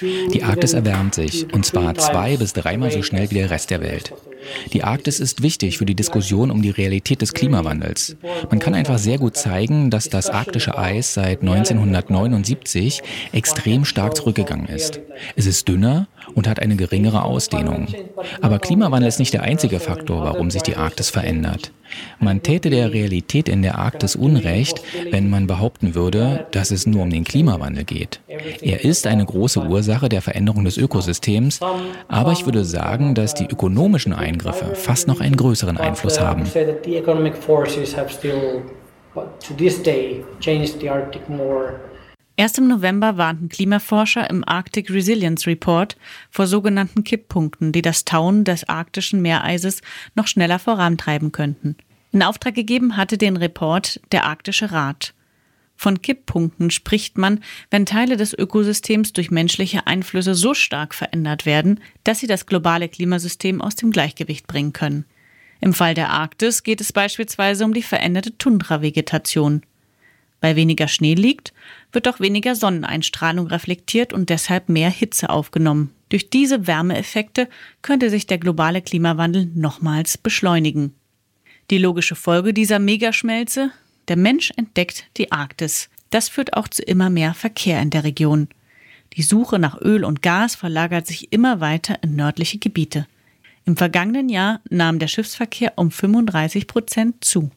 Die 0.00 0.42
Arktis 0.42 0.72
erwärmt 0.72 1.14
sich, 1.14 1.52
und 1.52 1.64
zwar 1.66 1.94
zwei 1.94 2.36
bis 2.36 2.52
dreimal 2.52 2.90
so 2.90 3.02
schnell 3.02 3.30
wie 3.30 3.34
der 3.34 3.50
Rest 3.50 3.70
der 3.70 3.80
Welt. 3.80 4.12
Die 4.72 4.84
Arktis 4.84 5.20
ist 5.20 5.42
wichtig 5.42 5.78
für 5.78 5.86
die 5.86 5.94
Diskussion 5.94 6.50
um 6.50 6.62
die 6.62 6.70
Realität 6.70 7.22
des 7.22 7.34
Klimawandels. 7.34 8.16
Man 8.50 8.58
kann 8.58 8.74
einfach 8.74 8.98
sehr 8.98 9.18
gut 9.18 9.36
zeigen, 9.36 9.90
dass 9.90 10.08
das 10.08 10.30
arktische 10.30 10.78
Eis 10.78 11.14
seit 11.14 11.40
1979 11.40 13.02
extrem 13.32 13.84
stark 13.84 14.16
zurückgegangen 14.16 14.66
ist. 14.66 15.00
Es 15.36 15.46
ist 15.46 15.68
dünner 15.68 16.08
und 16.34 16.48
hat 16.48 16.60
eine 16.60 16.76
geringere 16.76 17.24
Ausdehnung. 17.24 17.88
Aber 18.40 18.58
Klimawandel 18.58 19.08
ist 19.08 19.18
nicht 19.18 19.34
der 19.34 19.42
einzige 19.42 19.80
Faktor, 19.80 20.24
warum 20.24 20.50
sich 20.50 20.62
die 20.62 20.76
Arktis 20.76 21.10
verändert. 21.10 21.72
Man 22.20 22.42
täte 22.42 22.70
der 22.70 22.92
Realität 22.92 23.48
in 23.48 23.62
der 23.62 23.78
Arktis 23.78 24.16
Unrecht, 24.16 24.82
wenn 25.10 25.30
man 25.30 25.46
behaupten 25.46 25.94
würde, 25.94 26.46
dass 26.50 26.70
es 26.70 26.86
nur 26.86 27.02
um 27.02 27.10
den 27.10 27.24
Klimawandel 27.24 27.84
geht. 27.84 28.20
Er 28.60 28.84
ist 28.84 29.06
eine 29.06 29.24
große 29.24 29.60
Ursache 29.60 30.08
der 30.08 30.22
Veränderung 30.22 30.64
des 30.64 30.76
Ökosystems, 30.76 31.60
aber 32.08 32.32
ich 32.32 32.44
würde 32.44 32.64
sagen, 32.64 33.14
dass 33.14 33.34
die 33.34 33.46
ökonomischen 33.46 34.12
Eingriffe 34.12 34.74
fast 34.74 35.08
noch 35.08 35.20
einen 35.20 35.36
größeren 35.36 35.78
Einfluss 35.78 36.20
haben. 36.20 36.44
Erst 42.38 42.56
im 42.56 42.68
November 42.68 43.16
warnten 43.16 43.48
Klimaforscher 43.48 44.30
im 44.30 44.46
Arctic 44.46 44.90
Resilience 44.90 45.48
Report 45.48 45.96
vor 46.30 46.46
sogenannten 46.46 47.02
Kipppunkten, 47.02 47.72
die 47.72 47.82
das 47.82 48.04
Tauen 48.04 48.44
des 48.44 48.68
arktischen 48.68 49.20
Meereises 49.20 49.82
noch 50.14 50.28
schneller 50.28 50.60
vorantreiben 50.60 51.32
könnten. 51.32 51.74
In 52.12 52.22
Auftrag 52.22 52.54
gegeben 52.54 52.96
hatte 52.96 53.18
den 53.18 53.36
Report 53.36 54.00
der 54.12 54.24
Arktische 54.24 54.70
Rat. 54.70 55.14
Von 55.74 56.00
Kipppunkten 56.00 56.70
spricht 56.70 57.18
man, 57.18 57.40
wenn 57.72 57.86
Teile 57.86 58.16
des 58.16 58.34
Ökosystems 58.34 59.12
durch 59.12 59.32
menschliche 59.32 59.88
Einflüsse 59.88 60.36
so 60.36 60.54
stark 60.54 60.94
verändert 60.94 61.44
werden, 61.44 61.80
dass 62.04 62.20
sie 62.20 62.28
das 62.28 62.46
globale 62.46 62.88
Klimasystem 62.88 63.60
aus 63.60 63.74
dem 63.74 63.90
Gleichgewicht 63.90 64.46
bringen 64.46 64.72
können. 64.72 65.06
Im 65.60 65.74
Fall 65.74 65.94
der 65.94 66.10
Arktis 66.10 66.62
geht 66.62 66.80
es 66.80 66.92
beispielsweise 66.92 67.64
um 67.64 67.74
die 67.74 67.82
veränderte 67.82 68.38
Tundravegetation. 68.38 69.62
Weil 70.40 70.56
weniger 70.56 70.88
Schnee 70.88 71.14
liegt, 71.14 71.52
wird 71.92 72.06
auch 72.08 72.20
weniger 72.20 72.54
Sonneneinstrahlung 72.54 73.48
reflektiert 73.48 74.12
und 74.12 74.30
deshalb 74.30 74.68
mehr 74.68 74.90
Hitze 74.90 75.30
aufgenommen. 75.30 75.90
Durch 76.10 76.30
diese 76.30 76.66
Wärmeeffekte 76.66 77.48
könnte 77.82 78.08
sich 78.08 78.26
der 78.26 78.38
globale 78.38 78.80
Klimawandel 78.80 79.50
nochmals 79.54 80.16
beschleunigen. 80.16 80.94
Die 81.70 81.78
logische 81.78 82.14
Folge 82.14 82.54
dieser 82.54 82.78
Megaschmelze? 82.78 83.70
Der 84.08 84.16
Mensch 84.16 84.52
entdeckt 84.56 85.04
die 85.16 85.32
Arktis. 85.32 85.90
Das 86.10 86.28
führt 86.30 86.54
auch 86.54 86.68
zu 86.68 86.82
immer 86.82 87.10
mehr 87.10 87.34
Verkehr 87.34 87.82
in 87.82 87.90
der 87.90 88.04
Region. 88.04 88.48
Die 89.14 89.22
Suche 89.22 89.58
nach 89.58 89.80
Öl 89.80 90.04
und 90.04 90.22
Gas 90.22 90.54
verlagert 90.54 91.06
sich 91.06 91.32
immer 91.32 91.60
weiter 91.60 91.98
in 92.02 92.16
nördliche 92.16 92.58
Gebiete. 92.58 93.06
Im 93.66 93.76
vergangenen 93.76 94.30
Jahr 94.30 94.60
nahm 94.70 94.98
der 94.98 95.08
Schiffsverkehr 95.08 95.74
um 95.76 95.90
35 95.90 96.66
Prozent 96.66 97.22
zu. 97.22 97.50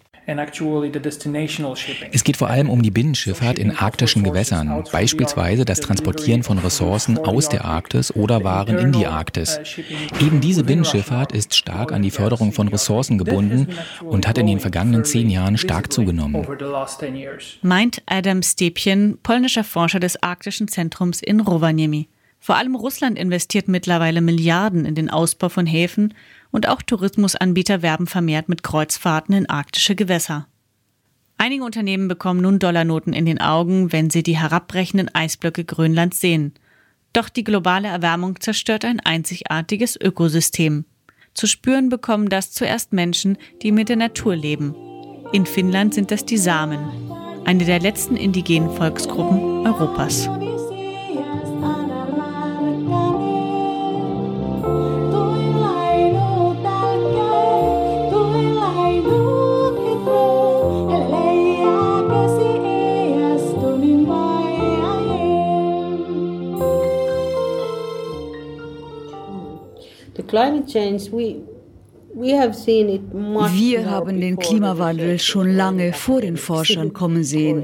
Es 2.12 2.24
geht 2.24 2.38
vor 2.38 2.50
allem 2.50 2.70
um 2.70 2.82
die 2.82 2.92
Binnenschifffahrt 2.92 3.60
in 3.60 3.72
arktischen 3.72 4.24
Gewässern, 4.24 4.84
beispielsweise 4.92 5.66
das 5.66 5.80
Transportieren 5.80 6.44
von 6.44 6.58
Ressourcen 6.58 7.18
aus 7.18 7.50
der 7.50 7.66
Arktis 7.66 8.16
oder 8.16 8.44
Waren 8.44 8.78
in 8.78 8.92
die 8.92 9.06
Arktis. 9.06 9.60
Eben 10.20 10.42
diese 10.42 10.64
Binnenschifffahrt 10.64 11.32
ist 11.32 11.56
stark 11.56 11.92
an 11.92 12.02
die 12.02 12.12
Förderung 12.12 12.52
von 12.52 12.68
Ressourcen 12.68 13.18
gebunden 13.18 13.68
und 14.02 14.28
hat 14.28 14.38
in 14.38 14.48
den 14.48 14.60
vergangenen 14.60 15.06
zehn 15.06 15.30
Jahren 15.30 15.58
stark 15.58 15.92
zugenommen. 15.92 16.46
Meint 17.62 18.02
Adam 18.06 18.42
Stepien, 18.44 19.18
polnischer 19.24 19.64
Forscher 19.64 20.00
des 20.00 20.22
Arktischen 20.22 20.68
Zentrums 20.68 21.22
in 21.22 21.40
Rovaniemi. 21.40 22.08
Vor 22.44 22.56
allem 22.56 22.76
Russland 22.76 23.20
investiert 23.20 23.68
mittlerweile 23.68 24.20
Milliarden 24.20 24.86
in 24.86 24.96
den 24.96 25.12
Ausbau 25.12 25.50
von 25.50 25.68
Häfen 25.68 26.16
und 26.52 26.68
auch 26.68 26.82
Tourismusanbieter 26.82 27.82
werben 27.82 28.08
vermehrt 28.08 28.50
mit 28.50 28.64
Kreuzfahrten 28.64 29.34
in 29.36 29.50
arktische 29.50 29.96
Gewässer. 29.96 30.48
Einige 31.38 31.64
Unternehmen 31.64 32.08
bekommen 32.08 32.42
nun 32.42 32.60
Dollarnoten 32.60 33.14
in 33.14 33.26
den 33.26 33.42
Augen, 33.42 33.92
wenn 33.92 34.10
sie 34.10 34.22
die 34.22 34.38
herabbrechenden 34.38 35.14
Eisblöcke 35.16 35.66
Grönlands 35.66 36.20
sehen. 36.20 36.54
Doch 37.14 37.30
die 37.30 37.44
globale 37.44 37.88
Erwärmung 37.88 38.40
zerstört 38.40 38.86
ein 38.86 39.00
einzigartiges 39.00 40.00
Ökosystem. 40.00 40.86
Zu 41.34 41.48
spüren 41.48 41.90
bekommen 41.90 42.30
das 42.30 42.52
zuerst 42.52 42.94
Menschen, 42.94 43.38
die 43.64 43.72
mit 43.72 43.90
der 43.90 43.96
Natur 43.96 44.36
leben. 44.36 44.76
In 45.34 45.46
Finnland 45.46 45.94
sind 45.94 46.12
das 46.12 46.26
die 46.26 46.38
Samen, 46.38 46.80
eine 47.46 47.66
der 47.66 47.80
letzten 47.80 48.18
indigenen 48.18 48.70
Volksgruppen 48.70 49.66
Europas. 49.66 50.30
Wir 73.54 73.90
haben 73.90 74.20
den 74.20 74.38
Klimawandel 74.38 75.20
schon 75.20 75.56
lange 75.56 75.94
vor 75.94 76.22
den 76.22 76.38
Forschern 76.38 76.94
kommen 76.94 77.24
sehen. 77.24 77.64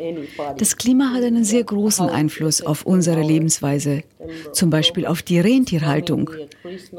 Das 0.58 0.78
Klima 0.78 1.12
hat 1.14 1.24
einen 1.24 1.44
sehr 1.44 1.64
großen 1.64 2.10
Einfluss 2.10 2.62
auf 2.62 2.86
unsere 2.86 3.22
Lebensweise, 3.22 4.04
zum 4.54 4.70
Beispiel 4.70 5.06
auf 5.06 5.22
die 5.22 5.40
Rentierhaltung. 5.40 6.30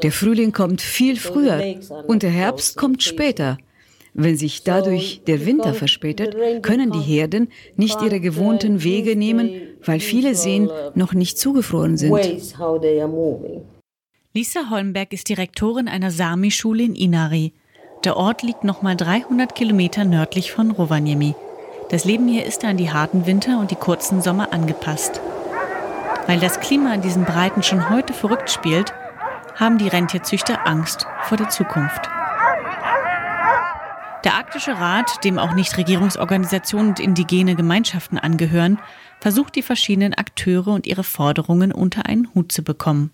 Der 0.01 0.11
Frühling 0.11 0.51
kommt 0.51 0.81
viel 0.81 1.17
früher 1.17 1.75
und 2.07 2.23
der 2.23 2.31
Herbst 2.31 2.77
kommt 2.77 3.01
später. 3.03 3.57
Wenn 4.13 4.37
sich 4.37 4.63
dadurch 4.63 5.21
der 5.27 5.45
Winter 5.45 5.73
verspätet, 5.73 6.35
können 6.61 6.91
die 6.91 6.99
Herden 6.99 7.49
nicht 7.75 8.01
ihre 8.01 8.19
gewohnten 8.19 8.83
Wege 8.83 9.15
nehmen, 9.15 9.51
weil 9.83 9.99
viele 9.99 10.35
Seen 10.35 10.69
noch 10.95 11.13
nicht 11.13 11.37
zugefroren 11.37 11.95
sind. 11.97 12.11
Lisa 14.31 14.69
Holmberg 14.69 15.11
ist 15.11 15.27
Direktorin 15.27 15.87
einer 15.87 16.11
Sami-Schule 16.11 16.83
in 16.83 16.93
Inari. 16.93 17.51
Der 18.03 18.15
Ort 18.15 18.43
liegt 18.43 18.63
nochmal 18.63 18.95
300 18.95 19.55
Kilometer 19.55 20.05
nördlich 20.05 20.51
von 20.51 20.69
Rovaniemi. 20.69 21.33
Das 21.89 22.05
Leben 22.05 22.27
hier 22.27 22.45
ist 22.45 22.63
an 22.63 22.77
die 22.77 22.91
harten 22.91 23.25
Winter 23.25 23.59
und 23.59 23.71
die 23.71 23.75
kurzen 23.75 24.21
Sommer 24.21 24.53
angepasst. 24.53 25.19
Weil 26.27 26.39
das 26.39 26.59
Klima 26.59 26.93
in 26.93 27.01
diesen 27.01 27.25
Breiten 27.25 27.63
schon 27.63 27.89
heute 27.89 28.13
verrückt 28.13 28.51
spielt, 28.51 28.93
haben 29.55 29.79
die 29.79 29.87
Rentierzüchter 29.87 30.67
Angst 30.67 31.07
vor 31.23 31.39
der 31.39 31.49
Zukunft. 31.49 32.07
Der 34.23 34.35
Arktische 34.35 34.77
Rat, 34.77 35.23
dem 35.23 35.39
auch 35.39 35.55
Nichtregierungsorganisationen 35.55 36.89
und 36.89 36.99
indigene 36.99 37.55
Gemeinschaften 37.55 38.19
angehören, 38.19 38.77
versucht 39.21 39.55
die 39.55 39.63
verschiedenen 39.63 40.13
Akteure 40.13 40.67
und 40.67 40.85
ihre 40.85 41.03
Forderungen 41.03 41.71
unter 41.71 42.05
einen 42.05 42.31
Hut 42.35 42.51
zu 42.51 42.61
bekommen. 42.61 43.09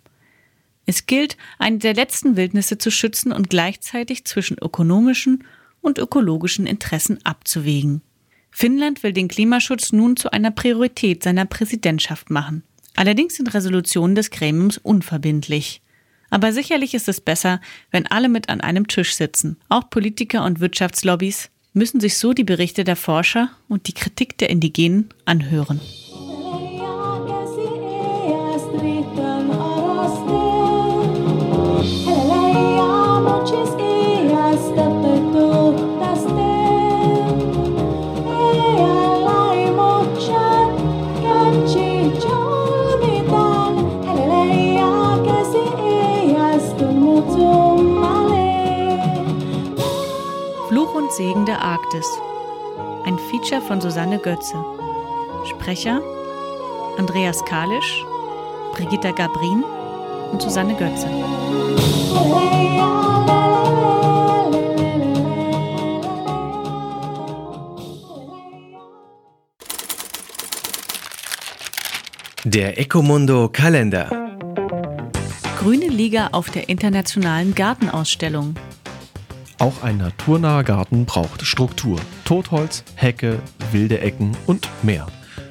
Es 0.85 1.05
gilt, 1.05 1.37
eine 1.57 1.79
der 1.79 1.93
letzten 1.93 2.37
Wildnisse 2.37 2.77
zu 2.77 2.91
schützen 2.91 3.31
und 3.31 3.49
gleichzeitig 3.49 4.25
zwischen 4.25 4.57
ökonomischen 4.57 5.43
und 5.81 5.97
ökologischen 5.97 6.67
Interessen 6.67 7.19
abzuwägen. 7.23 8.01
Finnland 8.51 9.03
will 9.03 9.11
den 9.11 9.27
Klimaschutz 9.27 9.91
nun 9.91 10.15
zu 10.15 10.31
einer 10.31 10.51
Priorität 10.51 11.23
seiner 11.23 11.45
Präsidentschaft 11.45 12.29
machen. 12.29 12.63
Allerdings 12.95 13.35
sind 13.35 13.53
Resolutionen 13.53 14.15
des 14.15 14.31
Gremiums 14.31 14.77
unverbindlich. 14.77 15.81
Aber 16.29 16.53
sicherlich 16.53 16.93
ist 16.93 17.07
es 17.07 17.21
besser, 17.21 17.59
wenn 17.91 18.07
alle 18.07 18.29
mit 18.29 18.49
an 18.49 18.61
einem 18.61 18.87
Tisch 18.87 19.15
sitzen. 19.15 19.57
Auch 19.69 19.89
Politiker 19.89 20.45
und 20.45 20.59
Wirtschaftslobbys 20.59 21.49
müssen 21.73 21.99
sich 21.99 22.17
so 22.17 22.33
die 22.33 22.45
Berichte 22.45 22.83
der 22.83 22.95
Forscher 22.95 23.51
und 23.67 23.87
die 23.87 23.93
Kritik 23.93 24.37
der 24.37 24.49
Indigenen 24.49 25.09
anhören. 25.25 25.81
Arktis. 51.85 52.07
Ein 53.05 53.19
Feature 53.29 53.61
von 53.61 53.79
Susanne 53.79 54.17
Götze. 54.17 54.55
Sprecher 55.45 56.01
Andreas 56.97 57.43
Kalisch, 57.45 58.03
Brigitta 58.73 59.11
Gabrin 59.11 59.63
und 60.31 60.41
Susanne 60.41 60.73
Götze. 60.75 61.07
Der 72.45 72.79
Ecomundo 72.79 73.49
Kalender. 73.49 74.09
Grüne 75.59 75.87
Liga 75.87 76.29
auf 76.31 76.49
der 76.49 76.69
internationalen 76.69 77.53
Gartenausstellung. 77.53 78.55
Auch 79.57 79.83
ein 79.83 79.97
naturnaher 79.97 80.63
Garten 80.63 81.05
braucht 81.05 81.45
Struktur. 81.45 81.99
Totholz, 82.25 82.83
Hecke, 82.95 83.39
wilde 83.71 83.99
Ecken 83.99 84.35
und 84.45 84.67
mehr 84.83 85.07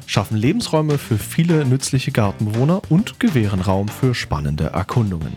schaffen 0.07 0.37
Lebensräume 0.37 0.99
für 0.99 1.19
viele 1.19 1.65
nützliche 1.65 2.13
Gartenbewohner 2.13 2.83
und 2.89 3.21
gewähren 3.21 3.61
Raum 3.61 3.89
für 3.89 4.15
spannende 4.15 4.67
Erkundungen. 4.67 5.33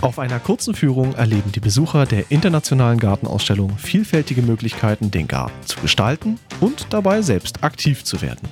Auf 0.00 0.18
einer 0.18 0.38
kurzen 0.38 0.74
Führung 0.74 1.14
erleben 1.14 1.50
die 1.50 1.60
Besucher 1.60 2.06
der 2.06 2.30
internationalen 2.30 3.00
Gartenausstellung 3.00 3.76
vielfältige 3.78 4.42
Möglichkeiten, 4.42 5.10
den 5.10 5.26
Garten 5.26 5.66
zu 5.66 5.80
gestalten 5.80 6.38
und 6.60 6.86
dabei 6.90 7.20
selbst 7.20 7.64
aktiv 7.64 8.04
zu 8.04 8.22
werden. 8.22 8.48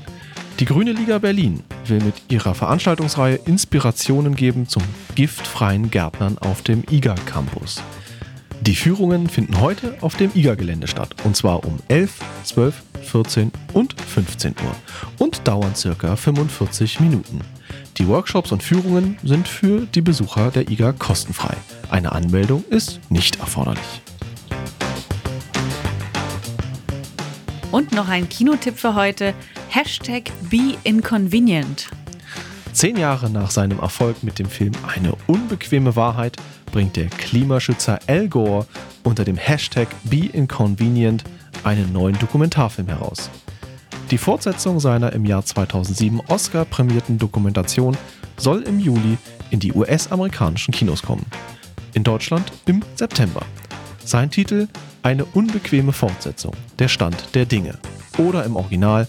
Die 0.59 0.65
Grüne 0.65 0.93
Liga 0.93 1.19
Berlin 1.19 1.63
will 1.87 2.03
mit 2.03 2.15
ihrer 2.31 2.55
Veranstaltungsreihe 2.55 3.37
Inspirationen 3.45 4.35
geben 4.35 4.67
zum 4.67 4.83
giftfreien 5.15 5.91
Gärtnern 5.91 6.39
auf 6.39 6.63
dem 6.63 6.83
IGA 6.91 7.15
Campus. 7.27 7.83
Die 8.61 8.75
Führungen 8.75 9.29
finden 9.29 9.61
heute 9.61 9.97
auf 10.01 10.17
dem 10.17 10.31
IGA-Gelände 10.35 10.89
statt 10.89 11.15
und 11.25 11.37
zwar 11.37 11.65
um 11.65 11.79
11, 11.89 12.19
12, 12.45 12.83
14 13.03 13.53
und 13.75 14.01
15 14.01 14.55
Uhr 14.65 14.75
und 15.19 15.47
dauern 15.47 15.75
circa 15.75 16.17
45 16.17 17.01
Minuten. 17.01 17.41
Die 17.99 18.09
Workshops 18.09 18.53
und 18.53 18.63
Führungen 18.63 19.19
sind 19.23 19.49
für 19.49 19.87
die 19.87 20.01
Besucher 20.01 20.51
der 20.51 20.69
IGA 20.71 20.93
kostenfrei. 20.93 21.57
Eine 21.91 22.13
Anmeldung 22.13 22.65
ist 22.69 23.01
nicht 23.11 23.41
erforderlich. 23.41 24.03
Und 27.73 27.93
noch 27.93 28.09
ein 28.09 28.29
Kinotipp 28.29 28.79
für 28.79 28.95
heute. 28.95 29.35
Hashtag 29.69 30.31
BeInconvenient. 30.51 31.89
Zehn 32.77 32.99
Jahre 32.99 33.31
nach 33.31 33.51
seinem 33.51 33.79
Erfolg 33.79 34.23
mit 34.23 34.39
dem 34.39 34.51
Film 34.51 34.73
Eine 34.87 35.15
unbequeme 35.27 35.97
Wahrheit 35.97 36.37
bringt 36.73 36.97
der 36.97 37.07
Klimaschützer 37.07 38.01
Al 38.07 38.29
Gore 38.29 38.67
unter 39.03 39.25
dem 39.25 39.39
Hashtag 39.39 39.89
BeInconvenient 40.05 41.25
einen 41.65 41.91
neuen 41.95 42.19
Dokumentarfilm 42.19 42.89
heraus. 42.89 43.31
Die 44.11 44.19
Fortsetzung 44.19 44.79
seiner 44.79 45.15
im 45.15 45.25
Jahr 45.25 45.43
2007 45.43 46.21
Oscar-prämierten 46.29 47.17
Dokumentation 47.17 47.97
soll 48.37 48.61
im 48.65 48.79
Juli 48.79 49.17
in 49.49 49.59
die 49.59 49.73
US-amerikanischen 49.73 50.75
Kinos 50.75 51.01
kommen. 51.01 51.25
In 51.95 52.05
Deutschland 52.05 52.53
im 52.67 52.83
September. 52.95 53.41
Sein 54.05 54.31
Titel 54.31 54.69
Eine 55.03 55.25
unbequeme 55.25 55.93
Fortsetzung, 55.93 56.53
der 56.79 56.89
Stand 56.89 57.35
der 57.35 57.47
Dinge. 57.47 57.79
Oder 58.19 58.45
im 58.45 58.55
Original 58.55 59.09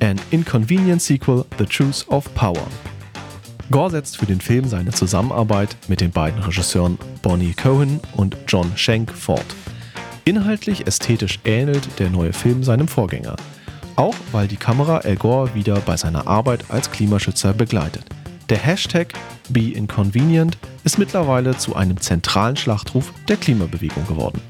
An 0.00 0.20
Inconvenient 0.30 1.02
Sequel, 1.02 1.44
The 1.58 1.66
Truth 1.66 2.06
of 2.08 2.32
Power. 2.36 2.68
Gore 3.72 3.90
setzt 3.90 4.18
für 4.18 4.26
den 4.26 4.40
Film 4.40 4.68
seine 4.68 4.90
Zusammenarbeit 4.90 5.76
mit 5.88 6.02
den 6.02 6.10
beiden 6.10 6.42
Regisseuren 6.42 6.98
Bonnie 7.22 7.54
Cohen 7.54 8.00
und 8.12 8.36
John 8.46 8.70
Schenk 8.76 9.10
fort. 9.10 9.46
Inhaltlich 10.26 10.86
ästhetisch 10.86 11.40
ähnelt 11.44 11.98
der 11.98 12.10
neue 12.10 12.34
Film 12.34 12.62
seinem 12.62 12.86
Vorgänger. 12.86 13.34
Auch 13.96 14.14
weil 14.30 14.46
die 14.46 14.56
Kamera 14.56 14.98
Al 14.98 15.16
Gore 15.16 15.54
wieder 15.54 15.80
bei 15.80 15.96
seiner 15.96 16.26
Arbeit 16.26 16.66
als 16.68 16.90
Klimaschützer 16.90 17.54
begleitet. 17.54 18.04
Der 18.50 18.58
Hashtag 18.58 19.14
BeInconvenient 19.48 20.58
ist 20.84 20.98
mittlerweile 20.98 21.56
zu 21.56 21.74
einem 21.74 21.98
zentralen 21.98 22.56
Schlachtruf 22.56 23.10
der 23.26 23.38
Klimabewegung 23.38 24.06
geworden. 24.06 24.42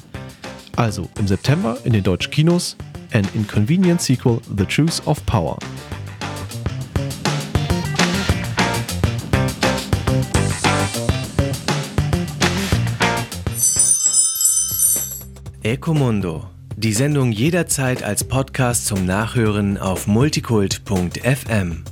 Also 0.75 1.09
im 1.21 1.29
September 1.29 1.79
in 1.85 1.93
den 1.93 2.03
deutschen 2.03 2.33
Kinos 2.33 2.77
An 3.13 3.29
Inconvenient 3.35 4.03
Sequel 4.03 4.41
The 4.59 4.65
Truth 4.65 5.01
of 5.07 5.25
Power. 5.27 5.59
Ecomundo. 15.65 16.49
Die 16.77 16.93
Sendung 16.93 17.31
jederzeit 17.31 18.03
als 18.03 18.25
Podcast 18.25 18.87
zum 18.87 19.07
Nachhören 19.07 19.79
auf 19.79 20.09
multikult.fm. 20.09 21.85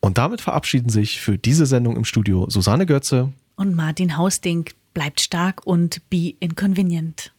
Und 0.00 0.16
damit 0.16 0.40
verabschieden 0.40 0.88
sich 0.88 1.20
für 1.20 1.36
diese 1.36 1.66
Sendung 1.66 1.96
im 1.96 2.06
Studio 2.06 2.48
Susanne 2.48 2.86
Götze. 2.86 3.34
Und 3.56 3.74
Martin 3.74 4.16
Hausding 4.16 4.70
bleibt 4.94 5.20
stark 5.20 5.66
und 5.66 6.08
be 6.08 6.36
inconvenient. 6.40 7.34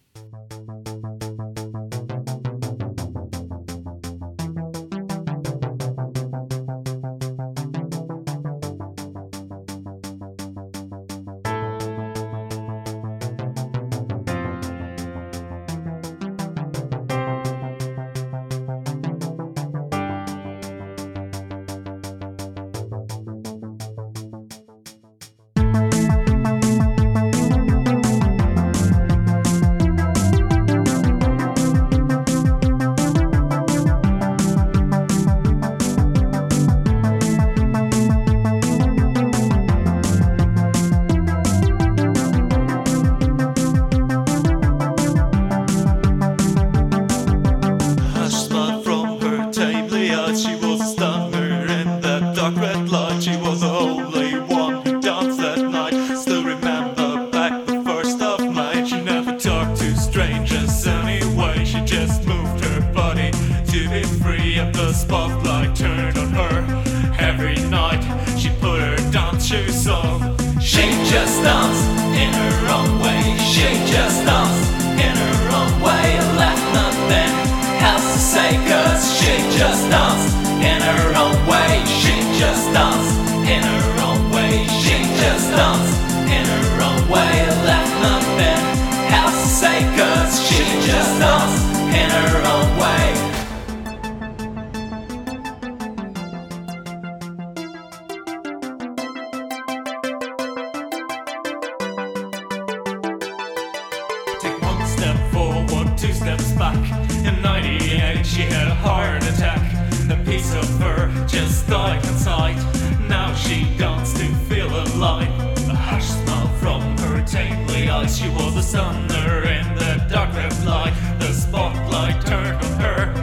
Her 122.80 123.14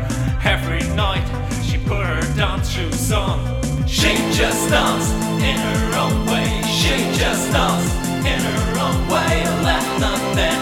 every 0.45 0.83
night. 0.95 1.25
She 1.63 1.79
put 1.79 2.05
her 2.07 2.23
dance 2.37 2.69
shoes 2.71 3.13
on. 3.13 3.39
She 3.87 4.15
just 4.33 4.69
danced 4.71 5.13
in 5.43 5.57
her 5.57 5.99
own 5.99 6.27
way. 6.27 6.49
She 6.67 6.95
just 7.19 7.53
danced 7.53 7.95
in 8.27 8.41
her 8.41 8.81
own 8.87 8.99
way. 9.09 9.33
Left 9.63 10.01
nothing 10.01 10.59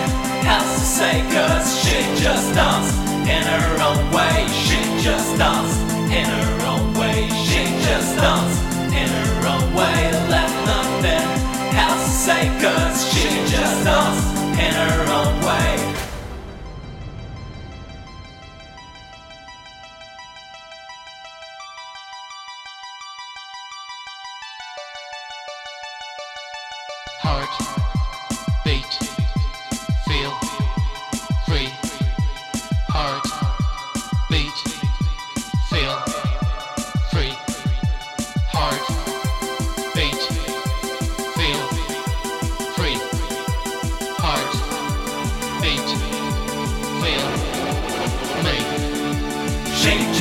else 0.47 0.72
to 0.78 0.86
say 0.99 1.14
cause 1.34 1.66
she 1.82 1.99
just 2.22 2.55
danced 2.55 2.99
in 3.28 3.43
her 3.43 3.72
own 3.88 4.03
way. 4.12 4.47
She 4.64 4.78
just 5.03 5.38
danced 5.38 5.80
in 6.18 6.26
her 6.26 6.66
own 6.66 6.95
way. 6.95 7.28
She 7.47 7.62
just 7.86 8.16
danced 8.16 8.62
in 8.93 9.09
her 9.09 9.49
own 9.53 9.74
way. 9.74 9.99
Left 10.28 10.57
nothing 10.66 11.28
else 11.76 12.05
to 12.05 12.14
say 12.26 12.43
cause 12.61 12.99
she 13.12 13.28
just 13.51 13.84
danced 13.84 14.36
in 14.59 14.72
her 14.74 15.12
own 15.12 15.34
way. 15.36 15.41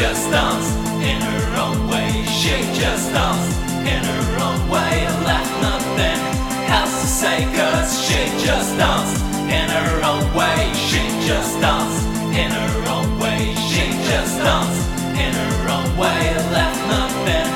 Just 0.01 0.31
danced 0.31 0.77
in 1.03 1.21
her 1.21 1.61
own 1.61 1.87
way. 1.87 2.25
She 2.25 2.55
just 2.73 3.13
danced 3.13 3.59
in 3.85 4.03
her 4.03 4.39
own 4.41 4.67
way. 4.67 5.20
Say 7.21 7.45
cause 7.53 8.01
she 8.03 8.17
just 8.43 8.75
danced 8.79 9.21
in 9.45 9.69
her 9.69 10.01
own 10.09 10.25
way. 10.33 10.73
She 10.73 11.01
just 11.21 11.61
danced 11.61 12.07
in 12.33 12.49
her 12.49 12.89
own 12.89 13.19
way. 13.19 13.53
She 13.69 13.85
just 14.09 14.39
danced 14.39 14.89
in 15.21 15.31
her 15.31 15.69
own 15.69 15.89
way. 16.01 16.23
Left 16.49 16.81
nothing 16.89 17.47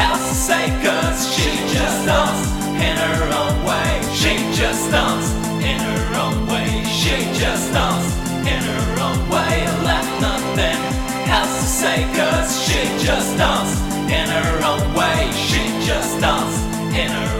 else 0.00 0.26
to 0.26 0.34
say 0.34 0.64
cause 0.82 1.34
she 1.34 1.50
just 1.68 2.06
danced 2.06 2.48
in 2.80 2.96
her 2.96 3.22
own 3.36 3.56
way. 3.68 3.90
She 4.16 4.32
just 4.56 4.90
danced 4.90 5.36
in 5.60 5.78
her 5.78 6.06
own 6.24 6.46
way. 6.46 6.82
She 6.88 7.16
just 7.38 7.74
danced 7.74 8.16
in 8.48 8.62
her 8.72 9.02
own 9.04 9.20
way. 9.28 9.54
Left 9.84 10.12
nothing 10.28 10.80
else 11.28 11.60
to 11.60 11.68
say 11.82 11.98
cause 12.16 12.50
she 12.64 12.80
just 13.04 13.36
danced 13.36 13.84
in 14.08 14.26
her 14.32 14.64
own 14.64 14.94
way. 14.94 15.30
She 15.36 15.60
just 15.84 16.18
danced 16.20 16.64
in 16.96 17.10
her 17.10 17.28
own 17.28 17.34
way. 17.34 17.39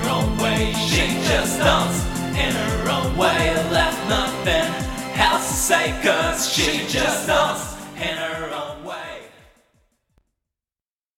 In 1.61 1.67
her 1.67 2.91
own 2.91 3.17
way. 3.19 3.55
Left 3.71 4.09
nothing 4.09 4.65
else 5.21 5.47
to 5.47 5.55
say 5.55 6.01
cause 6.03 6.51
she 6.51 6.87
just 6.87 7.29
lost 7.29 7.79
in 7.97 8.17
her 8.17 8.51
own 8.55 8.80